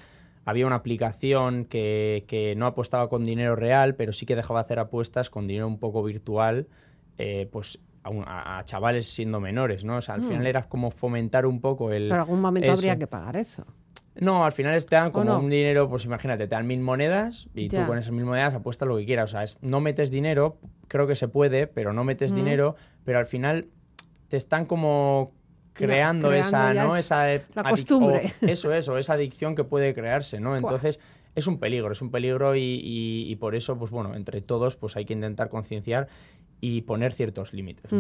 había 0.45 0.67
una 0.67 0.75
aplicación 0.75 1.65
que, 1.65 2.25
que 2.27 2.55
no 2.55 2.65
apostaba 2.67 3.09
con 3.09 3.23
dinero 3.23 3.55
real, 3.55 3.95
pero 3.95 4.13
sí 4.13 4.25
que 4.25 4.35
dejaba 4.35 4.59
hacer 4.61 4.79
apuestas 4.79 5.29
con 5.29 5.47
dinero 5.47 5.67
un 5.67 5.79
poco 5.79 6.03
virtual, 6.03 6.67
eh, 7.17 7.47
pues 7.51 7.79
a, 8.03 8.09
un- 8.09 8.25
a- 8.27 8.59
a 8.59 8.65
chavales 8.65 9.07
siendo 9.07 9.39
menores, 9.39 9.85
¿no? 9.85 9.97
O 9.97 10.01
sea, 10.01 10.15
al 10.15 10.21
Mm. 10.21 10.27
final 10.27 10.47
era 10.47 10.63
como 10.63 10.91
fomentar 10.91 11.45
un 11.45 11.61
poco 11.61 11.91
el... 11.93 12.09
Pero 12.09 12.21
algún 12.21 12.41
momento 12.41 12.71
eso. 12.71 12.79
habría 12.81 12.97
que 12.97 13.07
pagar 13.07 13.37
eso. 13.37 13.65
No, 14.15 14.45
al 14.45 14.51
final 14.51 14.85
te 14.85 14.95
dan 14.95 15.11
como 15.11 15.25
no? 15.25 15.39
un 15.39 15.49
dinero, 15.49 15.89
pues 15.89 16.05
imagínate, 16.05 16.43
te 16.47 16.53
dan 16.55 16.67
mil 16.67 16.81
monedas 16.81 17.47
y 17.55 17.69
Ya. 17.69 17.81
tú 17.81 17.87
con 17.87 17.97
esas 17.97 18.11
mil 18.11 18.25
monedas 18.25 18.53
apuestas 18.53 18.87
lo 18.87 18.97
que 18.97 19.05
quieras. 19.05 19.29
O 19.29 19.31
sea, 19.31 19.43
es- 19.43 19.57
no 19.61 19.79
metes 19.79 20.11
dinero, 20.11 20.57
creo 20.89 21.07
que 21.07 21.15
se 21.15 21.27
puede, 21.29 21.65
pero 21.67 21.93
no 21.93 22.03
metes 22.03 22.33
Mm. 22.33 22.35
dinero, 22.35 22.75
pero 23.05 23.17
al 23.19 23.25
final 23.25 23.67
te 24.27 24.37
están 24.37 24.65
como 24.65 25.31
Creando, 25.73 26.27
creando 26.29 26.33
esa, 26.33 26.73
¿no? 26.73 26.95
es 26.95 27.05
Esa 27.05 27.25
la 27.55 27.69
costumbre. 27.69 28.33
o 28.41 28.45
eso 28.45 28.73
es, 28.73 28.87
o 28.87 28.97
esa 28.97 29.13
adicción 29.13 29.55
que 29.55 29.63
puede 29.63 29.93
crearse, 29.93 30.39
¿no? 30.39 30.55
Entonces, 30.55 30.99
es 31.35 31.47
un 31.47 31.59
peligro, 31.59 31.91
es 31.91 32.01
un 32.01 32.11
peligro 32.11 32.55
y, 32.55 32.61
y- 32.61 33.25
y 33.31 33.35
por 33.37 33.55
eso, 33.55 33.77
pues 33.77 33.89
bueno, 33.91 34.15
entre 34.15 34.41
todos, 34.41 34.75
pues 34.75 34.95
hay 34.95 35.05
que 35.05 35.13
intentar 35.13 35.49
concienciar 35.49 36.07
y 36.61 36.83
poner 36.83 37.11
ciertos 37.11 37.51
límites. 37.51 37.91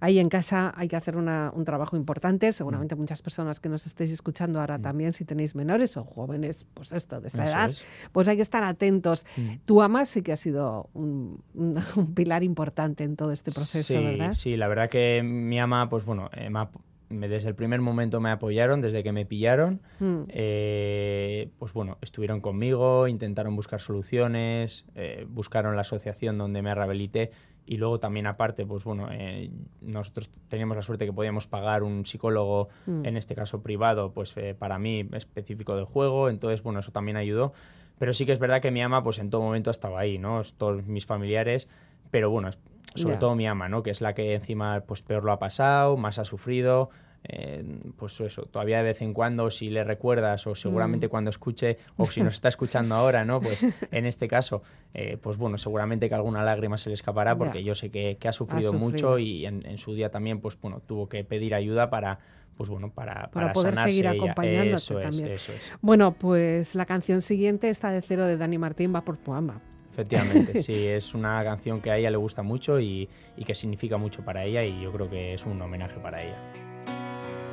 Ahí 0.00 0.18
en 0.18 0.30
casa 0.30 0.72
hay 0.76 0.88
que 0.88 0.96
hacer 0.96 1.14
una- 1.14 1.52
un 1.54 1.66
trabajo 1.66 1.94
importante. 1.94 2.50
Seguramente 2.54 2.94
muchas 2.94 3.20
personas 3.20 3.60
que 3.60 3.68
nos 3.68 3.84
estéis 3.86 4.10
escuchando 4.12 4.60
ahora 4.60 4.78
también, 4.78 5.12
si 5.12 5.26
tenéis 5.26 5.54
menores 5.54 5.98
o 5.98 6.04
jóvenes, 6.04 6.64
pues 6.72 6.92
esto, 6.92 7.20
de 7.20 7.26
esta 7.26 7.44
Eso 7.44 7.52
edad, 7.52 7.68
es. 7.70 7.84
pues 8.12 8.28
hay 8.28 8.36
que 8.36 8.42
estar 8.42 8.62
atentos. 8.64 9.26
Mm. 9.36 9.56
Tu 9.66 9.82
ama 9.82 10.06
sí 10.06 10.22
que 10.22 10.32
ha 10.32 10.36
sido 10.38 10.88
un, 10.94 11.42
un- 11.52 11.76
un 11.96 12.14
pilar 12.14 12.42
importante 12.44 13.04
en 13.04 13.14
todo 13.16 13.30
este 13.30 13.50
proceso, 13.50 13.92
sí, 13.92 13.98
¿verdad? 14.02 14.32
Sí, 14.32 14.56
la 14.56 14.68
verdad 14.68 14.88
que 14.88 15.22
mi 15.22 15.58
ama, 15.60 15.90
pues 15.90 16.06
bueno, 16.06 16.30
me- 16.48 16.68
desde 17.12 17.48
el 17.48 17.54
primer 17.54 17.80
momento 17.80 18.20
me 18.20 18.30
apoyaron, 18.30 18.80
desde 18.80 19.02
que 19.02 19.12
me 19.12 19.26
pillaron. 19.26 19.80
Mm. 20.00 20.22
eh, 20.28 21.48
pues 21.58 21.72
bueno, 21.72 21.98
estuvieron 22.00 22.40
conmigo, 22.40 23.08
intentaron 23.08 23.54
buscar 23.56 23.80
soluciones, 23.80 24.84
eh, 24.94 25.26
buscaron 25.28 25.74
la 25.76 25.82
asociación 25.82 26.38
donde 26.38 26.62
me 26.62 26.74
rehabilité 26.74 27.30
y 27.64 27.76
luego 27.76 28.00
también 28.00 28.26
aparte, 28.26 28.66
pues 28.66 28.82
bueno, 28.84 29.08
eh, 29.12 29.50
nosotros 29.80 30.30
teníamos 30.48 30.76
la 30.76 30.82
suerte 30.82 31.06
que 31.06 31.12
podíamos 31.12 31.46
pagar 31.46 31.82
un 31.84 32.04
psicólogo, 32.06 32.68
Mm. 32.86 33.06
en 33.06 33.16
este 33.16 33.34
caso 33.34 33.62
privado, 33.62 34.12
pues 34.12 34.34
para 34.58 34.78
mí 34.78 35.08
específico 35.12 35.76
del 35.76 35.84
juego, 35.84 36.28
entonces 36.28 36.62
bueno, 36.62 36.80
eso 36.80 36.90
también 36.92 37.16
ayudó. 37.16 37.52
Pero 37.98 38.14
sí 38.14 38.26
que 38.26 38.32
es 38.32 38.40
verdad 38.40 38.60
que 38.60 38.72
mi 38.72 38.82
ama, 38.82 39.04
pues 39.04 39.18
en 39.20 39.30
todo 39.30 39.42
momento 39.42 39.70
ha 39.70 39.72
estado 39.72 39.96
ahí, 39.96 40.18
¿no? 40.18 40.42
Todos 40.58 40.84
mis 40.86 41.06
familiares, 41.06 41.68
pero 42.10 42.30
bueno, 42.30 42.50
sobre 42.94 43.14
Ya. 43.14 43.18
todo 43.20 43.34
mi 43.34 43.46
ama, 43.46 43.68
¿no? 43.68 43.82
Que 43.82 43.90
es 43.90 44.00
la 44.00 44.14
que 44.14 44.34
encima 44.34 44.80
pues 44.86 45.02
peor 45.02 45.24
lo 45.24 45.32
ha 45.32 45.38
pasado, 45.38 45.96
más 45.96 46.18
ha 46.18 46.24
sufrido. 46.24 46.90
eh, 47.24 47.64
pues 47.96 48.20
eso, 48.20 48.46
todavía 48.46 48.78
de 48.78 48.82
vez 48.82 49.00
en 49.00 49.14
cuando 49.14 49.48
si 49.52 49.70
le 49.70 49.84
recuerdas 49.84 50.44
o 50.48 50.56
seguramente 50.56 51.06
Mm. 51.06 51.10
cuando 51.10 51.30
escuche 51.30 51.78
o 51.96 52.08
si 52.08 52.20
nos 52.20 52.34
está 52.34 52.48
escuchando 52.48 52.96
ahora, 52.96 53.24
¿no? 53.24 53.40
Pues 53.40 53.62
en 53.92 54.06
este 54.06 54.26
caso, 54.26 54.64
eh, 54.92 55.18
pues 55.22 55.36
bueno, 55.36 55.56
seguramente 55.56 56.08
que 56.08 56.16
alguna 56.16 56.42
lágrima 56.42 56.78
se 56.78 56.88
le 56.90 56.94
escapará 56.94 57.38
porque 57.38 57.60
Ya. 57.62 57.66
yo 57.68 57.74
sé 57.76 57.90
que, 57.92 58.16
que 58.18 58.26
ha 58.26 58.32
sufrido 58.32 58.72
sufrido. 58.72 58.90
mucho 58.90 59.18
y 59.20 59.46
en, 59.46 59.64
en 59.64 59.78
su 59.78 59.94
día 59.94 60.10
también, 60.10 60.40
pues 60.40 60.60
bueno, 60.60 60.80
tuvo 60.84 61.08
que 61.08 61.22
pedir 61.22 61.54
ayuda 61.54 61.90
para, 61.90 62.18
pues 62.56 62.68
bueno, 62.68 62.90
para, 62.90 63.14
Para 63.30 63.30
para, 63.30 63.52
poder 63.52 63.76
seguir 63.76 64.08
acompañándote 64.08 64.74
Eso 64.74 64.98
es, 64.98 65.10
también. 65.16 65.36
eso 65.36 65.52
es. 65.52 65.72
Bueno, 65.80 66.14
pues 66.18 66.74
la 66.74 66.86
canción 66.86 67.22
siguiente, 67.22 67.68
esta 67.68 67.92
de 67.92 68.02
cero 68.02 68.26
de 68.26 68.36
Dani 68.36 68.58
Martín, 68.58 68.92
va 68.92 69.02
por 69.04 69.16
tu 69.16 69.32
ama. 69.32 69.60
Efectivamente, 69.92 70.62
sí, 70.62 70.86
es 70.86 71.14
una 71.14 71.44
canción 71.44 71.80
que 71.80 71.90
a 71.90 71.98
ella 71.98 72.10
le 72.10 72.16
gusta 72.16 72.42
mucho 72.42 72.80
y, 72.80 73.08
y 73.36 73.44
que 73.44 73.54
significa 73.54 73.98
mucho 73.98 74.24
para 74.24 74.44
ella 74.44 74.64
y 74.64 74.80
yo 74.80 74.90
creo 74.92 75.08
que 75.08 75.34
es 75.34 75.44
un 75.44 75.60
homenaje 75.60 76.00
para 76.00 76.22
ella. 76.22 76.38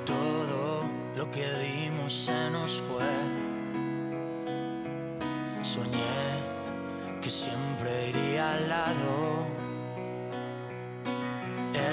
Todo 0.05 0.83
lo 1.17 1.29
que 1.31 1.45
dimos 1.59 2.13
se 2.13 2.49
nos 2.51 2.81
fue. 2.81 3.03
Soñé 5.61 5.99
que 7.21 7.29
siempre 7.29 8.09
iría 8.09 8.53
al 8.53 8.69
lado. 8.69 9.45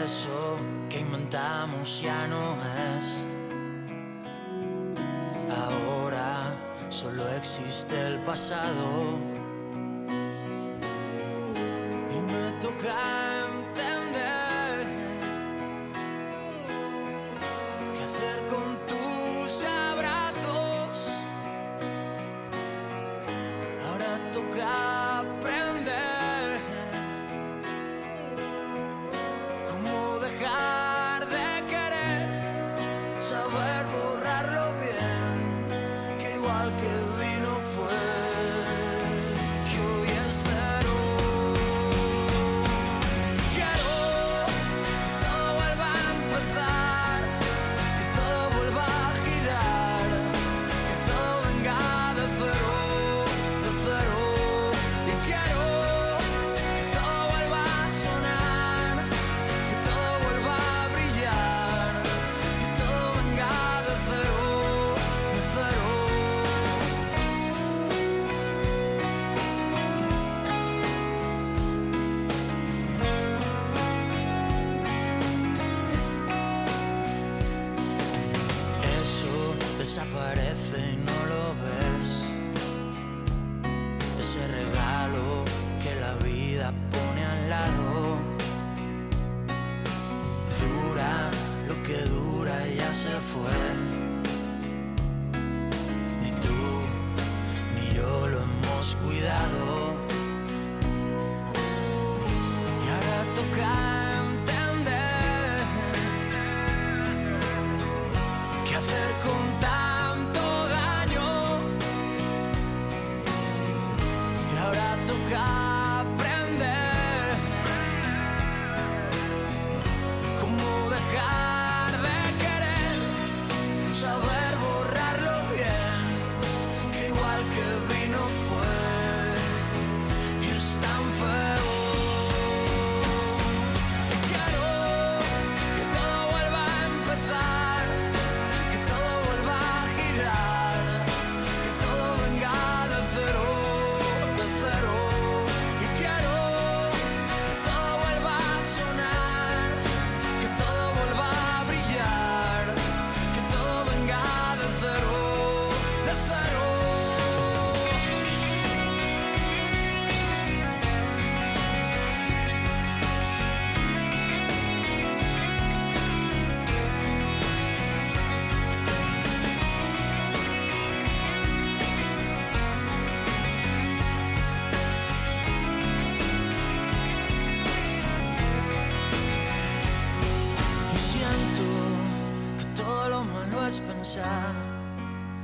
Eso 0.05 0.57
que 0.89 1.01
inventamos 1.01 2.01
ya 2.01 2.29
no 2.29 2.55
es. 2.97 3.25
Ahora 5.51 6.55
solo 6.89 7.29
existe 7.33 8.01
el 8.07 8.21
pasado. 8.21 9.19
Y 12.59 13.26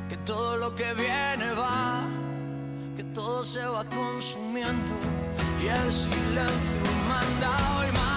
que 0.08 0.16
todo 0.18 0.56
lo 0.56 0.74
que 0.74 0.94
viene 0.94 1.52
va, 1.52 2.04
que 2.96 3.04
todo 3.04 3.44
se 3.44 3.64
va 3.66 3.84
consumiendo 3.84 4.94
y 5.62 5.68
el 5.68 5.92
silencio 5.92 6.80
manda 7.08 7.78
hoy 7.78 7.92
más. 7.92 8.11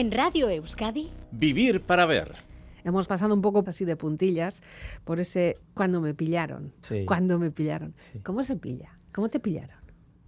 En 0.00 0.10
Radio 0.12 0.48
Euskadi, 0.48 1.10
Vivir 1.30 1.82
para 1.82 2.06
ver. 2.06 2.32
Hemos 2.84 3.06
pasado 3.06 3.34
un 3.34 3.42
poco 3.42 3.62
así 3.66 3.84
de 3.84 3.96
puntillas 3.96 4.62
por 5.04 5.20
ese 5.20 5.58
cuando 5.74 6.00
me 6.00 6.14
pillaron. 6.14 6.72
Sí. 6.80 7.04
Cuando 7.04 7.38
me 7.38 7.50
pillaron. 7.50 7.94
Sí. 8.10 8.20
¿Cómo 8.20 8.42
se 8.42 8.56
pilla? 8.56 8.98
¿Cómo 9.12 9.28
te 9.28 9.40
pillaron? 9.40 9.76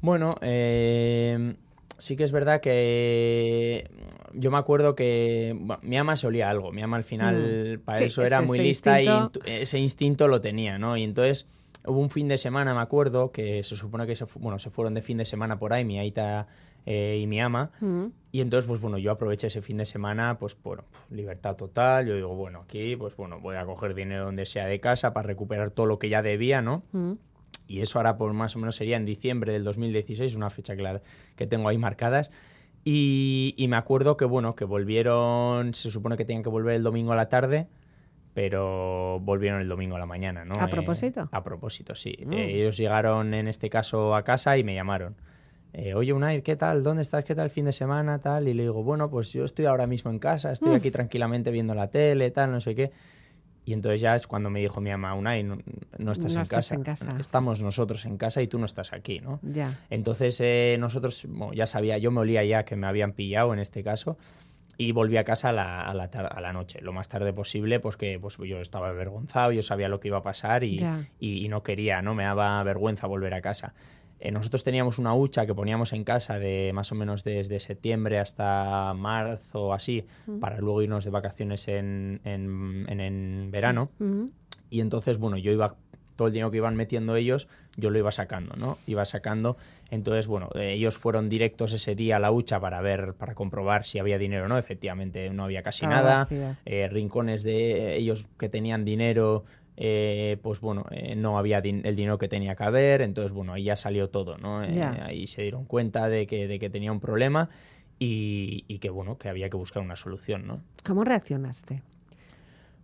Bueno, 0.03 0.35
eh, 0.43 1.55
sí 1.97 2.17
que 2.17 2.25
es 2.25 2.33
verdad 2.33 2.61
que 2.61 3.91
yo 4.35 4.51
me 4.51 4.59
acuerdo 4.59 4.95
que 4.95 5.57
bueno, 5.59 5.81
mi 5.83 5.97
ama 5.97 6.17
se 6.19 6.27
olía 6.27 6.51
algo. 6.51 6.71
Mi 6.71 6.83
ama 6.83 6.99
al 6.99 7.05
final 7.05 7.81
para 7.83 7.97
Mm. 7.97 7.99
Sí, 8.01 8.05
eso 8.05 8.23
era 8.25 8.39
ese- 8.41 8.47
muy 8.47 8.59
ese 8.59 8.69
lista 8.69 9.01
instinto. 9.01 9.41
y 9.47 9.51
ese 9.53 9.79
instinto 9.79 10.29
lo 10.29 10.43
tenía, 10.43 10.77
¿no? 10.79 10.99
Y 10.99 11.03
entonces 11.05 11.49
hubo 11.87 11.99
un 11.99 12.11
fin 12.11 12.29
de 12.29 12.37
semana, 12.37 12.75
me 12.75 12.83
acuerdo, 12.83 13.33
que 13.33 13.63
se 13.65 13.75
supone 13.75 14.07
que 14.07 14.17
se, 14.17 14.27
bueno, 14.39 14.59
se 14.59 14.69
fueron 14.69 14.93
de 14.93 15.01
fin 15.01 15.17
de 15.17 15.25
semana 15.25 15.59
por 15.59 15.73
ahí, 15.73 15.83
mi 15.87 15.99
aita 15.99 16.47
eh, 16.87 17.19
y 17.23 17.27
mi 17.27 17.41
ama. 17.41 17.71
Mm. 17.81 18.07
Y 18.33 18.41
entonces, 18.41 18.67
pues 18.69 18.81
bueno, 18.81 18.97
yo 18.99 19.11
aproveché 19.13 19.49
ese 19.49 19.61
fin 19.63 19.77
de 19.77 19.85
semana, 19.87 20.39
pues 20.39 20.57
bueno, 20.63 20.85
libertad 21.11 21.55
total. 21.57 22.07
Yo 22.07 22.15
digo, 22.17 22.35
bueno, 22.35 22.61
aquí, 22.65 22.97
pues 22.97 23.15
bueno, 23.17 23.41
voy 23.41 23.57
a 23.57 23.65
coger 23.67 23.95
dinero 23.95 24.25
donde 24.25 24.47
sea 24.47 24.67
de 24.67 24.81
casa 24.81 25.13
para 25.13 25.27
recuperar 25.27 25.71
todo 25.71 25.87
lo 25.87 25.99
que 25.99 26.09
ya 26.09 26.23
debía, 26.23 26.63
¿no? 26.63 26.83
Mm. 26.93 27.13
Y 27.69 27.81
eso 27.81 27.99
ahora 27.99 28.17
por 28.17 28.33
más 28.33 28.57
o 28.57 28.59
menos 28.59 28.77
sería 28.77 28.97
en 28.97 29.05
diciembre 29.05 29.53
del 29.53 29.65
2016, 29.65 30.35
una 30.35 30.51
fecha 30.51 30.75
que, 30.77 30.83
la- 30.83 31.03
que 31.37 31.47
tengo 31.47 31.69
ahí 31.69 31.79
marcadas. 31.79 32.31
Y, 32.85 33.55
y 33.57 33.69
me 33.69 33.77
acuerdo 33.77 34.17
que, 34.17 34.25
bueno, 34.25 34.57
que 34.57 34.65
volvieron, 34.65 35.73
se 35.75 35.91
supone 35.91 36.17
que 36.17 36.25
tenían 36.25 36.43
que 36.43 36.49
volver 36.49 36.75
el 36.75 36.83
domingo 36.83 37.13
a 37.13 37.17
la 37.17 37.29
tarde, 37.29 37.69
pero 38.35 39.21
volvieron 39.21 39.61
el 39.61 39.69
domingo 39.69 39.97
a 39.97 39.99
la 39.99 40.07
mañana, 40.07 40.45
¿no? 40.45 40.55
¿A 40.59 40.69
propósito? 40.69 41.29
a 41.31 41.45
propósito, 41.45 41.95
sí. 41.95 42.17
Eh, 42.31 42.61
ellos 42.61 42.77
llegaron 42.77 43.35
en 43.35 43.47
este 43.47 43.69
caso 43.69 44.15
a 44.17 44.23
casa 44.25 44.57
y 44.57 44.65
me 44.65 44.75
llamaron. 44.75 45.17
Eh, 45.75 45.95
Oye, 45.95 46.13
Unai, 46.13 46.43
¿qué 46.43 46.55
tal? 46.57 46.83
¿Dónde 46.83 47.03
estás? 47.03 47.25
¿Qué 47.25 47.35
tal 47.35 47.45
el 47.45 47.51
fin 47.51 47.65
de 47.65 47.73
semana? 47.73 48.19
Tal. 48.19 48.47
Y 48.49 48.55
le 48.55 48.65
digo, 48.65 48.83
bueno, 48.83 49.09
pues 49.09 49.33
yo 49.33 49.45
estoy 49.45 49.65
ahora 49.65 49.87
mismo 49.87 50.11
en 50.11 50.19
casa, 50.19 50.53
estoy 50.53 50.73
Mm. 50.73 50.77
aquí 50.77 50.91
tranquilamente 50.91 51.51
viendo 51.51 51.75
la 51.75 51.89
tele, 51.89 52.31
tal, 52.31 52.51
no 52.53 52.61
sé 52.61 52.75
qué. 52.75 52.91
Y 53.65 53.73
entonces 53.73 54.01
ya 54.01 54.15
es 54.15 54.27
cuando 54.27 54.51
me 54.51 54.61
dijo 54.61 54.81
mi 54.81 54.91
ama, 54.91 55.15
Unai, 55.15 55.45
no, 55.45 55.57
no 55.99 56.13
estás, 56.13 56.33
No 56.35 56.41
en, 56.41 56.43
estás 56.43 56.49
casa. 56.69 56.75
en 56.75 56.83
casa. 56.83 57.17
Estamos 57.19 57.63
nosotros 57.63 58.05
en 58.05 58.19
casa 58.19 58.43
y 58.43 58.49
tú 58.49 58.59
no 58.59 58.67
estás 58.67 58.93
aquí, 58.93 59.21
¿no? 59.21 59.39
Ya. 59.43 59.71
Entonces 59.89 60.39
eh, 60.43 60.77
nosotros, 60.81 61.25
bueno, 61.29 61.55
ya 61.55 61.67
sabía, 61.67 61.97
yo 61.97 62.11
me 62.11 62.21
olía 62.21 62.45
ya 62.45 62.65
que 62.65 62.75
me 62.77 62.87
habían 62.89 63.13
pillado 63.13 63.53
en 63.55 63.61
este 63.61 63.83
caso 63.85 64.19
y 64.77 64.91
volví 64.93 65.17
a 65.17 65.23
casa 65.25 65.51
a 65.51 65.53
la, 65.53 65.81
a 65.83 65.95
la, 65.95 66.11
tar- 66.11 66.33
a 66.37 66.41
la 66.41 66.53
noche, 66.53 66.81
lo 66.83 66.93
más 66.93 67.09
tarde 67.09 67.33
posible, 67.33 67.79
pues 67.79 67.97
que 67.97 68.19
pues, 68.21 68.37
yo 68.39 68.59
estaba 68.61 68.89
avergonzado, 68.89 69.53
yo 69.53 69.63
sabía 69.63 69.89
lo 69.89 70.01
que 70.01 70.09
iba 70.09 70.19
a 70.19 70.23
pasar 70.23 70.65
y, 70.65 70.81
Ya. 70.81 71.07
y- 71.21 71.45
y 71.45 71.49
no 71.49 71.63
quería, 71.63 72.03
no 72.03 72.15
me 72.17 72.25
daba 72.25 72.61
vergüenza 72.65 73.07
volver 73.07 73.33
a 73.33 73.41
casa. 73.41 73.75
Eh, 74.25 74.31
nosotros 74.31 74.63
teníamos 74.63 74.99
una 75.01 75.15
hucha 75.15 75.47
que 75.47 75.55
poníamos 75.55 75.93
en 75.93 76.05
casa 76.05 76.39
de 76.39 76.71
más 76.73 76.93
o 76.93 76.95
menos 76.95 77.25
desde 77.25 77.59
septiembre 77.59 78.21
hasta 78.21 78.95
marzo 78.95 79.63
o 79.65 79.73
así, 79.73 80.05
para 80.39 80.59
luego 80.59 80.81
irnos 80.81 81.05
de 81.05 81.11
vacaciones 81.11 81.67
en, 81.67 82.21
en- 82.25 82.87
en- 82.89 83.01
en 83.01 83.51
verano. 83.51 83.91
Y 84.71 84.81
entonces, 84.81 85.19
bueno, 85.19 85.37
yo 85.39 85.51
iba, 85.51 85.75
todo 86.15 86.29
el 86.29 86.33
dinero 86.35 86.53
que 86.53 86.59
iban 86.59 86.77
metiendo 86.77 87.17
ellos, 87.17 87.49
yo 87.77 87.91
lo 87.91 87.99
iba 87.99 88.13
sacando, 88.13 88.55
¿no? 88.57 88.79
Iba 88.87 89.05
sacando. 89.07 89.57
Entonces, 89.91 90.29
bueno, 90.29 90.51
eh, 90.55 90.75
ellos 90.75 90.97
fueron 90.99 91.29
directos 91.29 91.73
ese 91.73 91.95
día 91.97 92.17
a 92.17 92.19
la 92.21 92.31
hucha 92.31 92.61
para 92.61 92.81
ver, 92.81 93.15
para 93.15 93.35
comprobar 93.35 93.85
si 93.85 93.99
había 93.99 94.19
dinero 94.19 94.45
o 94.45 94.49
no. 94.49 94.57
Efectivamente, 94.57 95.29
no 95.31 95.43
había 95.45 95.63
casi 95.65 95.85
Estaba 95.85 96.01
nada. 96.01 96.29
Eh, 96.65 96.89
rincones 96.89 97.43
de 97.43 97.97
ellos 97.97 98.25
que 98.39 98.49
tenían 98.49 98.85
dinero, 98.85 99.45
eh, 99.77 100.37
pues 100.43 100.61
bueno, 100.61 100.85
eh, 100.91 101.15
no 101.17 101.39
había 101.39 101.61
din- 101.63 101.83
el 101.85 101.97
dinero 101.97 102.19
que 102.19 102.29
tenía 102.29 102.55
que 102.55 102.65
haber. 102.65 103.03
Entonces, 103.03 103.33
bueno, 103.33 103.53
ahí 103.55 103.65
ya 103.65 103.77
salió 103.77 104.09
todo, 104.11 104.37
¿no? 104.39 104.63
Eh, 104.65 104.71
ahí 105.03 105.27
se 105.27 105.43
dieron 105.43 105.65
cuenta 105.65 106.09
de 106.09 106.27
que, 106.27 106.47
de 106.49 106.59
que 106.59 106.71
tenía 106.71 106.93
un 106.93 107.01
problema 107.01 107.49
y, 107.99 108.65
y 108.69 108.79
que, 108.79 108.91
bueno, 108.91 109.17
que 109.19 109.29
había 109.29 109.49
que 109.49 109.57
buscar 109.57 109.83
una 109.83 109.97
solución, 109.97 110.47
¿no? 110.47 110.61
¿Cómo 110.85 111.05
reaccionaste? 111.05 111.83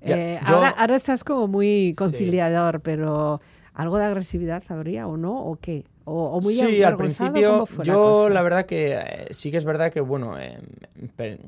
Yo- 0.00 0.14
ahora, 0.54 0.70
ahora 0.70 0.94
estás 0.96 1.24
como 1.24 1.48
muy 1.48 1.94
conciliador, 1.96 2.80
pero 2.80 3.40
¿algo 3.74 3.98
de 3.98 4.04
agresividad 4.04 4.62
habría 4.68 5.06
o 5.08 5.16
no? 5.16 5.44
¿O 5.44 5.56
qué? 5.56 5.84
¿O, 6.04 6.24
o 6.24 6.40
muy 6.40 6.54
sí, 6.54 6.82
al 6.84 6.96
principio 6.96 7.50
¿Cómo 7.50 7.66
fue 7.66 7.84
la 7.84 7.92
yo 7.94 8.28
la, 8.30 8.42
verdad 8.42 8.64
que 8.66 8.92
eh, 8.96 9.26
sí 9.32 9.50
que 9.50 9.56
es 9.58 9.64
verdad 9.64 9.92
que 9.92 10.00
bueno, 10.00 10.38
eh, 10.38 10.58
pe- 11.16 11.38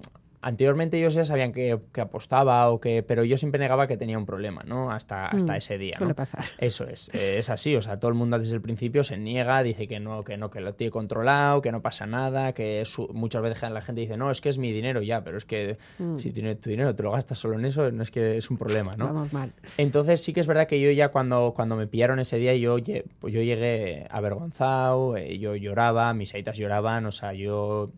anteriormente 0.42 0.98
ellos 0.98 1.14
ya 1.14 1.24
sabían 1.24 1.52
que, 1.52 1.78
que 1.92 2.00
apostaba 2.00 2.70
o 2.70 2.80
que, 2.80 3.02
pero 3.02 3.24
yo 3.24 3.36
siempre 3.38 3.58
negaba 3.58 3.86
que 3.86 3.96
tenía 3.96 4.16
un 4.18 4.26
problema, 4.26 4.62
¿no? 4.66 4.90
Hasta, 4.90 5.26
hasta 5.26 5.52
Mm, 5.52 5.56
ese 5.56 5.78
día, 5.78 5.96
Suele 5.98 6.10
¿no? 6.12 6.16
pasar. 6.16 6.44
Eso 6.58 6.86
es, 6.86 7.10
eh, 7.12 7.38
es 7.38 7.50
así, 7.50 7.76
o 7.76 7.82
sea, 7.82 7.98
todo 8.00 8.08
el 8.10 8.14
mundo 8.14 8.38
desde 8.38 8.54
el 8.54 8.60
principio 8.62 9.04
se 9.04 9.18
niega, 9.18 9.62
dice 9.62 9.86
que 9.86 10.00
no, 10.00 10.24
que 10.24 10.36
no, 10.36 10.50
que 10.50 10.60
lo 10.60 10.74
tiene 10.74 10.90
controlado, 10.90 11.60
que 11.62 11.72
no 11.72 11.82
pasa 11.82 12.06
nada, 12.06 12.52
que 12.52 12.82
su- 12.86 13.08
muchas 13.12 13.42
veces 13.42 13.70
la 13.70 13.82
gente 13.82 14.00
dice, 14.00 14.16
no, 14.16 14.30
es 14.30 14.40
que 14.40 14.48
es 14.48 14.58
mi 14.58 14.72
dinero 14.72 15.02
ya, 15.02 15.22
pero 15.24 15.36
es 15.38 15.44
que 15.44 15.76
Mm. 15.98 16.18
si 16.18 16.30
tiene 16.32 16.54
tu 16.56 16.70
dinero 16.70 16.94
te 16.94 17.02
lo 17.02 17.12
gastas 17.12 17.38
solo 17.38 17.54
en 17.58 17.64
eso, 17.64 17.90
no 17.90 18.02
es 18.02 18.10
que 18.10 18.36
es 18.38 18.50
un 18.50 18.56
problema, 18.56 18.96
¿no? 18.96 19.06
Vamos 19.06 19.32
mal. 19.32 19.52
Entonces 19.78 20.22
sí 20.22 20.32
que 20.32 20.40
es 20.40 20.46
verdad 20.46 20.66
que 20.66 20.80
yo 20.80 20.90
ya 20.90 21.08
cuando, 21.10 21.52
cuando 21.54 21.76
me 21.76 21.86
pillaron 21.86 22.18
ese 22.18 22.36
día, 22.38 22.54
yo, 22.56 22.76
pues 23.20 23.34
yo 23.34 23.42
llegué 23.42 24.06
avergonzado, 24.10 25.16
eh, 25.16 25.38
yo 25.38 25.54
lloraba, 25.56 26.12
mis 26.14 26.34
aitas 26.34 26.56
lloraban, 26.56 27.06
o 27.06 27.12
sea, 27.12 27.32
yo 27.34 27.90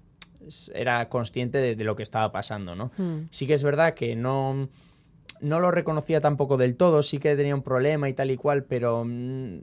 era 0.74 1.08
consciente 1.08 1.58
de, 1.58 1.76
de 1.76 1.84
lo 1.84 1.96
que 1.96 2.02
estaba 2.02 2.32
pasando, 2.32 2.74
¿no? 2.74 2.92
Mm. 2.96 3.28
Sí 3.30 3.46
que 3.46 3.54
es 3.54 3.62
verdad 3.62 3.94
que 3.94 4.16
no, 4.16 4.68
no 5.40 5.60
lo 5.60 5.70
reconocía 5.70 6.20
tampoco 6.20 6.56
del 6.56 6.76
todo, 6.76 7.02
sí 7.02 7.18
que 7.18 7.36
tenía 7.36 7.54
un 7.54 7.62
problema 7.62 8.08
y 8.08 8.14
tal 8.14 8.30
y 8.30 8.36
cual, 8.36 8.64
pero 8.64 9.04
mm, 9.04 9.58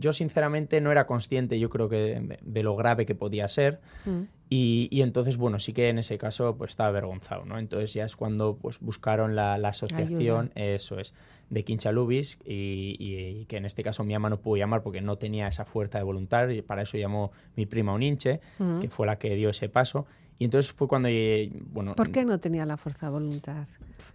yo 0.00 0.12
sinceramente 0.12 0.80
no 0.80 0.90
era 0.90 1.06
consciente, 1.06 1.58
yo 1.60 1.70
creo 1.70 1.88
que 1.88 2.38
de, 2.42 2.62
lo 2.62 2.74
grave 2.74 3.06
que 3.06 3.14
podía 3.14 3.46
ser. 3.48 3.80
Mm. 4.04 4.22
Y, 4.52 4.88
y 4.90 5.02
entonces, 5.02 5.36
bueno, 5.36 5.60
sí 5.60 5.72
que 5.72 5.88
en 5.90 5.98
ese 5.98 6.18
caso 6.18 6.56
pues 6.56 6.70
estaba 6.70 6.88
avergonzado, 6.88 7.44
¿no? 7.44 7.58
Entonces 7.58 7.92
ya 7.94 8.04
es 8.04 8.16
cuando 8.16 8.56
pues 8.60 8.80
buscaron 8.80 9.36
la, 9.36 9.56
la 9.58 9.68
asociación, 9.68 10.50
eso 10.56 10.98
es, 10.98 11.14
de 11.50 11.62
Quinchalubis 11.62 12.38
y, 12.44 12.96
y- 12.98 13.40
y 13.42 13.44
que 13.44 13.58
en 13.58 13.64
este 13.64 13.84
caso 13.84 14.02
mi 14.02 14.12
ama 14.14 14.28
no 14.28 14.40
pudo 14.40 14.56
llamar 14.56 14.82
porque 14.82 15.00
no 15.00 15.18
tenía 15.18 15.46
esa 15.46 15.64
fuerza 15.64 15.98
de 15.98 16.04
voluntad 16.04 16.48
y 16.48 16.62
para 16.62 16.82
eso 16.82 16.98
llamó 16.98 17.30
mi 17.54 17.66
prima 17.66 17.92
Uninche, 17.94 18.40
Mm. 18.58 18.80
que 18.80 18.88
fue 18.90 19.06
la 19.06 19.18
que 19.18 19.34
dio 19.36 19.50
ese 19.50 19.68
paso. 19.68 20.06
Y 20.40 20.46
entonces 20.46 20.72
fue 20.72 20.88
cuando, 20.88 21.08
eh, 21.10 21.52
bueno, 21.70 21.94
¿Por 21.94 22.10
qué 22.10 22.24
no 22.24 22.40
tenía 22.40 22.64
la 22.64 22.78
fuerza 22.78 23.06
de 23.06 23.12
voluntad? 23.12 23.66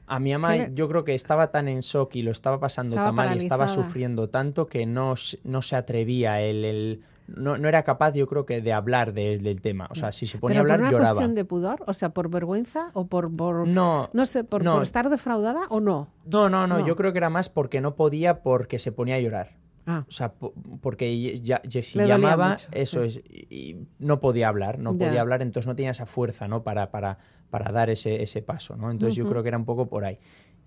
a 0.08 0.20
mi 0.20 0.34
ama 0.34 0.54
¿Qué 0.54 0.58
le- 0.58 0.72
yo 0.74 0.90
creo 0.90 1.04
que 1.04 1.14
estaba 1.14 1.52
tan 1.52 1.68
en 1.68 1.82
shock 1.82 2.16
y 2.16 2.24
lo 2.24 2.32
estaba 2.32 2.60
pasando 2.60 2.96
Estaba 2.96 3.10
tan 3.10 3.16
mal 3.16 3.36
y 3.36 3.38
estaba 3.44 3.68
sufriendo 3.68 4.28
tanto 4.28 4.66
que 4.66 4.88
no, 4.88 5.16
se- 5.18 5.38
no 5.44 5.62
se 5.62 5.76
atrevía, 5.76 6.42
el, 6.42 6.66
el- 6.66 7.04
no, 7.28 7.60
no 7.60 7.68
era 7.70 7.84
capaz 7.84 8.14
yo 8.16 8.26
creo 8.26 8.44
que 8.44 8.60
de 8.60 8.74
hablar 8.74 9.14
de- 9.14 9.38
del 9.38 9.62
tema. 9.62 9.88
O 9.92 9.96
sea, 9.96 10.12
si 10.12 10.26
se 10.26 10.40
ponía 10.40 10.62
¿Pero 10.62 10.62
a 10.62 10.62
hablar 10.64 10.78
por 10.80 10.84
una 10.86 10.92
lloraba. 10.94 11.12
cuestión 11.16 11.36
de 11.36 11.46
pudor? 11.46 11.84
O 11.86 11.94
sea, 11.94 12.10
¿por 12.10 12.30
vergüenza 12.32 12.90
o 12.94 13.06
por, 13.06 13.32
por- 13.36 13.68
No, 13.68 14.10
no 14.14 14.26
sé, 14.26 14.44
por, 14.44 14.64
no. 14.64 14.74
por 14.74 14.82
estar 14.84 15.10
defraudada 15.12 15.68
o 15.70 15.80
no? 15.80 16.08
No, 16.26 16.50
no, 16.50 16.66
no, 16.66 16.80
No. 16.80 16.88
yo 16.88 16.96
creo 16.96 17.12
que 17.14 17.20
era 17.20 17.30
más 17.30 17.50
porque 17.50 17.82
no 17.82 17.94
podía 17.96 18.42
porque 18.42 18.80
se 18.80 18.92
ponía 18.92 19.14
a 19.16 19.20
llorar. 19.20 19.52
Ah, 19.88 20.04
O 20.08 20.12
sea, 20.12 20.34
po- 20.34 20.54
porque 20.82 21.40
ya, 21.42 21.62
ya- 21.64 21.84
si 21.84 22.00
dolía 22.00 22.16
llamaba, 22.18 22.50
mucho, 22.52 22.68
eso 22.72 23.02
sí. 23.08 23.20
es, 23.20 23.24
y, 23.52 23.78
no 24.00 24.20
podía 24.20 24.48
hablar, 24.48 24.80
no 24.80 24.94
podía 24.94 25.22
hablar, 25.22 25.42
entonces 25.44 25.68
no 25.68 25.76
tenía 25.76 25.92
esa 25.92 26.06
fuerza, 26.08 26.48
¿no? 26.48 26.64
Para, 26.64 26.90
para, 26.90 27.20
para 27.52 27.72
dar 27.72 27.90
ese, 27.92 28.24
ese 28.24 28.42
paso, 28.42 28.76
¿no? 28.76 28.90
Entonces 28.90 29.16
yo 29.16 29.24
Ujú. 29.26 29.32
creo 29.34 29.44
que 29.44 29.50
era 29.50 29.58
un 29.58 29.66
poco 29.66 29.88
por 29.88 30.04
ahí. 30.06 30.18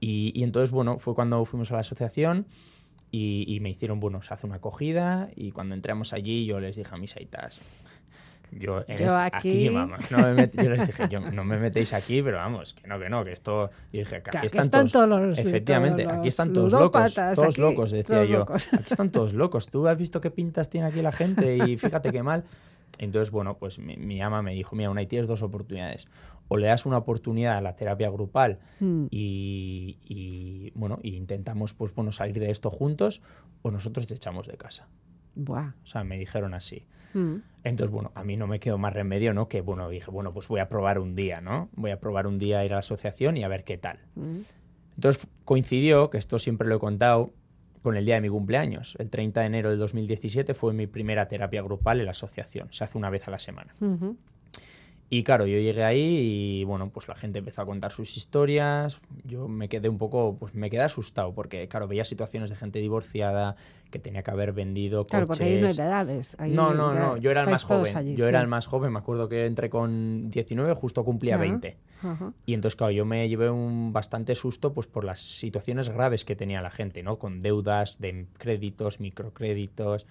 Y, 0.00 0.32
y 0.38 0.44
entonces, 0.44 0.70
bueno, 0.70 0.98
fue 1.00 1.14
cuando 1.16 1.44
fuimos 1.44 1.70
a 1.72 1.74
la 1.74 1.80
asociación 1.80 2.46
y, 3.10 3.44
y 3.48 3.58
me 3.60 3.70
hicieron, 3.70 3.98
bueno, 4.00 4.22
se 4.22 4.34
hace 4.34 4.46
una 4.46 4.56
acogida 4.56 5.30
y 5.34 5.50
cuando 5.50 5.74
entramos 5.74 6.12
allí 6.12 6.46
yo 6.46 6.60
les 6.60 6.76
dije 6.76 6.94
a 6.94 6.98
mis 6.98 7.16
aitas, 7.16 7.60
yo, 8.52 8.84
en 8.88 8.98
Yo 8.98 9.04
este- 9.06 9.16
aquí- 9.16 9.68
vamos, 9.68 10.10
no 10.10 10.18
me 10.18 10.34
met- 10.34 10.62
yo 10.62 10.70
les 10.70 10.86
dije, 10.86 11.08
yo, 11.08 11.20
no 11.20 11.44
me 11.44 11.56
metéis 11.60 11.92
aquí, 11.92 12.22
pero 12.22 12.36
vamos, 12.38 12.74
que 12.74 12.86
no, 12.88 12.98
que 12.98 13.08
no, 13.08 13.24
que 13.24 13.32
esto, 13.32 13.70
yo 13.92 14.00
dije, 14.00 14.22
que 14.22 14.30
aquí 14.30 14.38
aquí 14.38 14.46
están, 14.58 14.88
todos, 14.88 15.08
los 15.08 15.38
efectivamente, 15.38 16.04
todos 16.04 16.16
aquí 16.18 16.28
están 16.28 16.52
todos 16.52 16.72
locos, 16.72 17.14
todos 17.14 17.38
aquí, 17.48 17.60
locos, 17.60 17.90
decía 17.90 18.16
todos 18.16 18.28
yo, 18.28 18.38
locos. 18.38 18.72
aquí 18.72 18.84
están 18.90 19.10
todos 19.10 19.32
locos, 19.34 19.68
tú 19.68 19.86
has 19.86 19.98
visto 19.98 20.20
qué 20.20 20.30
pintas 20.30 20.68
tiene 20.70 20.86
aquí 20.86 21.02
la 21.02 21.12
gente 21.12 21.56
y 21.68 21.76
fíjate 21.78 22.10
qué 22.12 22.22
mal. 22.22 22.44
Entonces, 22.96 23.30
bueno, 23.30 23.58
pues 23.58 23.78
mi, 23.78 23.96
mi 23.96 24.20
ama 24.22 24.42
me 24.42 24.54
dijo, 24.54 24.74
mira, 24.74 24.90
una 24.90 25.06
tienes 25.06 25.28
dos 25.28 25.42
oportunidades. 25.42 26.06
O 26.48 26.56
le 26.56 26.66
das 26.68 26.86
una 26.86 26.96
oportunidad 26.96 27.56
a 27.58 27.60
la 27.60 27.76
terapia 27.76 28.08
grupal 28.10 28.58
Mm. 28.80 29.04
y, 29.10 29.98
y, 30.08 30.72
bueno, 30.74 30.98
y 31.02 31.14
intentamos 31.14 31.74
pues 31.74 31.94
bueno 31.94 32.10
salir 32.12 32.40
de 32.40 32.50
esto 32.50 32.70
juntos 32.70 33.20
o 33.62 33.70
nosotros 33.70 34.06
te 34.06 34.14
echamos 34.14 34.46
de 34.48 34.56
casa. 34.56 34.88
Buah. 35.34 35.74
O 35.82 35.86
sea, 35.86 36.04
me 36.04 36.18
dijeron 36.18 36.54
así. 36.54 36.84
Mm. 37.14 37.36
Entonces, 37.64 37.92
bueno, 37.92 38.12
a 38.14 38.24
mí 38.24 38.36
no 38.36 38.46
me 38.46 38.60
quedó 38.60 38.78
más 38.78 38.92
remedio, 38.92 39.34
¿no? 39.34 39.48
Que, 39.48 39.60
bueno, 39.60 39.88
dije, 39.88 40.10
bueno, 40.10 40.32
pues 40.32 40.48
voy 40.48 40.60
a 40.60 40.68
probar 40.68 40.98
un 40.98 41.14
día, 41.14 41.40
¿no? 41.40 41.68
Voy 41.74 41.90
a 41.90 42.00
probar 42.00 42.26
un 42.26 42.38
día 42.38 42.60
a 42.60 42.64
ir 42.64 42.72
a 42.72 42.76
la 42.76 42.80
asociación 42.80 43.36
y 43.36 43.44
a 43.44 43.48
ver 43.48 43.64
qué 43.64 43.78
tal. 43.78 43.98
Mm. 44.14 44.38
Entonces 44.96 45.26
coincidió, 45.44 46.10
que 46.10 46.18
esto 46.18 46.38
siempre 46.38 46.66
lo 46.68 46.76
he 46.76 46.78
contado, 46.78 47.32
con 47.82 47.96
el 47.96 48.04
día 48.04 48.16
de 48.16 48.20
mi 48.20 48.28
cumpleaños. 48.28 48.96
El 48.98 49.10
30 49.10 49.40
de 49.40 49.46
enero 49.46 49.70
del 49.70 49.78
2017 49.78 50.54
fue 50.54 50.72
mi 50.72 50.86
primera 50.86 51.28
terapia 51.28 51.62
grupal 51.62 52.00
en 52.00 52.06
la 52.06 52.10
asociación. 52.10 52.68
Se 52.72 52.84
hace 52.84 52.98
una 52.98 53.10
vez 53.10 53.26
a 53.28 53.30
la 53.30 53.38
semana. 53.38 53.74
Ujú. 53.80 54.16
Y 55.10 55.22
claro, 55.22 55.46
yo 55.46 55.58
llegué 55.58 55.84
ahí 55.84 56.60
y 56.60 56.64
bueno, 56.64 56.90
pues 56.90 57.08
la 57.08 57.14
gente 57.14 57.38
empezó 57.38 57.62
a 57.62 57.66
contar 57.66 57.92
sus 57.92 58.14
historias. 58.18 59.00
Yo 59.24 59.48
me 59.48 59.70
quedé 59.70 59.88
un 59.88 59.96
poco, 59.96 60.36
pues 60.38 60.54
me 60.54 60.68
quedé 60.68 60.82
asustado 60.82 61.32
porque, 61.32 61.66
claro, 61.66 61.88
veía 61.88 62.04
situaciones 62.04 62.50
de 62.50 62.56
gente 62.56 62.78
divorciada 62.78 63.56
que 63.90 63.98
tenía 63.98 64.22
que 64.22 64.30
haber 64.30 64.52
vendido 64.52 65.06
Claro, 65.06 65.26
porque 65.26 65.44
ahí 65.44 65.50
no 65.52 65.56
hay 65.56 65.62
coches. 65.62 65.78
edades. 65.78 66.36
ahí 66.38 66.52
No, 66.52 66.74
no, 66.74 66.92
no, 66.92 67.16
yo 67.16 67.30
era 67.30 67.40
el 67.40 67.48
más 67.48 67.64
joven. 67.64 67.96
allí, 67.96 68.16
yo 68.16 68.24
sí. 68.26 68.28
era 68.28 68.42
el 68.42 68.48
más 68.48 68.66
joven, 68.66 68.92
me 68.92 68.98
acuerdo 68.98 69.30
que 69.30 69.46
entré 69.46 69.70
con 69.70 70.28
19, 70.28 70.74
justo 70.74 71.02
cumplía 71.06 71.36
Ajá. 71.36 71.42
20. 71.44 71.76
Ajá. 72.02 72.32
Y 72.44 72.52
entonces, 72.52 72.76
claro, 72.76 72.90
yo 72.92 73.06
me 73.06 73.26
llevé 73.30 73.48
un 73.48 73.94
bastante 73.94 74.34
susto 74.34 74.74
pues 74.74 74.86
por 74.86 75.04
las 75.04 75.20
situaciones 75.20 75.88
graves 75.88 76.26
que 76.26 76.36
tenía 76.36 76.60
la 76.60 76.70
gente, 76.70 77.02
¿no? 77.02 77.18
Con 77.18 77.40
deudas 77.40 77.98
de 77.98 78.26
créditos, 78.36 79.00
microcréditos, 79.00 80.04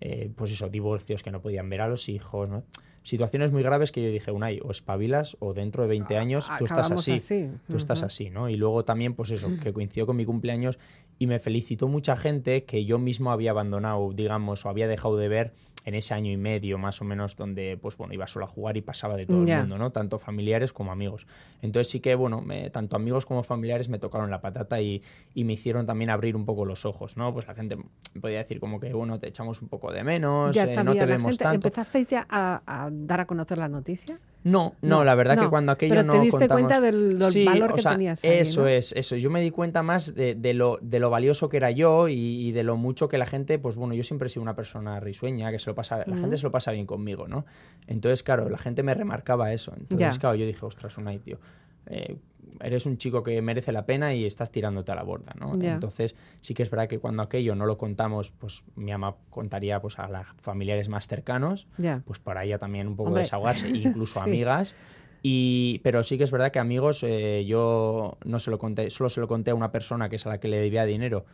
eh, 0.00 0.30
pues 0.34 0.50
eso, 0.52 0.70
divorcios 0.70 1.22
que 1.22 1.30
no 1.30 1.42
podían 1.42 1.68
ver 1.68 1.82
a 1.82 1.88
los 1.88 2.08
hijos, 2.08 2.48
¿no? 2.48 2.64
Situaciones 3.08 3.52
muy 3.52 3.62
graves 3.62 3.90
que 3.90 4.02
yo 4.02 4.10
dije, 4.10 4.30
Unai, 4.30 4.60
o 4.62 4.70
espabilas 4.70 5.38
o 5.40 5.54
dentro 5.54 5.82
de 5.82 5.88
20 5.88 6.18
años 6.18 6.46
tú 6.58 6.66
estás 6.66 6.90
así. 6.90 7.12
así. 7.12 7.50
Tú 7.66 7.78
estás 7.78 8.02
así, 8.02 8.28
¿no? 8.28 8.50
Y 8.50 8.56
luego 8.56 8.84
también, 8.84 9.14
pues 9.14 9.30
eso, 9.30 9.48
que 9.62 9.72
coincidió 9.72 10.04
con 10.04 10.14
mi 10.14 10.26
cumpleaños 10.26 10.78
y 11.18 11.26
me 11.26 11.38
felicitó 11.38 11.88
mucha 11.88 12.16
gente 12.16 12.64
que 12.64 12.84
yo 12.84 12.98
mismo 12.98 13.32
había 13.32 13.50
abandonado, 13.50 14.12
digamos, 14.12 14.64
o 14.64 14.68
había 14.68 14.86
dejado 14.88 15.16
de 15.16 15.28
ver 15.28 15.52
en 15.84 15.94
ese 15.94 16.12
año 16.12 16.30
y 16.30 16.36
medio 16.36 16.76
más 16.76 17.00
o 17.00 17.04
menos 17.04 17.34
donde, 17.34 17.78
pues 17.80 17.96
bueno, 17.96 18.12
iba 18.12 18.26
solo 18.26 18.44
a 18.44 18.48
jugar 18.48 18.76
y 18.76 18.82
pasaba 18.82 19.16
de 19.16 19.24
todo 19.26 19.38
el 19.40 19.46
mundo, 19.62 19.78
¿no? 19.78 19.90
Tanto 19.90 20.18
familiares 20.18 20.72
como 20.72 20.92
amigos. 20.92 21.26
Entonces 21.62 21.90
sí 21.90 22.00
que, 22.00 22.14
bueno, 22.14 22.42
me- 22.42 22.68
tanto 22.70 22.96
amigos 22.96 23.24
como 23.24 23.42
familiares 23.42 23.88
me 23.88 23.98
tocaron 23.98 24.30
la 24.30 24.40
patata 24.42 24.80
y, 24.82 25.02
y 25.34 25.44
me 25.44 25.54
hicieron 25.54 25.86
también 25.86 26.10
abrir 26.10 26.36
un 26.36 26.44
poco 26.44 26.64
los 26.66 26.84
ojos, 26.84 27.16
¿no? 27.16 27.32
Pues 27.32 27.46
la 27.46 27.54
gente 27.54 27.78
podía 28.20 28.38
decir 28.38 28.60
como 28.60 28.78
que, 28.80 28.92
bueno, 28.92 29.18
te 29.18 29.28
echamos 29.28 29.62
un 29.62 29.68
poco 29.68 29.90
de 29.90 30.04
menos, 30.04 30.54
Ya 30.54 30.64
eh, 30.64 30.66
sabía 30.68 30.82
no 30.84 30.92
te 30.92 31.00
la 31.00 31.06
vemos 31.06 31.30
gente. 31.32 31.44
tanto. 31.44 31.68
¿Empezasteis 31.68 32.06
ya 32.08 32.26
a, 32.28 32.62
a 32.66 32.90
dar 32.92 33.20
a 33.20 33.26
conocer 33.26 33.56
la 33.58 33.68
noticia? 33.68 34.20
No, 34.44 34.74
no, 34.82 35.04
la 35.04 35.14
verdad 35.16 35.36
no. 35.36 35.42
que 35.42 35.48
cuando 35.48 35.72
aquello 35.72 35.94
Pero 35.96 36.06
no 36.06 36.12
te 36.14 36.20
diste 36.20 36.38
contamos- 36.38 36.60
cuenta 36.62 36.80
del, 36.80 37.18
del 37.18 37.26
Sí, 37.28 37.44
valor 37.44 37.72
o 37.72 37.74
que 37.74 37.82
sea, 37.82 37.92
tenías 37.92 38.24
ahí, 38.24 38.30
Eso 38.38 38.62
¿no? 38.62 38.68
es, 38.68 38.92
eso. 38.92 39.16
Yo 39.16 39.30
me 39.30 39.40
di 39.40 39.50
cuenta 39.50 39.82
más 39.82 40.14
de, 40.14 40.34
de 40.36 40.54
lo, 40.54 40.78
de 40.80 41.00
lo 41.00 41.10
valioso 41.10 41.48
que 41.48 41.56
era 41.58 41.70
yo 41.70 42.08
y, 42.08 42.14
y 42.14 42.52
de 42.52 42.62
lo 42.62 42.76
mucho 42.76 43.08
que 43.08 43.18
la 43.18 43.26
gente, 43.26 43.58
pues 43.58 43.76
bueno, 43.76 43.94
yo 43.94 44.04
siempre 44.04 44.26
he 44.26 44.30
sido 44.30 44.42
una 44.42 44.54
persona 44.54 45.00
risueña, 45.00 45.50
que 45.50 45.58
se 45.58 45.68
lo 45.68 45.74
pasa, 45.74 46.04
la 46.06 46.16
gente 46.16 46.38
se 46.38 46.44
lo 46.44 46.52
pasa 46.52 46.70
bien 46.70 46.86
conmigo, 46.86 47.26
¿no? 47.28 47.44
Entonces, 47.88 48.22
claro, 48.22 48.48
la 48.48 48.58
gente 48.58 48.82
me 48.82 48.94
remarcaba 48.94 49.52
eso. 49.52 49.72
Entonces, 49.76 50.14
Ya. 50.14 50.20
claro, 50.20 50.36
yo 50.36 50.46
dije, 50.46 50.64
ostras, 50.64 50.96
Unai, 50.96 51.18
tío, 51.18 51.38
eh, 51.86 52.16
eres 52.60 52.86
un 52.86 52.98
chico 52.98 53.22
que 53.22 53.40
merece 53.42 53.72
la 53.72 53.86
pena 53.86 54.14
y 54.14 54.24
estás 54.24 54.50
tirándote 54.50 54.92
a 54.92 54.94
la 54.94 55.02
borda, 55.02 55.34
¿no? 55.38 55.58
Ya. 55.60 55.74
Entonces, 55.74 56.14
sí 56.40 56.54
que 56.54 56.62
es 56.62 56.70
verdad 56.70 56.88
que 56.88 56.98
cuando 56.98 57.22
aquello 57.22 57.54
no 57.54 57.66
lo 57.66 57.78
contamos, 57.78 58.32
pues 58.32 58.62
mi 58.76 58.92
ama 58.92 59.16
contaría 59.30 59.80
pues 59.80 59.98
a 59.98 60.08
los 60.08 60.26
familiares 60.38 60.88
más 60.88 61.06
cercanos, 61.06 61.66
Ya. 61.78 62.02
pues 62.06 62.18
para 62.18 62.44
ella 62.44 62.58
también 62.58 62.86
un 62.88 62.96
poco 62.96 63.08
Hombre. 63.08 63.22
desahogarse, 63.24 63.68
incluso 63.76 64.20
Sí. 64.20 64.28
amigas. 64.28 64.74
Y, 65.22 65.80
pero 65.82 66.04
sí 66.04 66.16
que 66.16 66.24
es 66.24 66.30
verdad 66.30 66.52
que 66.52 66.58
amigos, 66.60 67.02
eh, 67.02 67.44
yo 67.46 68.18
no 68.24 68.38
se 68.38 68.50
lo 68.50 68.58
conté, 68.58 68.90
solo 68.90 69.08
se 69.08 69.20
lo 69.20 69.26
conté 69.28 69.50
a 69.50 69.54
una 69.54 69.72
persona 69.72 70.08
que 70.08 70.16
es 70.16 70.26
a 70.26 70.28
la 70.28 70.38
que 70.38 70.48
le 70.48 70.58
debía 70.58 70.84
dinero. 70.84 71.24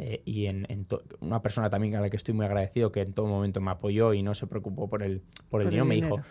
eh, 0.00 0.22
y 0.24 0.46
en, 0.46 0.64
en 0.68 0.84
to- 0.84 1.02
una 1.20 1.42
persona 1.42 1.70
también 1.70 1.96
a 1.96 2.00
la 2.00 2.08
que 2.08 2.16
estoy 2.16 2.32
muy 2.34 2.46
agradecido, 2.46 2.92
que 2.92 3.00
en 3.00 3.12
todo 3.14 3.26
momento 3.26 3.60
me 3.60 3.70
apoyó 3.72 4.14
y 4.14 4.22
no 4.22 4.32
se 4.34 4.46
preocupó 4.46 4.88
por 4.88 5.02
el, 5.02 5.20
por 5.20 5.26
el 5.26 5.48
Por 5.48 5.62
el 5.62 5.70
dinero, 5.70 5.84
me 5.86 5.94
dijo, 5.96 6.08
dinero. 6.16 6.24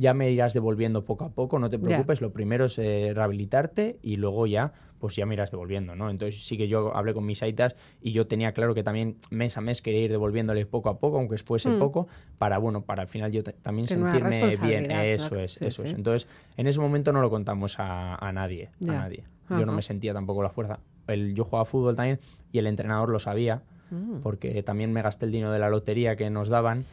Ya 0.00 0.14
me 0.14 0.30
irás 0.30 0.54
devolviendo 0.54 1.04
poco 1.04 1.24
a 1.24 1.30
poco, 1.30 1.58
no 1.58 1.68
te 1.70 1.76
preocupes, 1.78 2.20
lo 2.20 2.32
primero 2.32 2.66
es 2.66 2.78
eh, 2.78 3.10
rehabilitarte 3.14 3.98
y 4.00 4.16
luego 4.16 4.46
ya, 4.46 4.72
pues 5.00 5.16
ya 5.16 5.26
me 5.26 5.34
irás 5.34 5.50
devolviendo, 5.50 5.96
¿no? 5.96 6.08
Entonces 6.08 6.44
sí 6.46 6.56
que 6.56 6.68
yo 6.68 6.94
hablé 6.96 7.14
con 7.14 7.26
mis 7.26 7.42
aitas 7.42 7.74
y 8.00 8.12
yo 8.12 8.28
tenía 8.28 8.52
claro 8.52 8.74
que 8.76 8.84
también 8.84 9.16
mes 9.30 9.56
a 9.56 9.60
mes 9.60 9.82
quería 9.82 10.02
ir 10.04 10.10
devolviéndole 10.12 10.66
poco 10.66 10.88
a 10.88 10.98
poco, 11.00 11.18
aunque 11.18 11.36
fuese 11.38 11.68
Mm. 11.70 11.78
poco, 11.80 12.06
para, 12.38 12.58
bueno, 12.58 12.82
para 12.82 13.02
al 13.02 13.08
final 13.08 13.32
yo 13.32 13.42
también 13.42 13.88
sentirme 13.88 14.56
bien. 14.62 14.90
Eso 14.90 15.30
claro. 15.30 15.44
es, 15.44 15.52
Sí, 15.54 15.64
eso 15.66 15.82
es. 15.82 15.92
Entonces, 15.92 16.28
en 16.56 16.68
ese 16.68 16.78
momento 16.78 17.12
no 17.12 17.20
lo 17.20 17.28
contamos 17.28 17.80
a, 17.80 18.14
a 18.24 18.32
nadie, 18.32 18.70
a 18.82 18.84
nadie. 18.92 19.24
Yo 19.50 19.66
no 19.66 19.72
me 19.72 19.82
sentía 19.82 20.14
tampoco 20.14 20.42
la 20.44 20.50
fuerza. 20.50 20.78
El, 21.08 21.34
yo 21.34 21.42
jugaba 21.44 21.64
fútbol 21.64 21.96
también 21.96 22.20
y 22.52 22.58
el 22.58 22.66
entrenador 22.68 23.08
lo 23.08 23.18
sabía, 23.18 23.62
Mm. 23.90 24.20
porque 24.22 24.62
también 24.62 24.92
me 24.92 25.00
gasté 25.00 25.24
el 25.24 25.32
dinero 25.32 25.50
de 25.50 25.58
la 25.58 25.70
lotería 25.70 26.14
que 26.14 26.28
nos 26.28 26.50
daban 26.50 26.84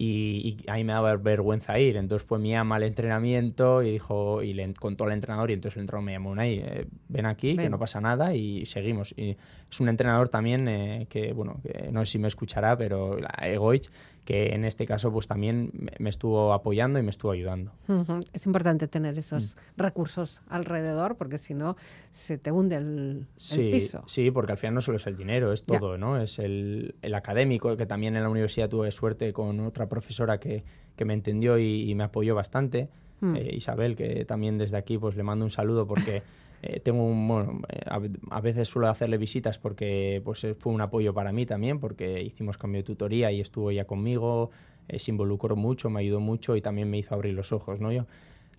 y, 0.00 0.56
y 0.64 0.70
ahí 0.70 0.84
me 0.84 0.92
daba 0.92 1.16
vergüenza 1.16 1.78
ir. 1.78 1.96
Entonces 1.96 2.26
fue 2.26 2.38
mi 2.38 2.54
ama 2.54 2.76
al 2.76 2.84
entrenamiento 2.84 3.82
y 3.82 3.90
dijo 3.92 4.42
y 4.42 4.54
le 4.54 4.72
contó 4.74 5.04
al 5.04 5.12
entrenador 5.12 5.50
y 5.50 5.54
entonces 5.54 5.76
el 5.76 5.82
entrenador 5.82 6.04
me 6.06 6.12
llamó 6.12 6.30
Unai, 6.30 6.60
eh, 6.64 6.86
ven 7.08 7.26
aquí, 7.26 7.56
que 7.56 7.62
Ven. 7.62 7.70
no 7.72 7.78
pasa 7.78 8.00
nada 8.00 8.34
y 8.34 8.64
seguimos. 8.66 9.12
Y 9.16 9.36
es 9.70 9.80
un 9.80 9.88
entrenador 9.88 10.28
también 10.28 10.68
eh, 10.68 11.06
que, 11.10 11.32
bueno, 11.32 11.60
que 11.62 11.90
no 11.90 12.04
sé 12.06 12.12
si 12.12 12.18
me 12.20 12.28
escuchará, 12.28 12.78
pero 12.78 13.18
la 13.18 13.34
Egoich, 13.42 13.90
que 14.28 14.54
en 14.54 14.66
este 14.66 14.84
caso 14.84 15.10
pues 15.10 15.26
también 15.26 15.70
me- 15.98 16.10
estuvo 16.10 16.52
apoyando 16.52 16.98
y 16.98 17.02
me 17.02 17.08
estuvo 17.08 17.30
ayudando. 17.32 17.72
Ujú. 17.88 18.20
Es 18.34 18.44
importante 18.44 18.86
tener 18.86 19.18
esos 19.18 19.56
Mm. 19.56 19.80
recursos 19.80 20.42
alrededor 20.50 21.16
porque 21.16 21.38
si 21.38 21.54
no 21.54 21.76
se 22.10 22.36
te 22.36 22.52
hunde 22.52 22.76
el, 22.76 22.84
el 22.84 23.26
Sí, 23.36 23.70
piso. 23.72 24.02
sí, 24.06 24.30
porque 24.30 24.52
al 24.52 24.58
final 24.58 24.74
no 24.74 24.80
solo 24.82 24.98
es 24.98 25.06
el 25.06 25.16
dinero, 25.16 25.50
es 25.54 25.64
Ya. 25.64 25.78
todo, 25.78 25.96
¿no? 25.96 26.20
Es 26.20 26.38
el, 26.38 26.94
el 27.00 27.14
académico, 27.14 27.74
que 27.78 27.86
también 27.86 28.16
en 28.16 28.22
la 28.22 28.28
universidad 28.28 28.68
tuve 28.68 28.90
suerte 28.90 29.32
con 29.32 29.60
otra 29.60 29.88
profesora 29.88 30.38
que, 30.38 30.62
que 30.94 31.06
me 31.06 31.14
entendió 31.14 31.56
y, 31.58 31.90
y 31.90 31.94
me 31.94 32.04
apoyó 32.04 32.34
bastante, 32.34 32.90
Mm. 33.20 33.34
eh, 33.36 33.50
Isabel, 33.54 33.96
que 33.96 34.26
también 34.26 34.58
desde 34.58 34.76
aquí 34.76 34.98
pues 34.98 35.16
le 35.16 35.22
mando 35.22 35.44
un 35.46 35.50
saludo 35.50 35.86
porque 35.86 36.22
eh, 36.62 36.80
tengo 36.80 37.04
un, 37.04 37.28
bueno, 37.28 37.60
eh, 37.68 37.80
a, 37.86 38.00
a 38.30 38.40
veces 38.40 38.68
suelo 38.68 38.88
hacerle 38.88 39.16
visitas 39.18 39.58
porque 39.58 40.20
pues 40.24 40.42
eh, 40.44 40.54
fue 40.54 40.72
un 40.72 40.80
apoyo 40.80 41.14
para 41.14 41.32
mí 41.32 41.46
también, 41.46 41.78
porque 41.78 42.22
hicimos 42.22 42.56
cambio 42.58 42.80
de 42.80 42.84
tutoría 42.84 43.30
y 43.32 43.40
estuvo 43.40 43.70
ella 43.70 43.84
conmigo, 43.86 44.50
eh, 44.88 44.98
se 44.98 45.10
involucró 45.10 45.56
mucho, 45.56 45.90
me 45.90 46.00
ayudó 46.00 46.20
mucho 46.20 46.56
y 46.56 46.60
también 46.60 46.90
me 46.90 46.98
hizo 46.98 47.14
abrir 47.14 47.34
los 47.34 47.52
ojos, 47.52 47.80
¿no? 47.80 47.92
Yo, 47.92 48.06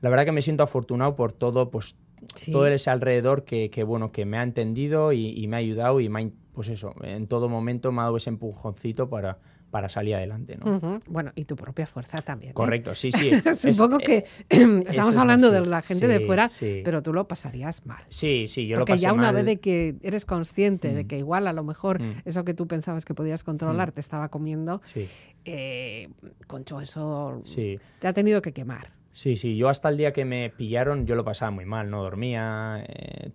la 0.02 0.10
verdad 0.10 0.26
que 0.26 0.32
me 0.32 0.41
siento 0.41 0.64
afortunado 0.64 1.16
por 1.16 1.34
todo, 1.34 1.70
pues 1.70 1.95
Sí. 2.36 2.52
todo 2.52 2.68
ese 2.68 2.89
alrededor 2.89 3.45
que, 3.45 3.70
que, 3.70 3.84
bueno 3.84 4.12
que 4.12 4.26
me 4.26 4.38
ha 4.38 4.43
entendido 4.43 5.14
y, 5.14 5.30
y 5.30 5.47
me 5.47 5.56
ha 5.56 5.60
ayudado 5.60 6.02
y 6.02 6.10
me 6.10 6.20
ha, 6.22 6.30
pues 6.60 6.68
eso 6.68 6.93
en 7.03 7.26
todo 7.28 7.47
momento 7.47 7.89
me 7.93 8.01
ha 8.01 8.03
dado 8.03 8.18
ese 8.18 8.30
empujoncito 8.30 9.10
para, 9.10 9.38
para 9.72 9.88
salir 9.88 10.16
adelante 10.16 10.57
¿no? 10.57 10.99
Bueno, 11.07 11.32
y 11.36 11.45
tu 11.45 11.55
propia 11.55 11.86
fuerza 11.88 12.18
también. 12.18 12.49
¿eh? 12.51 12.53
correcto 12.53 12.93
sí 12.95 13.14
sí 13.14 13.32
Supongo 13.72 13.97
Es- 14.01 14.05
que 14.05 14.18
eh, 14.49 14.84
estamos 14.86 15.12
es 15.12 15.18
hablando 15.18 15.51
de 15.51 15.66
la 15.66 15.82
gente 15.82 16.10
de 16.10 16.20
fuera, 16.20 16.49
sí. 16.49 16.82
pero 16.84 17.01
tú 17.01 17.14
lo 17.14 17.30
pasarías 17.30 17.86
mal. 17.86 18.03
sí 18.10 18.49
sí 18.49 18.68
yo 18.68 18.76
lo 18.76 18.82
Porque 18.82 18.91
pasé 18.95 19.03
ya 19.03 19.14
una 19.14 19.32
mal. 19.32 19.36
vez 19.36 19.45
de 19.45 19.60
que 19.62 19.95
eres 20.03 20.26
consciente 20.26 20.93
de 20.93 21.05
Mm. 21.05 21.07
que 21.07 21.18
igual 21.18 21.47
a 21.47 21.53
lo 21.53 21.64
mejor 21.64 22.01
Mm. 22.01 22.24
eso 22.26 22.43
que 22.43 22.53
tú 22.53 22.68
pensabas 22.68 23.05
que 23.05 23.14
podías 23.14 23.45
controlar 23.45 23.91
Mm. 23.91 23.93
te 23.93 24.01
estaba 24.01 24.28
comiendo, 24.28 24.82
sí 24.84 25.07
eh, 25.45 26.10
concho, 26.47 26.82
eso 26.82 27.41
sí 27.45 27.80
te 27.99 28.07
ha 28.10 28.12
tenido 28.14 28.41
que 28.41 28.51
quemar. 28.51 28.91
Sí, 29.14 29.38
sí, 29.38 29.55
yo 29.55 29.70
hasta 29.70 29.88
el 29.88 29.95
día 29.95 30.12
que 30.14 30.26
me 30.26 30.49
pillaron 30.49 31.05
yo 31.05 31.16
lo 31.16 31.24
pasaba 31.24 31.51
muy 31.51 31.64
mal, 31.66 31.89
no 31.89 32.03
dormía, 32.03 32.84
eh, 32.86 33.32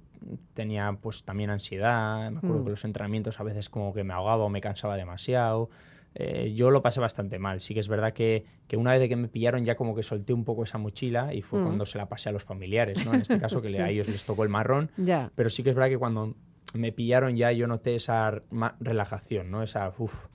tenía 0.55 0.93
pues 1.01 1.25
también 1.25 1.51
ansiedad, 1.51 2.31
me 2.31 2.39
acuerdo 2.39 2.61
Mm. 2.61 2.64
que 2.64 2.70
los 2.70 2.85
entrenamientos 2.85 3.41
a 3.41 3.43
veces 3.43 3.68
como 3.68 3.93
que 3.93 4.05
me 4.05 4.12
ahogaba 4.14 4.45
o 4.45 4.49
me 4.49 4.61
cansaba 4.61 4.97
demasiado, 4.97 5.70
eh, 6.16 6.53
yo 6.55 6.70
lo 6.70 6.81
pasé 6.81 7.01
bastante 7.01 7.39
mal, 7.41 7.61
sí 7.61 7.75
que 7.75 7.81
es 7.81 7.89
verdad 7.89 8.12
que, 8.12 8.45
que 8.68 8.77
una 8.77 8.93
vez 8.93 9.01
de 9.01 9.09
que 9.09 9.16
me 9.16 9.27
pillaron 9.29 9.64
ya 9.64 9.75
como 9.75 9.97
que 9.97 10.03
solté 10.05 10.33
un 10.33 10.45
poco 10.45 10.62
esa 10.62 10.79
mochila 10.79 11.35
y 11.35 11.43
fue 11.43 11.59
Mm. 11.59 11.62
cuando 11.64 11.87
se 11.87 11.99
la 11.99 12.07
pasé 12.09 12.29
a 12.29 12.33
los 12.33 12.45
familiares, 12.45 13.05
¿no? 13.05 13.14
En 13.14 13.20
este 13.22 13.39
caso 13.39 13.61
que 13.61 13.68
le- 13.68 13.79
a 13.83 13.87
Sí. 13.89 13.95
ellos 13.95 14.09
les 14.09 14.25
tocó 14.25 14.45
el 14.45 14.49
marrón, 14.49 14.91
Ya. 14.97 15.33
pero 15.35 15.51
sí 15.51 15.62
que 15.64 15.70
es 15.70 15.75
verdad 15.75 15.89
que 15.91 15.99
cuando 15.99 16.35
me 16.72 16.93
pillaron 16.93 17.35
ya 17.37 17.51
yo 17.53 17.66
noté 17.66 17.97
esa 17.97 18.43
relajación, 18.81 19.51
¿no? 19.51 19.62
Esa, 19.62 19.93
uff, 19.99 20.27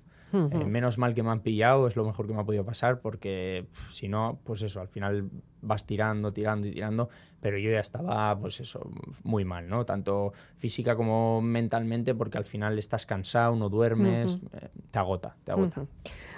eh, 0.51 0.65
menos 0.65 0.97
mal 0.97 1.13
que 1.15 1.23
me 1.23 1.29
han 1.31 1.39
pillado, 1.41 1.87
es 1.87 1.95
lo 1.95 2.05
mejor 2.05 2.27
que 2.27 2.33
me 2.33 2.41
ha 2.41 2.43
podido 2.43 2.63
pasar, 2.65 2.99
porque 3.01 3.65
pf, 3.71 3.91
si 3.93 4.07
no, 4.09 4.39
pues 4.43 4.61
eso, 4.61 4.79
al 4.81 4.87
final 4.89 5.29
vas 5.61 5.85
tirando, 5.85 6.31
tirando 6.31 6.67
y 6.67 6.71
tirando, 6.71 7.09
pero 7.41 7.57
yo 7.57 7.71
ya 7.71 7.79
estaba, 7.79 8.37
pues 8.39 8.59
eso, 8.59 8.89
muy 9.23 9.45
mal, 9.45 9.67
¿no? 9.69 9.85
Tanto 9.85 10.33
física 10.57 10.95
como 10.95 11.41
mentalmente, 11.41 12.13
porque 12.15 12.37
al 12.37 12.45
final 12.45 12.77
estás 12.79 13.05
cansado, 13.05 13.55
no 13.55 13.69
duermes, 13.69 14.37
eh, 14.53 14.67
te 14.91 14.99
agota, 14.99 15.35
te 15.43 15.51
agota. 15.51 15.85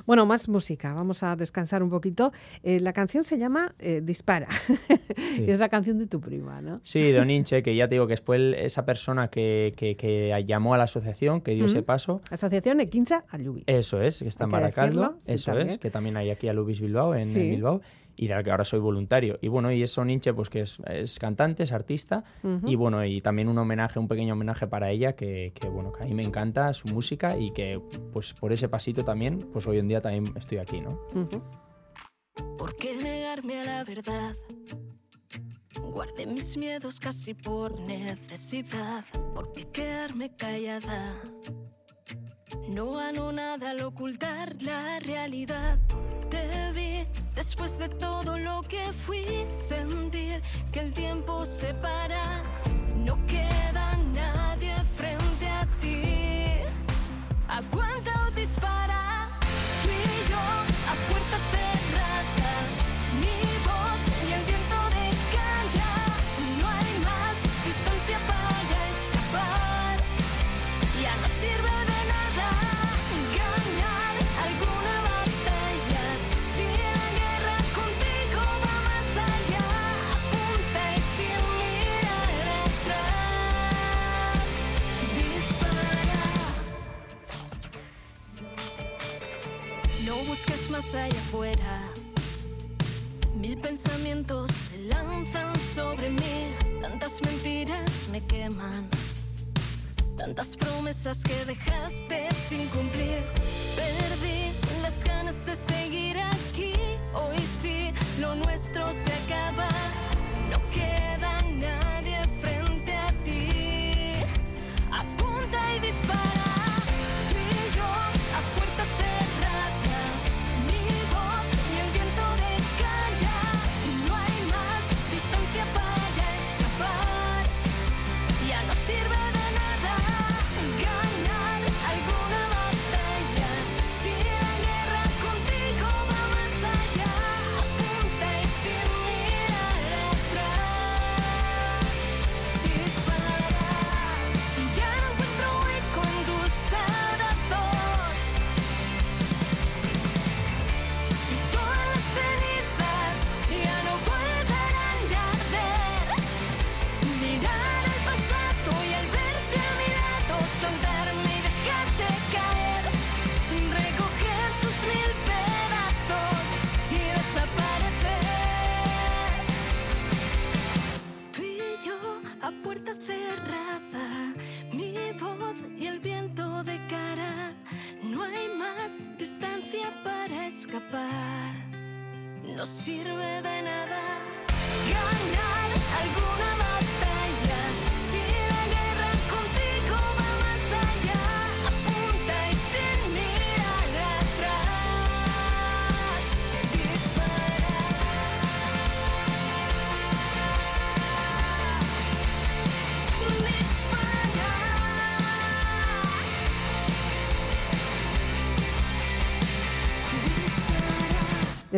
Bueno, 0.06 0.26
más 0.26 0.50
música. 0.50 0.94
Vamos 0.96 1.22
a 1.22 1.36
descansar 1.36 1.84
un 1.84 1.90
poquito. 1.92 2.32
Eh, 2.64 2.80
la 2.80 2.92
canción 2.92 3.24
se 3.24 3.38
llama 3.38 3.76
eh, 3.78 4.02
Dispara. 4.04 4.48
Sí. 4.50 4.76
y 5.48 5.52
es 5.52 5.60
la 5.60 5.70
canción 5.70 6.00
de 6.00 6.08
tu 6.08 6.20
prima, 6.20 6.60
¿no? 6.62 6.80
Sí, 6.84 7.12
Don 7.12 7.30
Inche, 7.30 7.62
que 7.62 7.76
ya 7.76 7.88
te 7.88 7.96
digo 7.96 8.08
que 8.08 8.18
fue 8.18 8.38
el- 8.38 8.54
esa 8.56 8.84
persona 8.86 9.28
que, 9.30 9.74
que- 9.78 9.96
que 9.96 10.44
llamó 10.46 10.74
a 10.74 10.78
la 10.80 10.86
asociación, 10.86 11.42
que 11.42 11.52
dio 11.54 11.66
ese 11.66 11.84
paso. 11.84 12.20
Asociación 12.32 12.80
Equincha 12.82 13.26
Allubi. 13.30 13.64
Eso 13.68 14.02
es, 14.02 14.20
que 14.20 14.28
está 14.28 14.46
en 14.46 14.50
Baracaldo. 14.52 15.18
sí, 15.22 15.34
Eso 15.34 15.52
también. 15.52 15.70
es, 15.70 15.78
que 15.78 15.92
también 15.92 16.18
hay 16.18 16.32
aquí 16.32 16.48
a 16.48 16.54
Lubis 16.54 16.82
Bilbao, 16.82 17.14
en. 17.14 17.32
Bilbao, 17.32 17.82
y 18.22 18.28
de 18.28 18.36
la 18.36 18.44
que 18.44 18.52
ahora 18.52 18.64
soy 18.64 18.80
voluntario. 18.80 19.36
Y 19.42 19.48
bueno, 19.48 19.72
y 19.72 19.82
es 19.82 19.92
Son 19.92 20.12
Inche, 20.12 20.32
pues 20.32 20.48
que 20.52 20.62
es, 20.62 20.78
es 20.86 21.18
cantante, 21.18 21.64
es 21.64 21.72
artista, 21.72 22.24
Ujú. 22.44 22.68
y 22.70 22.76
bueno, 22.76 23.04
y 23.04 23.20
también 23.20 23.50
un 23.50 23.58
homenaje, 23.58 23.98
un 23.98 24.08
pequeño 24.08 24.36
homenaje 24.36 24.68
para 24.68 24.92
ella, 24.92 25.14
que, 25.14 25.52
que, 25.60 25.68
bueno, 25.70 25.92
que 25.92 26.04
a 26.04 26.06
mí 26.06 26.14
me 26.14 26.22
encanta 26.22 26.72
su 26.76 26.88
música 26.90 27.36
y 27.36 27.50
que 27.50 27.82
pues 28.14 28.34
por 28.34 28.54
ese 28.54 28.70
pasito 28.70 29.04
también, 29.04 29.40
pues 29.52 29.66
hoy 29.66 29.80
en 29.80 29.88
día 29.88 30.02
también 30.02 30.26
estoy 30.38 30.60
aquí, 30.60 30.82
¿no? 30.82 31.00
Ujú. 31.16 31.42
¿Por 32.60 32.76
qué 32.76 32.96
negarme 32.96 33.62
a 33.62 33.64
la 33.64 33.84
verdad? 33.84 34.36
Guardé 35.82 36.28
mis 36.28 36.58
miedos 36.58 37.00
casi 37.00 37.34
por 37.34 37.80
necesidad. 37.80 39.04
¿Por 39.34 39.52
qué 39.52 39.66
quedarme 39.72 40.36
callada? 40.36 41.16
No 42.70 42.92
gano 42.92 43.32
nada 43.32 43.72
al 43.72 43.82
ocultar 43.82 44.62
la 44.62 45.00
realidad. 45.00 45.80
Después 47.36 47.78
de 47.78 47.90
todo 47.90 48.38
lo 48.38 48.62
que 48.64 48.82
fui. 49.06 49.26
Sentir 49.52 50.42
que 50.72 50.80
el 50.80 50.94
tiempo 50.94 51.46
se 51.46 51.74
para. 51.74 52.44
No 53.04 53.18
queda 53.26 53.51
más 90.82 90.96
allá 90.96 91.20
afuera. 91.20 91.80
Mil 93.36 93.58
pensamientos 93.58 94.50
se 94.52 94.78
lanzan 94.80 95.54
sobre 95.76 96.10
mí. 96.10 96.56
Tantas 96.82 97.22
mentiras 97.22 98.08
me 98.12 98.22
queman. 98.26 98.88
Tantas 100.18 100.56
promesas 100.56 101.24
que 101.24 101.46
dejaste 101.46 102.28
sin 102.48 102.68
cumplir. 102.70 103.22
Perdí 103.76 104.54
las 104.82 105.04
ganas 105.04 105.46
de 105.46 105.56
seguir 105.56 106.18
aquí. 106.20 106.74
Hoy 107.14 107.38
sí, 107.62 107.92
lo 108.20 108.36
nuestro 108.36 108.88
se 108.88 109.14
acaba. 109.24 109.70
No 110.52 110.60
queda 110.72 111.38
nadie 111.68 112.22
frente 112.42 112.94
a 112.96 113.08
ti. 113.24 114.14
Apunta 114.92 115.76
y 115.76 115.80
dispara. 115.80 116.31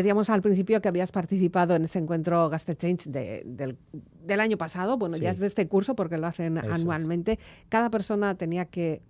Decíamos 0.04 0.30
al 0.30 0.42
principio 0.42 0.82
que 0.82 0.90
habías 0.90 1.14
participado 1.14 1.76
en 1.76 1.86
ese 1.86 1.98
encuentro 1.98 2.50
Gaste 2.50 2.76
Change 2.76 3.10
de- 3.10 3.44
del, 3.46 3.78
del 4.26 4.40
año 4.42 4.58
pasado. 4.58 4.98
Bueno, 4.98 5.16
ya 5.16 5.30
es 5.30 5.40
de 5.40 5.48
este 5.48 5.66
curso 5.70 5.96
porque 5.96 6.18
lo 6.18 6.28
hacen 6.28 6.58
Eso 6.58 6.68
es. 6.68 6.74
anualmente. 6.74 7.40
Cada 7.70 7.90
persona 7.90 8.36
tenía 8.36 8.66
que 8.66 9.02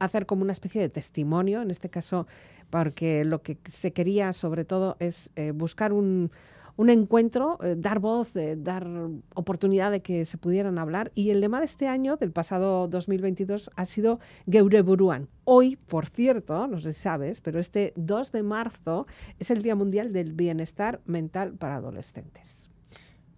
hacer 0.00 0.26
como 0.26 0.42
una 0.42 0.50
especie 0.50 0.80
de 0.80 0.88
testimonio, 0.88 1.62
en 1.62 1.70
este 1.70 1.88
caso, 1.88 2.26
porque 2.68 3.24
lo 3.24 3.42
que 3.42 3.58
se 3.70 3.92
quería 3.92 4.32
sobre 4.32 4.64
todo 4.64 4.96
es 4.98 5.30
eh, 5.36 5.52
buscar 5.52 5.92
un, 5.92 6.32
un 6.76 6.90
encuentro, 6.90 7.58
eh, 7.62 7.74
dar 7.76 7.98
voz, 7.98 8.34
eh, 8.36 8.56
dar 8.58 8.86
oportunidad 9.34 9.90
de 9.90 10.02
que 10.02 10.24
se 10.24 10.38
pudieran 10.38 10.78
hablar. 10.78 11.12
Y 11.14 11.30
el 11.30 11.40
lema 11.40 11.58
de 11.60 11.66
este 11.66 11.88
año, 11.88 12.16
del 12.16 12.32
pasado 12.32 12.88
2022, 12.88 13.70
ha 13.76 13.86
sido 13.86 14.20
Geure 14.50 14.82
Buruan. 14.82 15.28
Hoy, 15.44 15.76
por 15.76 16.06
cierto, 16.06 16.66
no 16.66 16.80
sé 16.80 16.92
si 16.92 17.00
sabes, 17.00 17.40
pero 17.40 17.58
este 17.58 17.92
2 17.96 18.32
de 18.32 18.42
marzo 18.42 19.06
es 19.38 19.50
el 19.50 19.62
Día 19.62 19.74
Mundial 19.74 20.12
del 20.12 20.32
Bienestar 20.32 21.00
Mental 21.06 21.52
para 21.54 21.76
Adolescentes. 21.76 22.59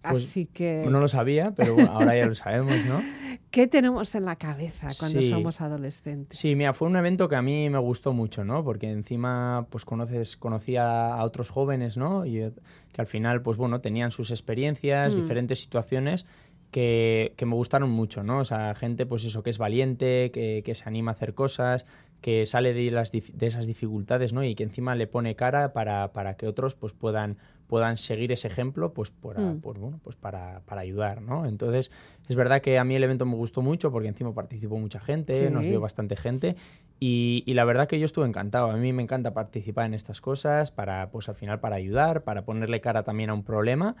Pues, 0.09 0.25
Así 0.25 0.45
que, 0.47 0.85
No 0.89 0.99
lo 0.99 1.07
sabía, 1.07 1.53
pero 1.55 1.75
bueno, 1.75 1.91
ahora 1.91 2.17
ya 2.17 2.25
lo 2.25 2.35
sabemos, 2.35 2.85
¿no? 2.85 3.01
¿qué 3.51 3.67
tenemos 3.67 4.13
en 4.15 4.25
la 4.25 4.35
cabeza 4.35 4.89
cuando 4.99 5.21
Sí. 5.21 5.29
somos 5.29 5.61
adolescentes? 5.61 6.37
Sí, 6.37 6.55
mira, 6.55 6.73
fue 6.73 6.87
un 6.89 6.97
evento 6.97 7.29
que 7.29 7.35
a 7.37 7.41
mí 7.41 7.69
me 7.69 7.77
gustó 7.79 8.11
mucho, 8.11 8.43
¿no? 8.43 8.63
Porque 8.65 8.89
encima, 8.91 9.65
pues 9.69 9.85
conoces, 9.85 10.35
conocía 10.35 11.13
a 11.13 11.23
otros 11.23 11.49
jóvenes, 11.49 11.95
¿no? 11.95 12.25
Y 12.25 12.39
eh, 12.41 12.51
que 12.91 13.01
al 13.01 13.07
final, 13.07 13.41
pues 13.41 13.57
bueno, 13.57 13.79
tenían 13.79 14.11
sus 14.11 14.29
experiencias, 14.31 15.13
Mm. 15.13 15.17
diferentes 15.17 15.61
situaciones 15.61 16.25
que, 16.71 17.33
que 17.37 17.45
me 17.45 17.53
gustaron 17.55 17.89
mucho, 17.91 18.23
¿no? 18.23 18.39
O 18.39 18.43
sea, 18.43 18.73
gente, 18.75 19.05
pues 19.05 19.23
eso, 19.23 19.43
que 19.43 19.51
es 19.51 19.57
valiente, 19.59 20.31
que, 20.31 20.63
que 20.65 20.75
se 20.75 20.83
anima 20.89 21.11
a 21.11 21.13
hacer 21.13 21.33
cosas, 21.35 21.85
que 22.19 22.45
sale 22.45 22.73
de, 22.73 22.89
las, 22.89 23.11
de 23.11 23.21
esas 23.45 23.67
dificultades, 23.67 24.33
¿no? 24.33 24.43
Y 24.43 24.55
que 24.55 24.63
encima 24.63 24.95
le 24.95 25.07
pone 25.07 25.35
cara 25.35 25.71
para, 25.73 26.13
para 26.13 26.35
que 26.35 26.47
otros, 26.47 26.73
pues 26.73 26.93
puedan 26.93 27.37
puedan 27.73 27.97
seguir 27.97 28.31
ese 28.31 28.47
ejemplo 28.49 28.93
pues, 28.93 29.09
por, 29.09 29.39
Mm. 29.39 29.61
pues, 29.61 29.79
bueno, 29.79 29.99
pues 30.03 30.15
para, 30.15 30.59
para 30.67 30.81
ayudar, 30.81 31.23
¿no? 31.23 31.47
Entonces, 31.47 31.89
es 32.29 32.35
verdad 32.35 32.61
que 32.61 32.77
a 32.77 32.83
mí 32.83 32.95
el 32.95 33.03
evento 33.03 33.25
me 33.25 33.33
gustó 33.33 33.63
mucho 33.63 33.91
porque 33.91 34.07
encima 34.07 34.31
participó 34.31 34.77
mucha 34.77 34.99
gente, 34.99 35.33
Sí. 35.33 35.49
nos 35.51 35.65
vio 35.65 35.81
bastante 35.81 36.15
gente 36.15 36.55
y, 36.99 37.41
y 37.47 37.55
la 37.55 37.65
verdad 37.65 37.87
que 37.87 37.97
yo 37.97 38.05
estuve 38.05 38.27
encantado. 38.27 38.69
A 38.69 38.77
mí 38.77 38.93
me 38.93 39.01
encanta 39.01 39.33
participar 39.33 39.87
en 39.87 39.95
estas 39.95 40.21
cosas 40.21 40.69
para, 40.69 41.09
pues 41.09 41.27
al 41.29 41.35
final, 41.35 41.59
para 41.61 41.75
ayudar, 41.77 42.21
para 42.21 42.45
ponerle 42.45 42.79
cara 42.79 43.01
también 43.01 43.31
a 43.31 43.33
un 43.33 43.41
problema 43.43 43.95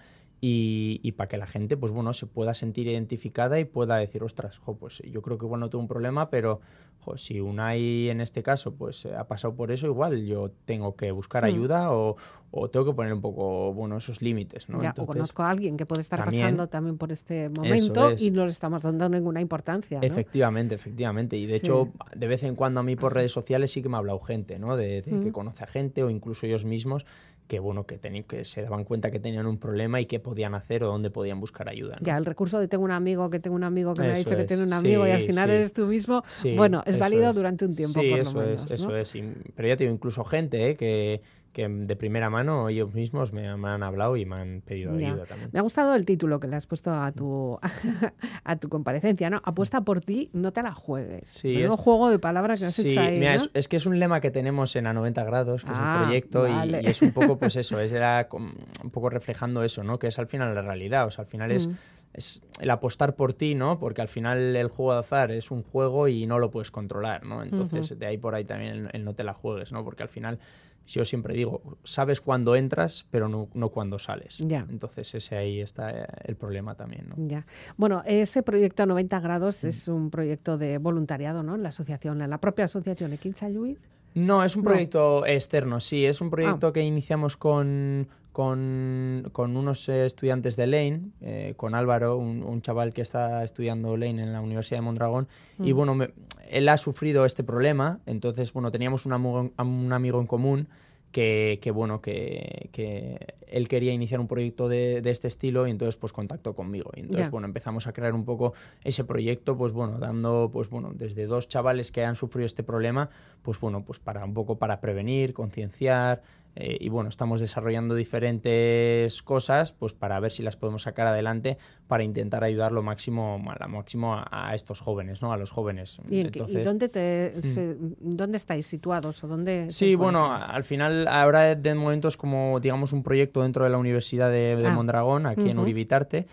y, 0.45 0.99
y 1.03 1.13
para 1.13 1.29
que 1.29 1.37
la 1.37 1.47
gente, 1.47 1.77
pues 1.77 1.93
bueno, 1.93 2.13
se 2.13 2.27
pueda 2.27 2.53
sentir 2.53 2.87
identificada 2.87 3.61
y 3.61 3.63
pueda 3.65 3.95
decir, 3.95 4.23
ostras, 4.23 4.57
jo, 4.57 4.75
pues 4.75 5.01
yo 5.09 5.21
creo 5.21 5.37
que 5.37 5.45
igual 5.45 5.61
no 5.61 5.69
tengo 5.69 5.81
un 5.81 5.87
problema, 5.87 6.29
pero 6.29 6.59
jo, 6.99 7.17
si 7.17 7.39
Unai 7.39 8.09
en 8.09 8.19
este 8.19 8.43
caso 8.43 8.73
pues 8.75 9.05
ha 9.05 9.25
pasado 9.25 9.55
por 9.55 9.71
eso, 9.71 9.87
igual 9.87 10.25
yo 10.25 10.51
tengo 10.65 10.97
que 10.97 11.11
buscar 11.11 11.43
Mm. 11.43 11.45
ayuda 11.45 11.91
o, 11.93 12.17
o 12.51 12.69
tengo 12.69 12.85
que 12.87 12.93
poner 12.93 13.13
un 13.13 13.21
poco, 13.21 13.73
bueno, 13.73 13.95
esos 13.97 14.21
límites, 14.21 14.67
¿no? 14.67 14.81
Ya, 14.81 14.93
o 14.97 15.05
conozco 15.05 15.43
a 15.43 15.49
alguien 15.49 15.77
que 15.77 15.85
puede 15.85 16.01
estar 16.01 16.21
también- 16.21 16.43
pasando 16.43 16.67
también 16.67 16.97
por 16.97 17.13
este 17.13 17.47
momento 17.49 18.09
es. 18.09 18.21
y 18.21 18.31
no 18.31 18.43
le 18.43 18.51
estamos 18.51 18.83
dando 18.83 19.07
ninguna 19.07 19.39
importancia. 19.39 19.99
¿no? 20.01 20.05
Efectivamente, 20.05 20.75
efectivamente. 20.75 21.37
Y 21.37 21.45
de 21.45 21.59
Sí. 21.59 21.65
hecho, 21.65 21.89
de 22.15 22.27
vez 22.27 22.43
en 22.43 22.55
cuando 22.55 22.81
a 22.81 22.83
mí 22.83 22.97
por 22.97 23.13
redes 23.15 23.31
sociales 23.31 23.71
sí 23.71 23.81
que 23.81 23.87
me 23.87 23.95
ha 23.95 23.99
hablado 23.99 24.19
gente, 24.19 24.59
¿no? 24.59 24.75
De, 24.75 25.01
de 25.01 25.11
Mm. 25.13 25.23
que 25.23 25.31
conoce 25.31 25.63
a 25.63 25.67
gente 25.67 26.03
o 26.03 26.09
incluso 26.09 26.45
ellos 26.45 26.65
mismos 26.65 27.05
que, 27.47 27.59
bueno, 27.59 27.85
que, 27.85 27.99
que 27.99 28.45
se 28.45 28.61
daban 28.61 28.83
cuenta 28.83 29.11
que 29.11 29.19
tenían 29.19 29.45
un 29.45 29.57
problema 29.57 29.99
y 29.99 30.05
qué 30.05 30.19
podían 30.19 30.55
hacer 30.55 30.83
o 30.83 30.87
dónde 30.87 31.09
podían 31.09 31.39
buscar 31.39 31.69
ayuda. 31.69 31.97
¿no? 31.99 32.05
Ya, 32.05 32.17
el 32.17 32.25
recurso 32.25 32.59
de 32.59 32.67
tengo 32.67 32.83
un 32.83 32.91
amigo 32.91 33.29
que 33.29 33.39
tengo 33.39 33.55
un 33.55 33.63
amigo 33.63 33.93
que 33.93 34.01
me 34.01 34.11
ha 34.11 34.15
dicho 34.15 34.35
que 34.35 34.45
tiene 34.45 34.63
un 34.63 34.73
amigo 34.73 35.07
y 35.07 35.11
al 35.11 35.21
final 35.21 35.49
sí. 35.49 35.55
eres 35.55 35.73
tú 35.73 35.85
mismo. 35.85 36.23
Sí, 36.27 36.55
bueno, 36.55 36.83
es 36.85 36.97
válido 36.97 37.29
es. 37.29 37.35
durante 37.35 37.65
un 37.65 37.75
tiempo 37.75 38.01
Sí, 38.01 38.09
por 38.09 38.19
eso 38.19 38.33
lo 38.41 38.47
menos. 38.47 38.65
es, 38.65 38.71
eso 38.71 38.95
es. 38.95 39.13
Pero 39.55 39.67
ya 39.67 39.77
tengo 39.77 39.91
incluso 39.91 40.23
gente 40.23 40.69
¿eh? 40.69 40.75
que, 40.75 41.21
que 41.53 41.67
de 41.69 41.95
primera 41.95 42.29
mano 42.29 42.67
ellos 42.67 42.93
mismos 42.93 43.31
me, 43.31 43.55
me 43.57 43.69
han 43.69 43.83
hablado 43.83 44.17
y 44.17 44.25
me 44.25 44.35
han 44.37 44.61
pedido 44.61 44.99
Ya. 44.99 45.09
ayuda 45.11 45.25
también. 45.25 45.49
Me 45.53 45.59
ha 45.59 45.61
gustado 45.61 45.93
el 45.95 46.05
título 46.05 46.39
que 46.39 46.47
le 46.47 46.55
has 46.55 46.65
puesto 46.65 46.91
a 46.91 47.11
tu, 47.11 47.57
a 48.43 48.55
tu 48.57 48.69
comparecencia, 48.69 49.29
¿no? 49.29 49.41
Apuesta 49.45 49.81
por 49.81 50.01
ti, 50.01 50.29
no 50.33 50.51
te 50.51 50.63
la 50.63 50.73
juegues. 50.73 51.29
Sí, 51.29 51.61
es- 51.61 51.69
juego 51.71 52.09
de 52.09 52.19
palabras 52.19 52.59
que 52.59 52.65
has 52.65 52.73
Sí, 52.73 52.89
hecho 52.89 53.01
ahí, 53.01 53.19
mira, 53.19 53.31
¿no? 53.35 53.35
es, 53.43 53.51
es 53.53 53.67
que 53.67 53.77
es 53.77 53.85
un 53.85 53.99
lema 53.99 54.19
que 54.19 54.31
tenemos 54.31 54.75
en 54.75 54.87
A 54.87 54.93
90 54.93 55.23
grados, 55.23 55.63
que 55.63 55.71
es 55.71 55.77
Ah, 55.79 55.93
el 55.95 56.01
proyecto, 56.03 56.47
y- 56.47 56.51
vale. 56.51 56.81
y, 56.83 56.87
es 56.87 57.01
un 57.01 57.13
poco, 57.13 57.37
pues 57.37 57.55
eso, 57.55 57.79
es 57.79 57.91
era 57.91 58.27
un 58.33 58.89
poco 58.91 59.09
reflejando 59.09 59.63
eso, 59.63 59.83
¿no? 59.83 59.99
Que 59.99 60.07
es 60.07 60.19
al 60.19 60.27
final 60.27 60.53
la 60.55 60.61
realidad, 60.61 61.05
o 61.05 61.11
sea, 61.11 61.23
al 61.25 61.29
final 61.29 61.51
es, 61.51 61.67
Mm. 61.67 61.71
es 62.13 62.41
el 62.59 62.69
apostar 62.69 63.15
por 63.15 63.33
ti, 63.33 63.53
¿no? 63.55 63.79
Porque 63.79 64.01
al 64.01 64.07
final 64.07 64.55
el 64.55 64.67
juego 64.69 64.93
de 64.93 64.99
azar 64.99 65.31
es 65.31 65.51
un 65.51 65.61
juego 65.63 66.07
y 66.07 66.25
no 66.25 66.39
lo 66.39 66.49
puedes 66.51 66.71
controlar, 66.71 67.25
¿no? 67.25 67.43
Entonces, 67.43 67.97
de 67.97 68.05
ahí 68.05 68.17
por 68.17 68.33
ahí 68.35 68.43
también 68.45 68.73
el, 68.73 68.89
el 68.93 69.05
no 69.05 69.13
te 69.13 69.23
la 69.23 69.33
juegues, 69.33 69.71
¿no? 69.71 69.83
Porque 69.83 70.03
al 70.03 70.09
final, 70.09 70.39
yo 70.85 71.05
siempre 71.05 71.33
digo, 71.33 71.77
sabes 71.83 72.19
cuándo 72.21 72.55
entras, 72.55 73.05
pero 73.09 73.29
no, 73.29 73.47
no 73.53 73.69
cuándo 73.69 73.99
sales. 73.99 74.37
Ya. 74.39 74.65
Entonces, 74.69 75.13
ese 75.15 75.35
ahí 75.37 75.61
está 75.61 75.91
eh, 75.91 76.05
el 76.25 76.35
problema 76.35 76.75
también, 76.75 77.07
¿no? 77.09 77.15
Ya. 77.17 77.45
Bueno, 77.77 78.03
ese 78.05 78.43
proyecto 78.43 78.85
90 78.85 79.19
Mm. 79.19 79.23
grados 79.23 79.63
es 79.63 79.87
un 79.87 80.09
proyecto 80.09 80.57
de 80.57 80.77
voluntariado, 80.79 81.41
¿no? 81.43 81.55
En 81.55 81.63
la 81.63 81.69
asociación, 81.69 82.21
en 82.21 82.29
la 82.29 82.39
propia 82.39 82.65
asociación 82.65 83.13
Equincha 83.13 83.49
Lluís. 83.49 83.77
No, 84.15 84.43
es 84.43 84.55
un 84.55 84.63
No. 84.63 84.69
proyecto 84.69 85.25
externo, 85.25 85.79
sí, 85.79 86.05
es 86.05 86.21
un 86.21 86.27
Ah. 86.27 86.31
proyecto 86.31 86.71
que 86.73 86.81
iniciamos 86.81 87.37
con, 87.37 88.07
con, 88.33 89.29
con 89.31 89.55
unos 89.55 89.87
eh, 89.87 90.05
estudiantes 90.05 90.55
de 90.57 90.67
Lane, 90.67 91.01
eh, 91.21 91.53
con 91.55 91.75
Álvaro, 91.75 92.17
un, 92.17 92.43
un 92.43 92.61
chaval 92.61 92.91
que 92.91 93.01
está 93.01 93.43
estudiando 93.43 93.95
Lane 93.95 94.21
en 94.23 94.33
la 94.33 94.41
Universidad 94.41 94.79
de 94.79 94.81
Mondragón, 94.81 95.27
y 95.59 95.71
Mm. 95.71 95.75
bueno, 95.77 95.95
me- 95.95 96.09
él 96.49 96.67
ha 96.67 96.77
sufrido 96.77 97.25
este 97.25 97.43
problema, 97.43 97.99
entonces, 98.05 98.51
bueno, 98.51 98.71
teníamos 98.71 99.05
un 99.05 99.13
amigo, 99.13 99.51
un 99.57 99.93
amigo 99.93 100.19
en 100.19 100.27
común 100.27 100.67
que, 101.11 101.59
que, 101.61 101.69
bueno, 101.69 102.01
que, 102.01 102.69
que 102.71 103.19
él 103.47 103.67
quería 103.67 103.93
iniciar 103.93 104.19
un 104.19 104.27
proyecto 104.27 104.67
de, 104.67 105.01
de 105.01 105.11
este 105.11 105.27
estilo 105.27 105.67
y 105.67 105.71
entonces 105.71 105.95
pues 105.95 106.11
contactó 106.11 106.55
conmigo. 106.55 106.89
Y 106.95 107.01
entonces, 107.01 107.29
bueno, 107.29 107.45
empezamos 107.45 107.85
a 107.85 107.93
crear 107.93 108.13
un 108.15 108.25
poco 108.25 108.53
ese 108.83 109.03
proyecto, 109.03 109.55
pues 109.55 109.73
bueno, 109.73 109.99
dando, 109.99 110.49
pues 110.51 110.69
bueno, 110.71 110.91
desde 110.95 111.27
dos 111.27 111.47
chavales 111.47 111.91
que 111.91 112.03
han 112.03 112.15
sufrido 112.15 112.47
este 112.47 112.63
problema, 112.63 113.11
pues 113.43 113.59
bueno, 113.59 113.83
pues 113.85 113.99
para 113.99 114.25
un 114.25 114.33
poco 114.33 114.57
para 114.57 114.81
prevenir, 114.81 115.33
concienciar, 115.35 116.23
eh, 116.55 116.77
y 116.79 116.89
bueno, 116.89 117.09
estamos 117.09 117.39
desarrollando 117.41 117.95
diferentes 117.95 119.21
cosas, 119.23 119.71
pues 119.71 119.93
para 119.93 120.19
ver 120.19 120.31
si 120.31 120.43
las 120.43 120.55
podemos 120.55 120.83
sacar 120.83 121.07
adelante 121.07 121.57
para 121.87 122.03
intentar 122.03 122.43
ayudar 122.43 122.71
lo 122.71 122.83
máximo, 122.83 123.41
a 123.49 123.55
lo 123.63 123.69
máximo 123.69 124.15
a, 124.15 124.27
a 124.49 124.55
estos 124.55 124.79
jóvenes, 124.79 125.21
¿no? 125.21 125.33
A 125.33 125.37
los 125.37 125.51
jóvenes. 125.51 125.99
¿Y, 126.09 126.23
Mm. 126.25 126.63
dónde, 126.63 126.89
te, 126.89 127.41
se- 127.41 127.75
dónde 127.99 128.37
estáis 128.37 128.67
situados 128.67 129.23
o 129.23 129.27
dónde 129.27 129.67
Sí, 129.71 129.95
bueno, 129.95 130.33
al 130.33 130.63
final 130.63 131.07
ahora 131.07 131.55
de 131.55 131.75
momento 131.75 132.07
es 132.07 132.17
como, 132.17 132.59
digamos, 132.59 132.93
un 132.93 133.03
proyecto 133.03 133.41
dentro 133.41 133.63
de 133.63 133.69
la 133.69 133.77
Universidad 133.77 134.29
de, 134.29 134.55
de 134.55 134.67
Ah. 134.67 134.73
Mondragón, 134.73 135.25
aquí 135.25 135.49
en. 135.49 135.59
Uribitarte. 135.59 136.25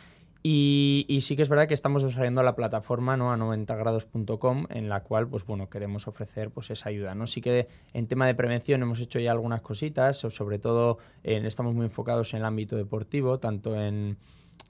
Y, 0.42 1.04
y 1.08 1.20
sí 1.20 1.36
que 1.36 1.42
es 1.42 1.48
verdad 1.50 1.68
que 1.68 1.74
estamos 1.74 2.02
desarrollando 2.02 2.42
la 2.42 2.56
plataforma 2.56 3.16
¿no? 3.16 3.30
a 3.30 3.36
90grados.com 3.36 4.66
en 4.70 4.88
la 4.88 5.02
cual 5.02 5.28
pues 5.28 5.44
bueno 5.44 5.68
queremos 5.68 6.08
ofrecer 6.08 6.50
pues 6.50 6.70
esa 6.70 6.88
ayuda 6.88 7.14
no 7.14 7.26
sí 7.26 7.40
que 7.40 7.68
en 7.92 8.06
tema 8.06 8.26
de 8.26 8.34
prevención 8.34 8.82
hemos 8.82 9.00
hecho 9.00 9.18
ya 9.18 9.32
algunas 9.32 9.60
cositas 9.60 10.16
sobre 10.16 10.58
todo 10.58 10.98
en- 11.24 11.44
estamos 11.44 11.74
muy 11.74 11.84
enfocados 11.86 12.32
en 12.32 12.38
el 12.40 12.46
ámbito 12.46 12.76
deportivo 12.76 13.38
tanto 13.38 13.78
en 13.78 14.16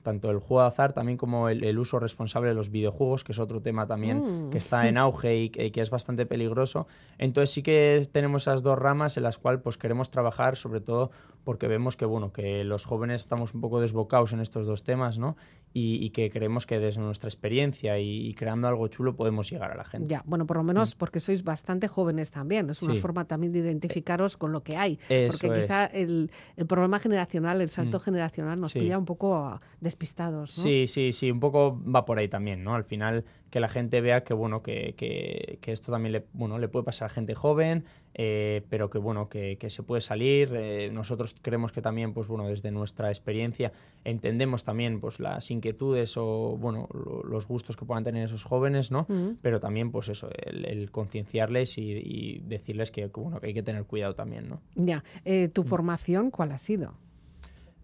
tanto 0.05 0.31
el 0.31 0.39
juego 0.39 0.63
de 0.63 0.69
azar 0.69 0.93
también 0.95 1.19
como 1.19 1.49
el, 1.51 1.63
el 1.65 1.79
uso 1.79 1.99
responsable 1.99 2.49
de 2.49 2.55
los 2.55 2.71
videojuegos 2.71 3.23
que 3.23 3.33
es 3.33 3.39
otro 3.39 3.61
tema 3.61 3.87
también 3.87 4.47
Mm. 4.47 4.51
que 4.51 4.59
está 4.59 4.89
en 4.89 4.97
auge 4.97 5.37
y 5.37 5.51
que, 5.51 5.67
y 5.67 5.71
que 5.73 5.83
es 5.83 5.91
bastante 5.91 6.27
peligroso 6.27 6.87
entonces 7.19 7.51
sí 7.51 7.63
que 7.63 8.01
tenemos 8.11 8.43
esas 8.43 8.63
dos 8.63 8.79
ramas 8.79 9.17
en 9.19 9.25
las 9.25 9.37
cuales 9.37 9.61
pues 9.63 9.77
queremos 9.77 10.11
trabajar 10.11 10.57
sobre 10.57 10.81
todo 10.81 11.11
porque 11.45 11.67
vemos 11.69 11.97
que 11.97 12.07
bueno 12.07 12.33
que 12.33 12.65
los 12.65 12.85
jóvenes 12.87 13.21
estamos 13.23 13.53
un 13.53 13.61
poco 13.61 13.81
desbocados 13.81 14.33
en 14.33 14.41
estos 14.41 14.67
dos 14.67 14.85
temas 14.85 15.19
no 15.19 15.37
y, 15.73 16.05
y 16.05 16.11
que 16.11 16.31
creemos 16.31 16.67
que 16.67 16.79
desde 16.81 17.01
nuestra 17.01 17.29
experiencia 17.29 17.99
y, 17.99 18.27
y 18.27 18.35
creando 18.35 18.67
algo 18.69 18.89
chulo 18.89 19.15
podemos 19.15 19.49
llegar 19.51 19.71
a 19.71 19.77
la 19.77 19.85
gente 19.85 20.09
Ya, 20.09 20.23
bueno, 20.27 20.45
por 20.47 20.57
lo 20.57 20.65
menos 20.65 20.95
porque 20.97 21.21
sois 21.21 21.45
bastante 21.45 21.87
jóvenes 21.89 22.31
también. 22.31 22.69
Es 22.71 22.83
una 22.83 22.93
Mm. 22.95 22.97
Sí. 22.97 23.01
forma 23.03 23.25
también 23.27 23.53
de 23.53 23.61
identificaros 23.61 24.37
con 24.37 24.51
lo 24.53 24.63
que 24.63 24.77
hay. 24.77 24.99
Eso 25.09 25.39
porque 25.41 25.61
quizá 25.63 25.87
el, 25.87 26.31
el 26.57 26.67
problema 26.67 26.99
generacional, 26.99 27.61
el 27.61 27.71
salto 27.71 27.99
Mm. 27.99 28.01
generacional 28.01 28.61
nos 28.61 28.73
Sí. 28.73 28.81
pilla 28.81 28.99
un 28.99 29.05
poco 29.05 29.37
ah, 29.37 29.61
despistados. 29.81 30.57
¿no? 30.59 30.63
Sí, 30.65 30.87
sí, 30.87 31.13
sí, 31.13 31.31
un 31.31 31.41
poco 31.41 31.81
va 31.85 32.05
por 32.05 32.19
ahí 32.19 32.29
también, 32.29 32.65
¿no? 32.65 32.75
Al 32.75 32.85
final 32.85 33.25
que 33.51 33.61
la 33.61 33.69
gente 33.69 34.01
vea 34.01 34.23
que 34.23 34.33
bueno, 34.35 34.63
que, 34.63 34.95
que- 34.97 35.59
que 35.61 35.73
esto 35.73 35.91
también 35.93 36.13
le, 36.13 36.25
bueno, 36.33 36.59
le 36.59 36.69
puede 36.69 36.85
pasar 36.85 37.07
a 37.07 37.09
gente 37.09 37.35
joven, 37.35 37.85
eh, 38.15 38.63
pero 38.71 38.91
que 38.91 38.99
bueno, 38.99 39.29
que, 39.29 39.57
que 39.59 39.71
se 39.71 39.83
puede 39.83 40.01
salir. 40.01 40.53
eh, 40.55 40.91
nosotros 40.93 41.35
creemos 41.43 41.73
que 41.73 41.83
también, 41.83 42.13
pues 42.15 42.29
bueno, 42.29 42.47
desde 42.49 42.71
nuestra 42.71 43.09
experiencia 43.09 43.73
entendemos 44.05 44.63
también 44.65 45.01
pues 45.01 45.21
las 45.21 45.51
inquietudes 45.51 46.17
o 46.17 46.57
bueno, 46.59 46.89
lo- 46.93 47.23
los 47.25 47.47
gustos 47.49 47.77
que 47.77 47.85
puedan 47.85 48.05
tener 48.05 48.25
esos 48.25 48.45
jóvenes, 48.45 48.91
¿no? 48.93 49.07
Pero 49.43 49.59
también, 49.61 49.91
pues 49.91 50.09
eso, 50.09 50.29
el, 50.47 50.65
el 50.67 50.91
concienciarles 50.91 51.77
y, 51.79 51.91
y 51.93 52.39
decirles 52.47 52.91
que, 52.91 53.07
bueno, 53.07 53.41
que 53.41 53.49
hay 53.49 53.55
que 53.55 53.63
tener 53.63 53.85
cuidado 53.85 54.15
también, 54.15 54.49
¿no? 54.49 54.61
Ya. 54.77 55.03
Eh. 55.25 55.49
¿Tu 55.49 55.63
formación 55.65 56.31
cuál 56.31 56.53
ha 56.53 56.59
sido? 56.59 56.95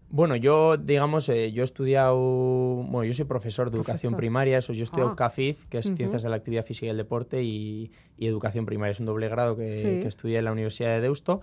Bueno, 0.09 0.37
yo, 0.37 0.77
digamos, 0.77 1.29
eh, 1.29 1.51
yo 1.53 1.63
he 1.63 1.65
estudiado, 1.65 2.17
bueno, 2.17 3.05
yo 3.05 3.13
soy 3.13 3.25
profesor 3.25 3.71
de 3.71 3.77
educación 3.77 4.13
Profesor. 4.13 4.19
primaria, 4.19 4.59
eso, 4.59 4.73
yo 4.73 4.81
he 4.81 4.85
estudiado 4.85 5.11
Ah. 5.11 5.17
CAFIZ, 5.17 5.67
que 5.67 5.79
es. 5.79 5.95
Ciencias 5.97 6.23
de 6.23 6.29
la 6.29 6.37
Actividad 6.37 6.65
Física 6.65 6.87
y 6.87 6.91
el 6.91 6.97
Deporte, 6.97 7.43
y, 7.43 7.91
y 8.17 8.27
Educación 8.27 8.67
Primaria, 8.67 8.93
es 8.93 9.01
un 9.01 9.07
doble 9.07 9.29
grado 9.29 9.57
que, 9.57 9.75
Sí. 9.75 9.83
que 10.01 10.09
estudié 10.09 10.39
en 10.39 10.45
la 10.45 10.53
Universidad 10.53 10.91
de 10.91 11.01
Deusto. 11.01 11.41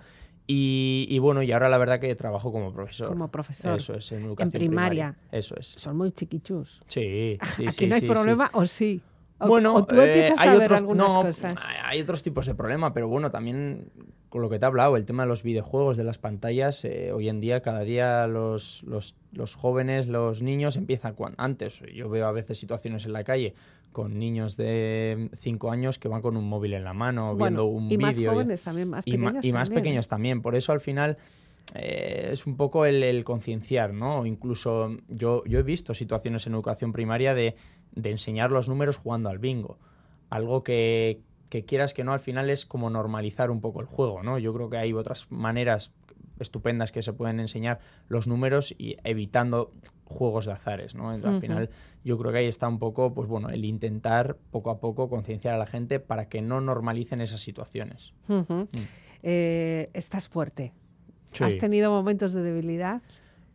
Y, 0.47 1.05
y 1.09 1.20
bueno, 1.20 1.41
y 1.43 1.51
ahora 1.53 1.70
la 1.70 1.78
verdad 1.78 1.99
que 1.99 2.14
trabajo 2.16 2.51
como 2.51 2.74
profesor. 2.74 3.07
Como 3.07 3.30
profesor. 3.30 3.78
Eso 3.78 3.95
es, 3.95 4.11
en 4.11 4.26
educación 4.26 4.51
primaria. 4.51 5.16
Eso 5.32 5.55
es. 5.57 5.68
Son 5.78 5.95
muy 5.95 6.11
chiquichus. 6.11 6.82
Sí, 6.88 7.38
sí, 7.55 7.64
Aquí 7.68 7.72
sí, 7.72 7.88
no 7.88 7.95
hay 7.95 8.01
sí, 8.01 8.07
sí. 8.07 8.11
problema, 8.14 8.49
¿o 8.53 8.66
sí? 8.68 9.01
O, 9.40 9.48
Bueno, 9.48 9.76
o 9.76 9.84
tú 9.86 10.00
eh, 10.00 10.06
empiezas 10.06 10.40
hay 10.40 10.50
a 10.50 10.54
ver 10.54 10.64
otros, 10.64 10.80
algunas 10.80 11.08
no, 11.16 11.22
cosas. 11.24 11.56
Hay 11.84 12.00
otros 12.02 12.24
tipos 12.24 12.46
de 12.46 12.56
problema, 12.56 12.94
pero 12.94 13.08
bueno, 13.08 13.32
también 13.32 13.90
con 14.30 14.42
lo 14.42 14.50
que 14.50 14.58
te 14.58 14.66
he 14.66 14.68
hablado, 14.68 14.98
el 14.98 15.06
tema 15.06 15.24
de 15.24 15.30
los 15.30 15.44
videojuegos, 15.44 15.96
de 15.98 16.04
las 16.04 16.18
pantallas, 16.18 16.84
eh, 16.86 17.12
hoy 17.12 17.30
en 17.30 17.40
día, 17.40 17.62
cada 17.62 17.82
día 17.82 18.26
los, 18.28 18.82
los, 18.84 19.16
los 19.32 19.54
jóvenes, 19.56 20.08
los 20.08 20.42
niños 20.42 20.76
empiezan 20.76 21.14
cuan- 21.14 21.36
antes. 21.38 21.82
Yo 21.94 22.10
veo 22.10 22.26
a 22.26 22.32
veces 22.32 22.58
situaciones 22.58 23.06
en 23.06 23.14
la 23.14 23.24
calle 23.24 23.54
con 23.92 24.18
niños 24.18 24.58
de 24.58 25.30
5 25.38 25.70
años 25.70 26.00
que 26.00 26.08
van 26.08 26.24
con 26.24 26.36
un 26.36 26.50
móvil 26.50 26.74
en 26.74 26.84
la 26.84 26.94
mano, 26.94 27.36
viendo 27.36 27.66
un 27.66 27.92
y 27.92 27.98
más 28.00 28.16
vídeo. 28.18 28.32
y- 28.32 28.34
jóvenes 28.36 28.62
también, 28.64 28.90
más 28.90 29.06
y, 29.06 29.12
pequeños 29.12 29.46
y 29.46 29.54
más 29.54 29.70
pequeños 29.70 30.08
también. 30.08 30.42
Por 30.42 30.56
eso 30.56 30.72
al 30.72 30.80
final 30.82 31.18
eh, 31.76 32.30
es 32.32 32.45
un 32.45 32.57
poco 32.57 32.86
el, 32.86 33.03
el 33.03 33.24
concienciar, 33.24 33.93
¿no? 33.93 34.26
Incluso 34.26 34.89
yo, 35.07 35.43
yo 35.45 35.59
he 35.59 35.64
visto 35.64 35.93
situaciones 35.93 36.45
en 36.47 36.53
educación 36.53 36.91
primaria 36.93 37.34
de, 37.34 37.55
de 37.93 38.11
enseñar 38.11 38.51
los 38.51 38.70
números 38.70 38.97
jugando 38.97 39.30
al 39.30 39.39
bingo. 39.39 39.80
Algo 40.30 40.64
que, 40.64 41.22
que 41.49 41.66
quieras 41.66 41.93
que 41.93 42.03
no, 42.03 42.14
al 42.14 42.20
final 42.20 42.49
es 42.49 42.66
como 42.66 42.89
normalizar 42.89 43.51
un 43.51 43.61
poco 43.61 43.82
el 43.82 43.88
juego, 43.88 44.24
¿no? 44.24 44.39
Yo 44.39 44.53
creo 44.53 44.70
que 44.70 44.78
hay 44.78 44.93
otras 44.93 45.32
maneras 45.32 45.91
estupendas 46.39 46.91
que 46.91 47.03
se 47.03 47.14
pueden 47.14 47.39
enseñar 47.39 47.80
los 48.07 48.28
números 48.28 48.74
y 48.78 48.97
evitando 49.03 49.72
juegos 50.05 50.45
de 50.45 50.51
azares, 50.53 50.95
¿no? 50.95 51.14
Entonces. 51.14 51.36
Al 51.36 51.41
final 51.41 51.70
yo 52.03 52.18
creo 52.18 52.32
que 52.32 52.39
ahí 52.39 52.47
está 52.47 52.68
un 52.68 52.80
poco, 52.80 53.14
pues 53.14 53.28
bueno, 53.30 53.49
el 53.49 53.66
intentar 53.66 54.38
poco 54.51 54.72
a 54.72 54.80
poco 54.80 55.09
concienciar 55.09 55.53
a 55.53 55.57
la 55.57 55.66
gente 55.66 55.99
para 55.99 56.30
que 56.30 56.41
no 56.41 56.59
normalicen 56.59 57.22
esas 57.22 57.41
situaciones. 57.41 58.14
Ujú. 58.28 58.68
Eh, 59.22 59.89
estás 59.93 60.28
fuerte. 60.28 60.74
Sí. 61.34 61.44
¿Has 61.44 61.58
tenido 61.58 61.92
momentos 61.92 62.34
de 62.34 62.42
debilidad? 62.44 63.02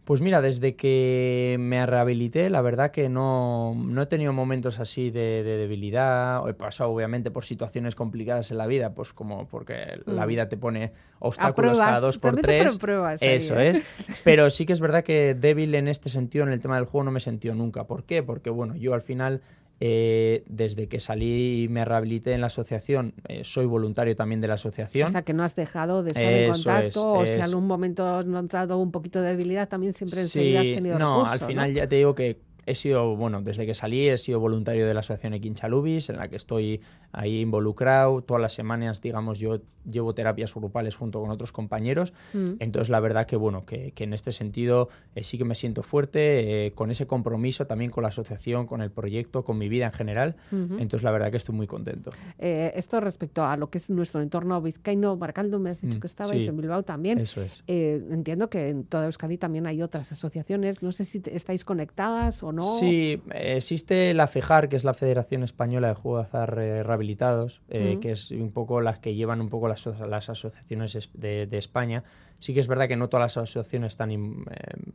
Pues 0.04 0.22
mira, 0.22 0.40
desde 0.40 0.74
que 0.74 1.56
me 1.60 1.84
rehabilité, 1.84 2.48
la 2.48 2.62
verdad 2.62 2.90
que 2.90 3.10
no, 3.10 3.74
no 3.76 4.00
he 4.00 4.06
tenido 4.06 4.32
momentos 4.32 4.80
así 4.80 5.10
de, 5.10 5.42
de 5.42 5.58
debilidad. 5.58 6.48
He 6.48 6.54
pasado 6.54 6.88
obviamente 6.90 7.30
por 7.30 7.44
situaciones 7.44 7.94
complicadas 7.94 8.50
en 8.50 8.56
la 8.56 8.66
vida, 8.66 8.94
pues 8.94 9.12
como 9.12 9.46
porque 9.48 10.00
la 10.06 10.24
Mm. 10.24 10.28
vida 10.28 10.48
te 10.48 10.56
pone 10.56 10.92
obstáculos 11.18 11.78
cada 11.78 12.00
dos 12.00 12.16
por 12.16 12.36
tres. 12.36 12.78
pruebas 12.78 13.20
ahí, 13.20 13.28
Eso 13.34 13.60
¿eh? 13.60 13.68
es. 13.72 13.82
Pero 14.24 14.48
sí 14.48 14.64
que 14.64 14.72
es 14.72 14.80
verdad 14.80 15.04
que 15.04 15.34
débil 15.34 15.74
en 15.74 15.88
este 15.88 16.08
sentido, 16.08 16.46
en 16.46 16.52
el 16.52 16.60
tema 16.60 16.76
del 16.76 16.86
juego, 16.86 17.04
no 17.04 17.10
me 17.10 17.18
he 17.18 17.20
sentido 17.20 17.54
nunca. 17.54 17.84
¿Por 17.84 18.04
qué? 18.04 18.22
Porque 18.22 18.48
bueno, 18.48 18.76
yo 18.76 18.94
al 18.94 19.02
final, 19.02 19.42
eh, 19.80 20.42
desde 20.48 20.88
que 20.88 20.98
salí 21.00 21.62
y 21.64 21.68
me 21.68 21.84
rehabilité 21.84 22.32
en 22.32 22.40
la 22.40 22.48
asociación, 22.48 23.14
eh, 23.28 23.42
soy 23.44 23.66
voluntario 23.66 24.16
también 24.16 24.40
de 24.40 24.48
la 24.48 24.54
asociación. 24.54 25.08
O 25.08 25.10
sea, 25.10 25.22
que 25.22 25.32
no 25.32 25.44
has 25.44 25.54
dejado 25.54 26.02
de 26.02 26.08
estar 26.08 26.22
en 26.24 26.50
Eso 26.50 26.64
contacto 26.64 26.86
es, 26.88 26.96
o 26.98 27.24
si 27.26 27.32
en 27.32 27.38
es. 27.38 27.44
algún 27.48 27.66
momento 27.66 28.04
has 28.06 28.26
notado 28.26 28.78
un 28.78 28.90
poquito 28.90 29.22
de 29.22 29.28
debilidad, 29.30 29.68
también 29.68 29.94
siempre 29.94 30.16
Sí, 30.18 30.22
enseguida 30.22 30.60
has 30.60 30.66
tenido 30.66 30.98
no, 30.98 31.24
al 31.26 31.38
final 31.40 31.68
¿no? 31.72 31.76
ya 31.76 31.88
te 31.88 31.96
digo 31.96 32.14
que 32.14 32.40
he 32.70 32.74
sido, 32.74 33.16
bueno, 33.16 33.40
desde 33.42 33.66
que 33.66 33.74
salí 33.74 34.08
he 34.08 34.18
sido 34.18 34.40
voluntario 34.40 34.86
de 34.86 34.94
la 34.94 35.00
asociación 35.00 35.34
Equinchalubis, 35.34 36.08
en 36.10 36.16
la 36.16 36.28
que 36.28 36.36
estoy 36.36 36.80
ahí 37.12 37.40
involucrado. 37.40 38.22
Todas 38.22 38.40
las 38.40 38.52
semanas, 38.52 39.00
digamos, 39.00 39.38
yo 39.38 39.60
llevo 39.90 40.14
terapias 40.14 40.54
grupales 40.54 40.94
junto 40.96 41.20
con 41.20 41.30
otros 41.30 41.50
compañeros. 41.52 42.12
Mm. 42.34 42.54
Entonces, 42.60 42.90
la 42.90 43.00
verdad 43.00 43.26
que, 43.26 43.36
bueno, 43.36 43.64
que, 43.64 43.92
que 43.92 44.04
en 44.04 44.12
este 44.12 44.32
sentido 44.32 44.88
eh, 45.14 45.24
sí 45.24 45.38
que 45.38 45.44
me 45.44 45.54
siento 45.54 45.82
fuerte, 45.82 46.66
eh, 46.66 46.72
con 46.72 46.90
ese 46.90 47.06
compromiso 47.06 47.66
también 47.66 47.90
con 47.90 48.02
la 48.02 48.10
asociación, 48.10 48.66
con 48.66 48.82
el 48.82 48.90
proyecto, 48.90 49.44
con 49.44 49.56
mi 49.56 49.68
vida 49.68 49.86
en 49.86 49.92
general. 49.92 50.36
Ujú. 50.52 50.74
Entonces, 50.78 51.02
la 51.02 51.10
verdad 51.10 51.30
que 51.30 51.38
estoy 51.38 51.54
muy 51.54 51.66
contento. 51.66 52.10
Eh, 52.38 52.72
esto 52.76 53.00
respecto 53.00 53.44
a 53.44 53.56
lo 53.56 53.70
que 53.70 53.78
es 53.78 53.88
nuestro 53.88 54.20
entorno 54.20 54.60
vizcaíno, 54.60 55.16
Baracaldo, 55.16 55.58
me 55.58 55.70
has 55.70 55.80
dicho 55.80 55.96
Mm, 55.96 56.00
que 56.00 56.06
estabais 56.06 56.42
sí. 56.42 56.48
en 56.48 56.56
Bilbao 56.56 56.82
también. 56.82 57.18
Eso 57.18 57.40
es. 57.42 57.62
Eh, 57.66 58.04
entiendo 58.10 58.50
que 58.50 58.68
en 58.68 58.84
toda 58.84 59.06
Euskadi 59.06 59.38
también 59.38 59.66
hay 59.66 59.80
otras 59.80 60.12
asociaciones. 60.12 60.82
No 60.82 60.92
sé 60.92 61.04
si 61.06 61.22
estáis 61.32 61.64
conectadas 61.64 62.42
o 62.42 62.52
no. 62.52 62.57
Sí, 62.62 63.20
eh, 63.32 63.54
existe 63.56 64.12
la 64.14 64.26
FEJAR, 64.26 64.68
que 64.68 64.76
es 64.76 64.84
la 64.84 64.94
Federación 64.94 65.42
Española 65.42 65.88
de 65.88 65.94
Juego 65.94 66.18
de 66.18 66.22
Azar 66.24 66.58
eh, 66.58 66.82
Rehabilitados, 66.82 67.60
eh, 67.68 67.94
Mm. 67.96 68.00
que 68.00 68.12
es 68.12 68.30
un 68.30 68.50
poco 68.52 68.80
las 68.80 68.98
que 68.98 69.14
llevan 69.14 69.40
un 69.40 69.48
poco 69.48 69.68
las, 69.68 69.84
las 69.86 70.28
asociaciones 70.28 70.94
es- 70.94 71.10
de, 71.14 71.46
de 71.46 71.58
España. 71.58 72.04
Sí 72.40 72.54
que 72.54 72.60
es 72.60 72.68
verdad 72.68 72.86
que 72.86 72.94
no 72.96 73.08
todas 73.08 73.24
las 73.24 73.36
asociaciones 73.36 73.88
están, 73.94 74.12
eh, 74.12 74.16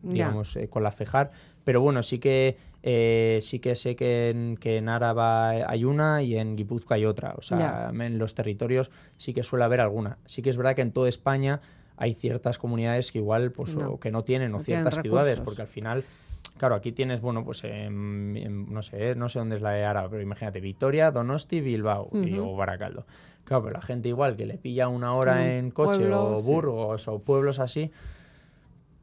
digamos, 0.02 0.56
eh, 0.56 0.70
con 0.70 0.82
la 0.84 0.92
FEJAR, 0.92 1.32
pero 1.66 1.82
bueno, 1.82 2.02
sí 2.02 2.20
que 2.20 2.58
sí 3.42 3.60
que 3.60 3.76
sé 3.76 3.96
que 3.96 4.30
en, 4.30 4.58
que 4.58 4.78
en 4.78 4.90
Áraba 4.90 5.50
hay 5.50 5.84
una 5.86 6.22
y 6.22 6.38
en 6.38 6.56
Guipúzcoa 6.56 6.96
hay 6.96 7.06
otra. 7.06 7.34
O 7.38 7.42
sea, 7.42 7.92
en 7.94 8.18
los 8.18 8.34
territorios 8.36 8.92
sí 9.18 9.34
que 9.34 9.44
suele 9.44 9.66
haber 9.66 9.82
alguna. 9.82 10.18
Sí 10.26 10.42
que 10.42 10.50
es 10.50 10.58
verdad 10.58 10.76
que 10.76 10.82
en 10.82 10.92
toda 10.92 11.10
España 11.10 11.62
hay 11.96 12.14
ciertas 12.14 12.58
comunidades 12.58 13.12
que 13.12 13.20
igual 13.20 13.52
pues 13.52 13.76
No. 13.76 13.92
o 13.92 14.00
que 14.00 14.12
no 14.12 14.24
tienen 14.24 14.54
o 14.54 14.58
No 14.58 14.64
tienen 14.64 14.84
ciertas 14.84 15.02
ciudades, 15.04 15.36
recursos. 15.40 15.46
porque 15.46 15.62
al 15.62 15.68
final 15.68 16.04
Claro, 16.58 16.76
aquí 16.76 16.92
tienes, 16.92 17.20
bueno, 17.20 17.44
pues 17.44 17.64
no 17.64 18.84
sé, 18.84 19.16
no 19.16 19.28
sé 19.30 19.40
dónde 19.40 19.56
es 19.56 19.62
la 19.62 19.72
de 19.72 19.84
Ara, 19.84 20.08
pero 20.10 20.22
imagínate, 20.22 20.62
Victoria, 20.62 21.12
Donosti, 21.12 21.62
Bilbao 21.62 22.10
y, 22.24 22.38
o 22.38 22.56
Baracaldo. 22.56 23.06
Claro, 23.44 23.64
pero 23.64 23.74
la 23.74 23.82
gente 23.82 24.08
igual 24.10 24.38
que 24.38 24.46
le 24.46 24.58
pilla 24.58 24.88
una 24.88 25.14
hora 25.16 25.44
un 25.44 25.50
en 25.50 25.72
coche 25.72 26.00
pueblo, 26.00 26.36
o 26.38 26.40
sí. 26.40 26.54
Burgos 26.54 27.08
o 27.08 27.20
pueblos 27.20 27.60
así, 27.60 27.92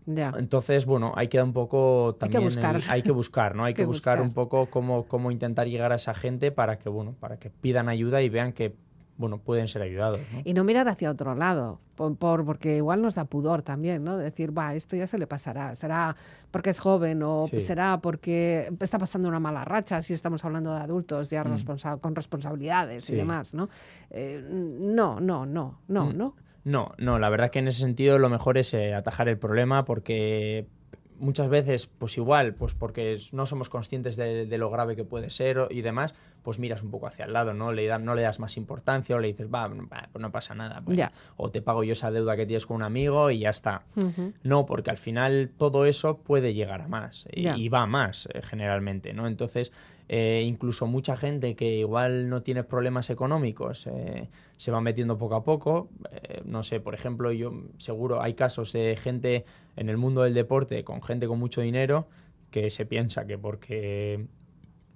Ya. 0.07 0.32
entonces, 0.38 0.86
bueno, 0.86 1.12
hay 1.14 1.28
que 1.28 1.38
dar 1.38 1.44
un 1.46 1.53
poco 1.53 2.16
Hay 2.20 2.30
que 2.30 2.38
también... 2.38 2.59
el- 2.64 2.82
hay 2.88 3.03
que 3.03 3.12
buscar, 3.12 3.55
¿no? 3.55 3.64
Hay 3.66 3.74
que 3.74 3.84
buscar, 3.84 4.18
buscar. 4.18 4.22
un 4.28 4.32
poco 4.34 4.66
cómo, 4.70 5.07
cómo 5.07 5.30
intentar 5.30 5.66
llegar 5.68 5.92
a 5.92 5.96
esa 5.96 6.14
gente 6.14 6.51
para 6.53 6.78
que, 6.78 6.88
bueno, 6.88 7.14
para 7.20 7.38
que 7.38 7.51
pidan 7.51 7.88
ayuda 7.88 8.22
y 8.22 8.28
vean 8.28 8.53
que, 8.53 8.74
bueno, 9.21 9.39
pueden 9.39 9.68
ser 9.68 9.83
ayudados, 9.83 10.18
¿no? 10.33 10.41
Y 10.45 10.55
no 10.55 10.64
mirar 10.64 10.89
hacia 10.89 11.11
otro 11.11 11.35
lado, 11.35 11.79
por, 11.95 12.16
por- 12.16 12.45
porque 12.45 12.77
igual 12.79 13.03
nos 13.03 13.14
da 13.14 13.25
pudor 13.27 13.62
también, 13.62 14.03
¿no? 14.03 14.16
Decir, 14.16 14.57
va, 14.57 14.75
esto 14.75 14.97
ya 14.97 15.07
se 15.07 15.18
le 15.18 15.27
pasará, 15.27 15.75
será 15.75 16.16
porque 16.51 16.71
es 16.71 16.81
joven 16.81 17.23
o 17.23 17.47
Sí. 17.49 17.61
será 17.61 18.01
porque 18.01 18.73
está 18.81 18.99
pasando 18.99 19.29
una 19.29 19.39
mala 19.39 19.62
racha, 19.64 20.01
si 20.03 20.14
estamos 20.14 20.45
hablando 20.45 20.75
de 20.75 20.81
adultos 20.81 21.31
ya 21.31 21.45
Mm. 21.45 21.53
responsa- 21.53 22.01
con 22.01 22.16
responsabilidades 22.16 23.09
y 23.11 23.14
demás, 23.14 23.55
¿no? 23.55 23.68
Eh, 24.11 24.43
no, 24.51 25.21
no, 25.21 25.47
no, 25.47 25.81
no, 25.87 26.07
Mm. 26.07 26.16
¿no? 26.16 26.35
No, 26.64 26.93
no, 26.99 27.18
la 27.18 27.29
verdad 27.31 27.51
que 27.51 27.59
en 27.61 27.68
ese 27.68 27.81
sentido 27.81 28.18
lo 28.18 28.29
mejor 28.29 28.59
es 28.59 28.75
eh, 28.75 28.95
atajar 28.95 29.29
el 29.29 29.39
problema 29.39 29.85
porque 29.85 30.66
muchas 31.21 31.49
veces, 31.49 31.87
pues 31.87 32.16
igual, 32.16 32.55
pues 32.55 32.75
porque 32.75 33.18
no 33.33 33.47
somos 33.47 33.68
conscientes 33.68 34.16
de, 34.16 34.47
de 34.47 34.59
lo 34.59 34.71
grave 34.71 34.97
que 34.97 35.05
puede 35.05 35.31
ser 35.31 35.68
y 35.71 35.83
demás, 35.83 36.14
pues 36.43 36.59
miras 36.59 36.83
un 36.83 36.91
poco 36.91 37.07
hacia 37.07 37.27
el 37.27 37.33
lado, 37.33 37.55
¿no? 37.55 37.73
Le, 37.73 37.87
da- 37.87 37.99
no 37.99 38.14
le 38.14 38.23
das 38.23 38.41
más 38.41 38.57
importancia 38.57 39.14
o 39.14 39.18
le 39.18 39.29
dices, 39.29 39.47
va, 39.53 39.68
va, 39.68 40.09
pues 40.11 40.21
no 40.23 40.33
pasa 40.33 40.55
nada. 40.55 40.81
pues, 40.85 40.97
Ya. 40.97 41.12
O 41.37 41.51
te 41.51 41.62
pago 41.62 41.85
yo 41.85 41.93
esa 41.93 42.11
deuda 42.11 42.37
que 42.37 42.47
tienes 42.47 42.66
con 42.66 42.77
un 42.77 42.83
amigo 42.83 43.31
y 43.31 43.41
ya 43.41 43.51
está. 43.51 43.83
No, 44.43 44.66
porque 44.66 44.91
al 44.91 44.97
final 44.99 45.51
todo 45.57 45.85
eso 45.87 46.18
puede 46.18 46.55
llegar 46.55 46.81
a 46.83 46.89
más 46.89 47.27
y, 47.31 47.43
Ya. 47.43 47.57
y 47.57 47.68
va 47.68 47.83
a 47.83 47.87
más 47.87 48.27
eh, 48.33 48.41
generalmente, 48.43 49.12
¿no? 49.12 49.27
Entonces, 49.27 49.73
eh, 50.12 50.42
incluso 50.44 50.88
mucha 50.88 51.14
gente 51.16 51.54
que 51.54 51.76
igual 51.76 52.28
no 52.28 52.42
tiene 52.42 52.64
problemas 52.64 53.11
económicos 53.11 53.86
eh, 53.86 54.28
se 54.56 54.72
va 54.72 54.80
metiendo 54.80 55.16
poco 55.16 55.36
a 55.36 55.44
poco. 55.44 55.88
Eh, 56.11 56.42
no 56.44 56.64
sé, 56.64 56.80
por 56.80 56.94
ejemplo, 56.94 57.30
yo 57.30 57.52
seguro 57.76 58.20
hay 58.20 58.34
casos 58.34 58.72
de 58.72 58.96
gente 58.96 59.44
en 59.76 59.88
el 59.88 59.96
mundo 59.98 60.22
del 60.22 60.34
deporte 60.34 60.82
con 60.82 61.00
gente 61.00 61.28
con 61.28 61.38
mucho 61.38 61.61
dinero 61.61 62.08
que 62.50 62.70
se 62.72 62.86
piensa 62.86 63.24
que 63.24 63.38
porque 63.38 64.26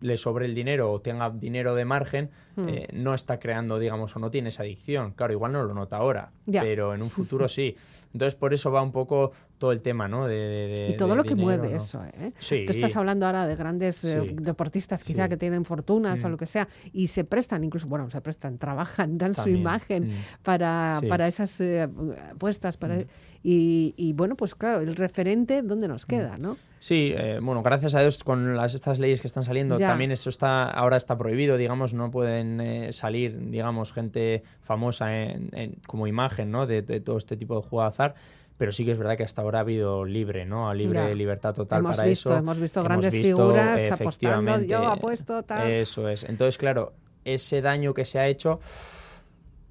le 0.00 0.16
sobre 0.16 0.46
el 0.46 0.54
dinero 0.56 0.90
o 0.90 1.00
tenga 1.00 1.30
dinero 1.30 1.76
de 1.76 1.84
margen, 1.84 2.30
Hmm. 2.56 2.68
eh, 2.68 2.88
no 2.92 3.14
está 3.14 3.38
creando, 3.38 3.78
digamos, 3.78 4.14
o 4.16 4.18
no 4.18 4.30
tiene 4.30 4.48
esa 4.50 4.62
adicción. 4.64 5.12
Claro, 5.12 5.32
igual 5.32 5.52
no 5.52 5.62
lo 5.64 5.74
nota 5.74 5.96
ahora, 5.96 6.30
pero 6.44 6.92
en 6.94 7.02
un 7.02 7.10
futuro 7.10 7.48
sí. 7.48 7.74
Entonces, 8.12 8.34
por 8.34 8.52
eso 8.52 8.70
va 8.70 8.82
un 8.82 8.92
poco 8.92 9.30
todo 9.64 9.72
el 9.72 9.80
tema, 9.80 10.08
¿no? 10.08 10.26
De, 10.26 10.34
de- 10.36 10.88
Y 10.90 10.96
todo 10.98 11.08
de 11.10 11.16
lo 11.16 11.22
que 11.22 11.30
dinero, 11.30 11.46
mueve 11.46 11.70
¿no? 11.70 11.76
eso, 11.76 12.04
¿eh? 12.04 12.32
Sí. 12.38 12.64
Tú 12.66 12.72
estás 12.72 12.94
hablando 12.96 13.24
ahora 13.24 13.46
de 13.46 13.56
grandes 13.56 14.04
eh, 14.04 14.20
Sí. 14.28 14.36
deportistas 14.38 15.02
quizá 15.02 15.22
Sí. 15.24 15.30
que 15.30 15.36
tienen 15.38 15.64
fortunas 15.64 16.22
o 16.22 16.28
Mm. 16.28 16.30
lo 16.32 16.36
que 16.36 16.44
sea 16.44 16.68
y 16.92 17.06
se 17.06 17.24
prestan, 17.24 17.64
incluso, 17.64 17.86
bueno, 17.88 18.10
se 18.10 18.20
prestan, 18.20 18.58
trabajan, 18.58 19.16
dan 19.16 19.34
su 19.34 19.44
También, 19.44 19.60
imagen 19.60 20.08
mm. 20.08 20.42
para, 20.42 21.00
para 21.08 21.28
esas 21.28 21.58
eh, 21.62 21.88
apuestas. 22.32 22.76
Para, 22.76 22.96
Mm. 22.96 23.04
y, 23.42 23.94
y, 23.96 24.12
bueno, 24.12 24.36
pues 24.36 24.54
claro, 24.54 24.80
el 24.82 24.96
referente, 24.96 25.62
¿dónde 25.62 25.88
nos 25.88 26.04
queda, 26.04 26.36
no? 26.38 26.58
Sí, 26.78 27.14
eh, 27.16 27.38
bueno, 27.42 27.62
gracias 27.62 27.94
a 27.94 28.00
Dios 28.00 28.22
con 28.22 28.54
las, 28.56 28.74
estas 28.74 28.98
leyes 28.98 29.22
que 29.22 29.26
están 29.26 29.44
saliendo, 29.44 29.78
Ya. 29.78 29.88
también 29.88 30.12
eso 30.12 30.28
está 30.28 30.64
ahora 30.64 30.98
está 30.98 31.16
prohibido, 31.16 31.56
digamos, 31.56 31.94
no 31.94 32.10
pueden 32.10 32.60
eh, 32.60 32.92
salir, 32.92 33.38
digamos, 33.50 33.92
gente 33.92 34.42
famosa 34.60 35.16
en- 35.16 35.48
en- 35.54 35.76
como 35.86 36.06
imagen, 36.06 36.50
¿no? 36.50 36.66
De, 36.66 36.82
de 36.82 37.00
todo 37.00 37.16
este 37.16 37.38
tipo 37.38 37.56
de 37.56 37.62
juego 37.66 37.80
de 37.82 37.88
azar. 37.88 38.14
Pero 38.56 38.70
sí 38.72 38.84
que 38.84 38.92
es 38.92 38.98
verdad 38.98 39.16
que 39.16 39.24
hasta 39.24 39.42
ahora 39.42 39.58
ha 39.58 39.62
habido 39.62 40.04
libre, 40.04 40.44
¿no? 40.44 40.72
Libre 40.74 41.08
Ya. 41.08 41.14
libertad 41.14 41.54
total 41.54 41.80
hemos 41.80 41.96
para 41.96 42.08
visto, 42.08 42.30
eso. 42.30 42.38
hemos 42.38 42.60
visto 42.60 42.80
Hemos 42.80 42.88
grandes 42.88 43.12
visto, 43.12 43.36
figuras 43.36 43.80
eh, 43.80 43.90
apostando, 43.90 44.00
yo 44.02 44.08
efectivamente, 44.10 44.74
apuesto 44.86 45.42
tal. 45.42 45.70
Eso 45.70 46.08
es. 46.08 46.22
Entonces, 46.22 46.56
claro, 46.56 46.92
ese 47.24 47.60
daño 47.62 47.94
que 47.94 48.04
se 48.04 48.18
ha 48.20 48.28
hecho 48.28 48.60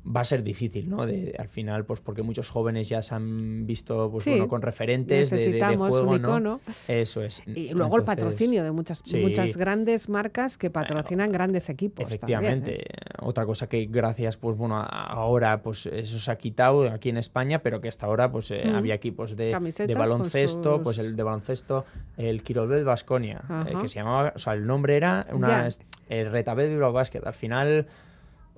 va 0.05 0.19
a 0.21 0.25
ser 0.25 0.43
difícil, 0.43 0.89
¿no? 0.89 1.05
De, 1.05 1.33
al 1.39 1.47
final, 1.47 1.85
pues 1.85 2.01
porque 2.01 2.23
muchos 2.23 2.49
jóvenes 2.49 2.89
ya 2.89 3.01
se 3.01 3.15
han 3.15 3.65
visto, 3.65 4.09
pues 4.11 4.25
Sí, 4.25 4.31
bueno, 4.31 4.49
con 4.49 4.61
referentes 4.61 5.29
de, 5.29 5.37
de- 5.37 5.41
de 5.43 5.47
necesitamos 5.51 5.89
juego, 5.89 6.11
un 6.11 6.21
¿no? 6.21 6.27
icono. 6.29 6.59
Eso 6.89 7.21
es. 7.23 7.41
Y 7.47 7.73
luego 7.73 7.97
el 7.97 8.03
patrocinio 8.03 8.63
de 8.63 8.71
muchas, 8.71 9.01
sí. 9.03 9.17
muchas 9.21 9.55
grandes 9.55 10.09
marcas 10.09 10.57
que 10.57 10.69
patrocinan 10.69 11.31
grandes 11.31 11.69
equipos. 11.69 12.05
Efectivamente. 12.05 12.71
también, 12.71 12.81
¿eh? 12.81 13.19
Otra 13.25 13.45
cosa 13.45 13.69
que 13.69 13.85
gracias, 13.85 14.35
pues 14.35 14.57
bueno, 14.57 14.81
ahora 14.81 15.61
pues 15.61 15.85
eso 15.85 16.19
se 16.19 16.29
ha 16.31 16.37
quitado 16.37 16.89
aquí 16.89 17.07
en 17.09 17.17
España, 17.17 17.59
pero 17.59 17.79
que 17.79 17.87
hasta 17.87 18.05
ahora 18.05 18.29
pues 18.31 18.51
eh, 18.51 18.63
Mm. 18.65 18.75
había 18.75 18.95
equipos 18.95 19.37
de, 19.37 19.51
baloncesto, 19.95 20.75
sus- 20.75 20.83
pues 20.83 20.97
el 20.97 21.15
de 21.15 21.23
baloncesto, 21.23 21.85
el 22.17 22.43
Quirobel 22.43 22.83
Basconia, 22.83 23.41
Ajá. 23.47 23.79
que 23.81 23.87
se 23.87 23.95
llamaba, 23.99 24.33
o 24.35 24.39
sea, 24.39 24.53
el 24.53 24.65
nombre 24.67 24.97
era 24.97 25.25
una 25.31 25.69
el 26.09 26.29
Retabel 26.31 26.77
Basket. 26.77 27.21
Al 27.25 27.33
final 27.33 27.87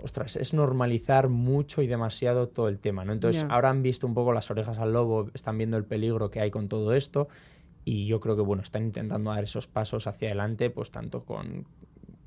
ostras, 0.06 0.36
es 0.36 0.54
normalizar 0.54 1.30
mucho 1.30 1.82
y 1.82 1.88
demasiado 1.88 2.48
todo 2.48 2.70
el 2.70 2.80
tema, 2.80 3.04
¿no? 3.04 3.12
Entonces, 3.12 3.46
ahora 3.50 3.72
han 3.72 3.82
visto 3.82 4.06
un 4.06 4.14
poco 4.14 4.34
las 4.34 4.52
orejas 4.52 4.78
al 4.78 4.94
lobo, 4.94 5.32
están 5.34 5.58
viendo 5.58 5.78
el 5.78 5.84
peligro 5.84 6.30
que 6.30 6.40
hay 6.40 6.52
con 6.52 6.70
todo 6.70 6.94
esto 6.94 7.28
y 7.84 8.06
yo 8.06 8.20
creo 8.20 8.36
que, 8.36 8.44
bueno, 8.44 8.62
están 8.62 8.84
intentando 8.84 9.32
dar 9.32 9.44
esos 9.44 9.66
pasos 9.66 10.06
hacia 10.06 10.28
adelante, 10.28 10.70
pues 10.70 10.92
tanto 10.92 11.26
con 11.26 11.66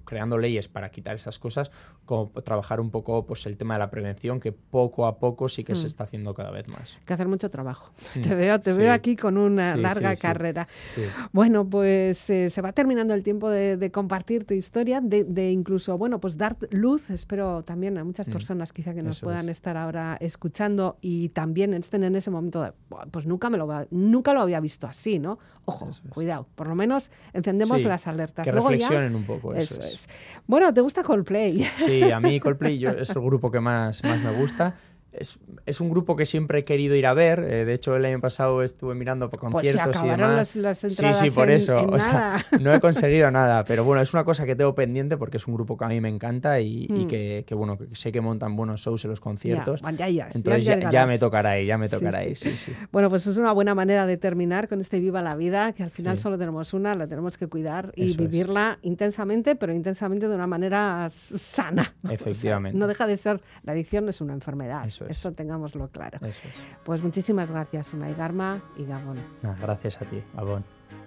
creando 0.09 0.39
leyes 0.39 0.69
para 0.69 0.91
quitar 0.91 1.15
esas 1.17 1.39
cosas, 1.39 1.71
como 2.07 2.31
trabajar 2.43 2.81
un 2.81 2.91
poco 2.91 3.27
pues 3.27 3.45
el 3.47 3.57
tema 3.59 3.75
de 3.75 3.81
la 3.81 3.91
prevención, 3.91 4.41
que 4.41 4.53
poco 4.53 5.07
a 5.07 5.19
poco 5.19 5.49
sí 5.51 5.65
que 5.65 5.75
Mm. 5.75 5.77
se 5.77 5.87
está 5.87 6.05
haciendo 6.05 6.33
cada 6.35 6.51
vez 6.51 6.67
más. 6.69 6.97
Hay 6.99 7.05
que 7.05 7.13
hacer 7.13 7.29
mucho 7.29 7.51
trabajo. 7.51 7.93
Mm, 8.17 8.23
Te 8.23 8.35
veo, 8.35 8.59
te 8.61 8.73
sí. 8.73 8.79
veo 8.81 8.93
aquí 8.93 9.15
con 9.17 9.37
una 9.37 9.75
Sí, 9.75 9.81
larga 9.81 10.17
sí, 10.17 10.23
carrera. 10.23 10.67
Bueno, 11.33 11.69
pues 11.69 12.29
eh, 12.31 12.49
se 12.51 12.63
va 12.63 12.73
terminando 12.73 13.13
el 13.13 13.23
tiempo 13.23 13.51
de, 13.51 13.77
de 13.77 13.91
compartir 13.91 14.45
tu 14.45 14.55
historia, 14.55 15.01
de, 15.03 15.25
de 15.25 15.53
incluso, 15.53 15.99
bueno, 15.99 16.19
pues 16.21 16.37
dar 16.37 16.57
luz, 16.71 17.11
espero 17.11 17.63
también 17.65 17.99
a 17.99 18.05
muchas 18.05 18.29
Mm, 18.29 18.33
personas 18.33 18.73
quizá 18.73 18.95
que 18.95 19.03
nos 19.03 19.19
eso 19.19 19.25
puedan 19.25 19.49
es. 19.51 19.59
estar 19.59 19.77
ahora 19.77 20.17
escuchando 20.21 20.97
y 21.03 21.29
también 21.31 21.75
estén 21.75 22.03
en 22.05 22.17
ese 22.17 22.31
momento 22.31 22.63
de, 22.63 22.73
"Buah, 22.89 23.07
pues 23.11 23.27
nunca, 23.27 23.51
me 23.51 23.59
lo, 23.59 23.69
nunca 23.91 24.33
lo 24.33 24.41
había 24.41 24.61
visto 24.61 24.87
así, 24.87 25.19
¿no? 25.19 25.39
Ojo, 25.67 25.91
es. 25.91 26.01
cuidado, 26.09 26.47
por 26.55 26.67
lo 26.69 26.75
menos 26.75 27.11
encendemos 27.35 27.83
las 27.83 28.07
alertas. 28.07 28.45
Que 28.45 28.53
Luego 28.53 28.71
ya- 28.71 28.77
reflexionen 28.79 29.15
un 29.15 29.25
poco, 29.25 29.55
eso, 29.55 29.75
eso 29.75 29.83
es. 29.83 29.98
Bueno, 30.47 30.73
¿te 30.73 30.81
gusta 30.81 31.03
Coldplay? 31.03 31.63
Sí, 31.79 32.11
a 32.11 32.21
mí 32.21 32.39
Coldplay 32.41 32.79
yo- 32.79 32.91
es 32.91 33.11
el 33.11 33.21
grupo 33.23 33.51
que 33.51 33.61
más, 33.61 34.03
más 34.05 34.21
me 34.23 34.31
gusta. 34.33 34.77
Es, 35.13 35.39
es 35.67 35.81
un 35.81 35.91
grupo 35.91 36.17
que 36.17 36.27
siempre 36.27 36.61
he 36.61 36.65
querido 36.65 36.95
ir 36.95 37.07
a 37.07 37.15
ver. 37.15 37.41
eh, 37.45 37.65
de 37.65 37.75
hecho, 37.75 37.97
el 37.97 38.05
año 38.05 38.21
pasado 38.21 38.63
estuve 38.63 38.95
mirando 38.95 39.31
por 39.31 39.41
Pues 39.41 39.67
se 39.73 39.73
conciertos 39.79 40.03
y 40.05 40.09
demás. 40.09 40.55
las, 40.57 40.79
las 40.83 40.95
Sí, 40.95 41.13
sí, 41.13 41.31
por 41.31 41.49
en- 41.49 41.57
eso. 41.57 41.79
en 41.79 41.95
o 41.95 41.99
sea, 42.01 42.13
nada. 42.13 42.45
no 42.61 42.75
he 42.75 42.81
conseguido 42.81 43.31
nada, 43.31 43.65
pero 43.69 43.85
bueno, 43.85 44.03
es 44.03 44.13
una 44.13 44.25
cosa 44.25 44.45
que 44.47 44.55
tengo 44.55 44.75
pendiente 44.75 45.17
porque 45.17 45.39
es 45.39 45.47
un 45.47 45.55
grupo 45.55 45.77
que 45.77 45.85
a 45.85 45.89
mí 45.89 46.01
me 46.01 46.09
encanta 46.09 46.61
y, 46.61 46.85
y 46.89 47.05
Mm. 47.05 47.07
que, 47.09 47.45
que, 47.47 47.55
bueno, 47.55 47.79
que 47.79 47.87
sé 47.97 48.13
que 48.13 48.21
montan 48.21 48.55
buenos 48.57 48.81
shows 48.83 49.05
en 49.05 49.11
los 49.11 49.21
conciertos. 49.21 49.81
Ya, 49.97 50.09
ya 50.09 50.29
Entonces 50.35 50.79
ya, 50.91 51.07
me 51.07 51.19
tocará 51.19 51.59
ir, 51.59 51.67
ya 51.67 51.79
me 51.79 51.89
tocará 51.89 52.23
sí. 52.25 52.31
ir, 52.31 52.37
sí, 52.37 52.51
sí. 52.57 52.73
Bueno, 52.93 53.09
pues 53.09 53.27
es 53.27 53.37
una 53.37 53.53
buena 53.53 53.75
manera 53.75 54.07
de 54.07 54.17
terminar 54.19 54.69
con 54.69 54.81
este 54.81 55.01
Viva 55.01 55.23
la 55.23 55.35
Vida, 55.37 55.73
que 55.73 55.83
al 55.83 55.91
final 55.91 56.19
solo 56.19 56.39
tenemos 56.39 56.75
una, 56.75 56.95
la 56.95 57.07
tenemos 57.07 57.39
que 57.39 57.47
cuidar 57.47 57.93
y 57.97 58.05
Eso 58.05 58.11
es. 58.13 58.17
vivirla 58.19 58.79
intensamente, 58.83 59.57
pero 59.57 59.73
intensamente 59.73 60.29
de 60.29 60.35
una 60.35 60.47
manera 60.47 61.09
sana. 61.11 61.95
O 62.05 62.09
sea, 62.09 62.13
Efectivamente. 62.15 62.79
no 62.79 62.87
deja 62.87 63.07
de 63.07 63.17
ser, 63.17 63.41
la 63.63 63.73
adicción 63.73 64.09
es 64.09 64.21
una 64.21 64.33
enfermedad, 64.33 64.87
Eso 64.87 64.98
es. 65.07 65.27
tengámoslo 65.37 65.89
claro. 65.89 66.19
Eso 66.19 66.49
es. 66.49 66.55
Pues 66.85 67.03
muchísimas 67.03 67.51
gracias, 67.51 67.93
Unai 67.93 68.15
Garma 68.15 68.63
y 68.77 68.85
Gabón. 68.85 69.19
Gracias 69.61 70.01
a 70.01 70.05
ti, 70.05 70.23
Abón. 70.37 70.65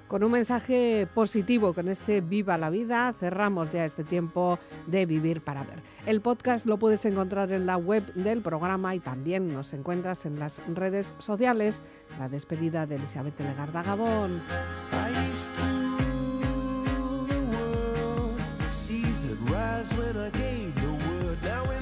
Con 0.07 0.23
un 0.23 0.31
mensaje 0.31 1.07
positivo, 1.13 1.73
con 1.73 1.87
este 1.87 2.19
Viva 2.21 2.57
la 2.57 2.69
Vida, 2.69 3.13
cerramos 3.17 3.71
ya 3.71 3.85
este 3.85 4.03
tiempo 4.03 4.59
de 4.87 5.05
Vivir 5.05 5.41
para 5.41 5.63
Ver. 5.63 5.81
El 6.05 6.19
podcast 6.19 6.65
lo 6.65 6.77
puedes 6.77 7.05
encontrar 7.05 7.51
en 7.53 7.65
la 7.65 7.77
web 7.77 8.13
del 8.13 8.41
programa 8.41 8.93
y 8.93 8.99
también 8.99 9.53
nos 9.53 9.73
encuentras 9.73 10.25
en 10.25 10.37
las 10.37 10.61
redes 10.67 11.15
sociales. 11.19 11.81
La 12.19 12.27
despedida 12.27 12.85
de 12.85 12.95
Elizabeth 12.95 13.39
Legarda 13.39 13.83
Gabón. 13.83 14.41
Rise 19.81 19.93
when 19.93 20.17
I 20.17 20.29
gave 20.29 20.75
the 20.75 20.91
word. 20.91 21.43
Now 21.43 21.80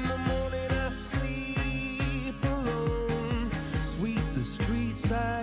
side. 5.09 5.38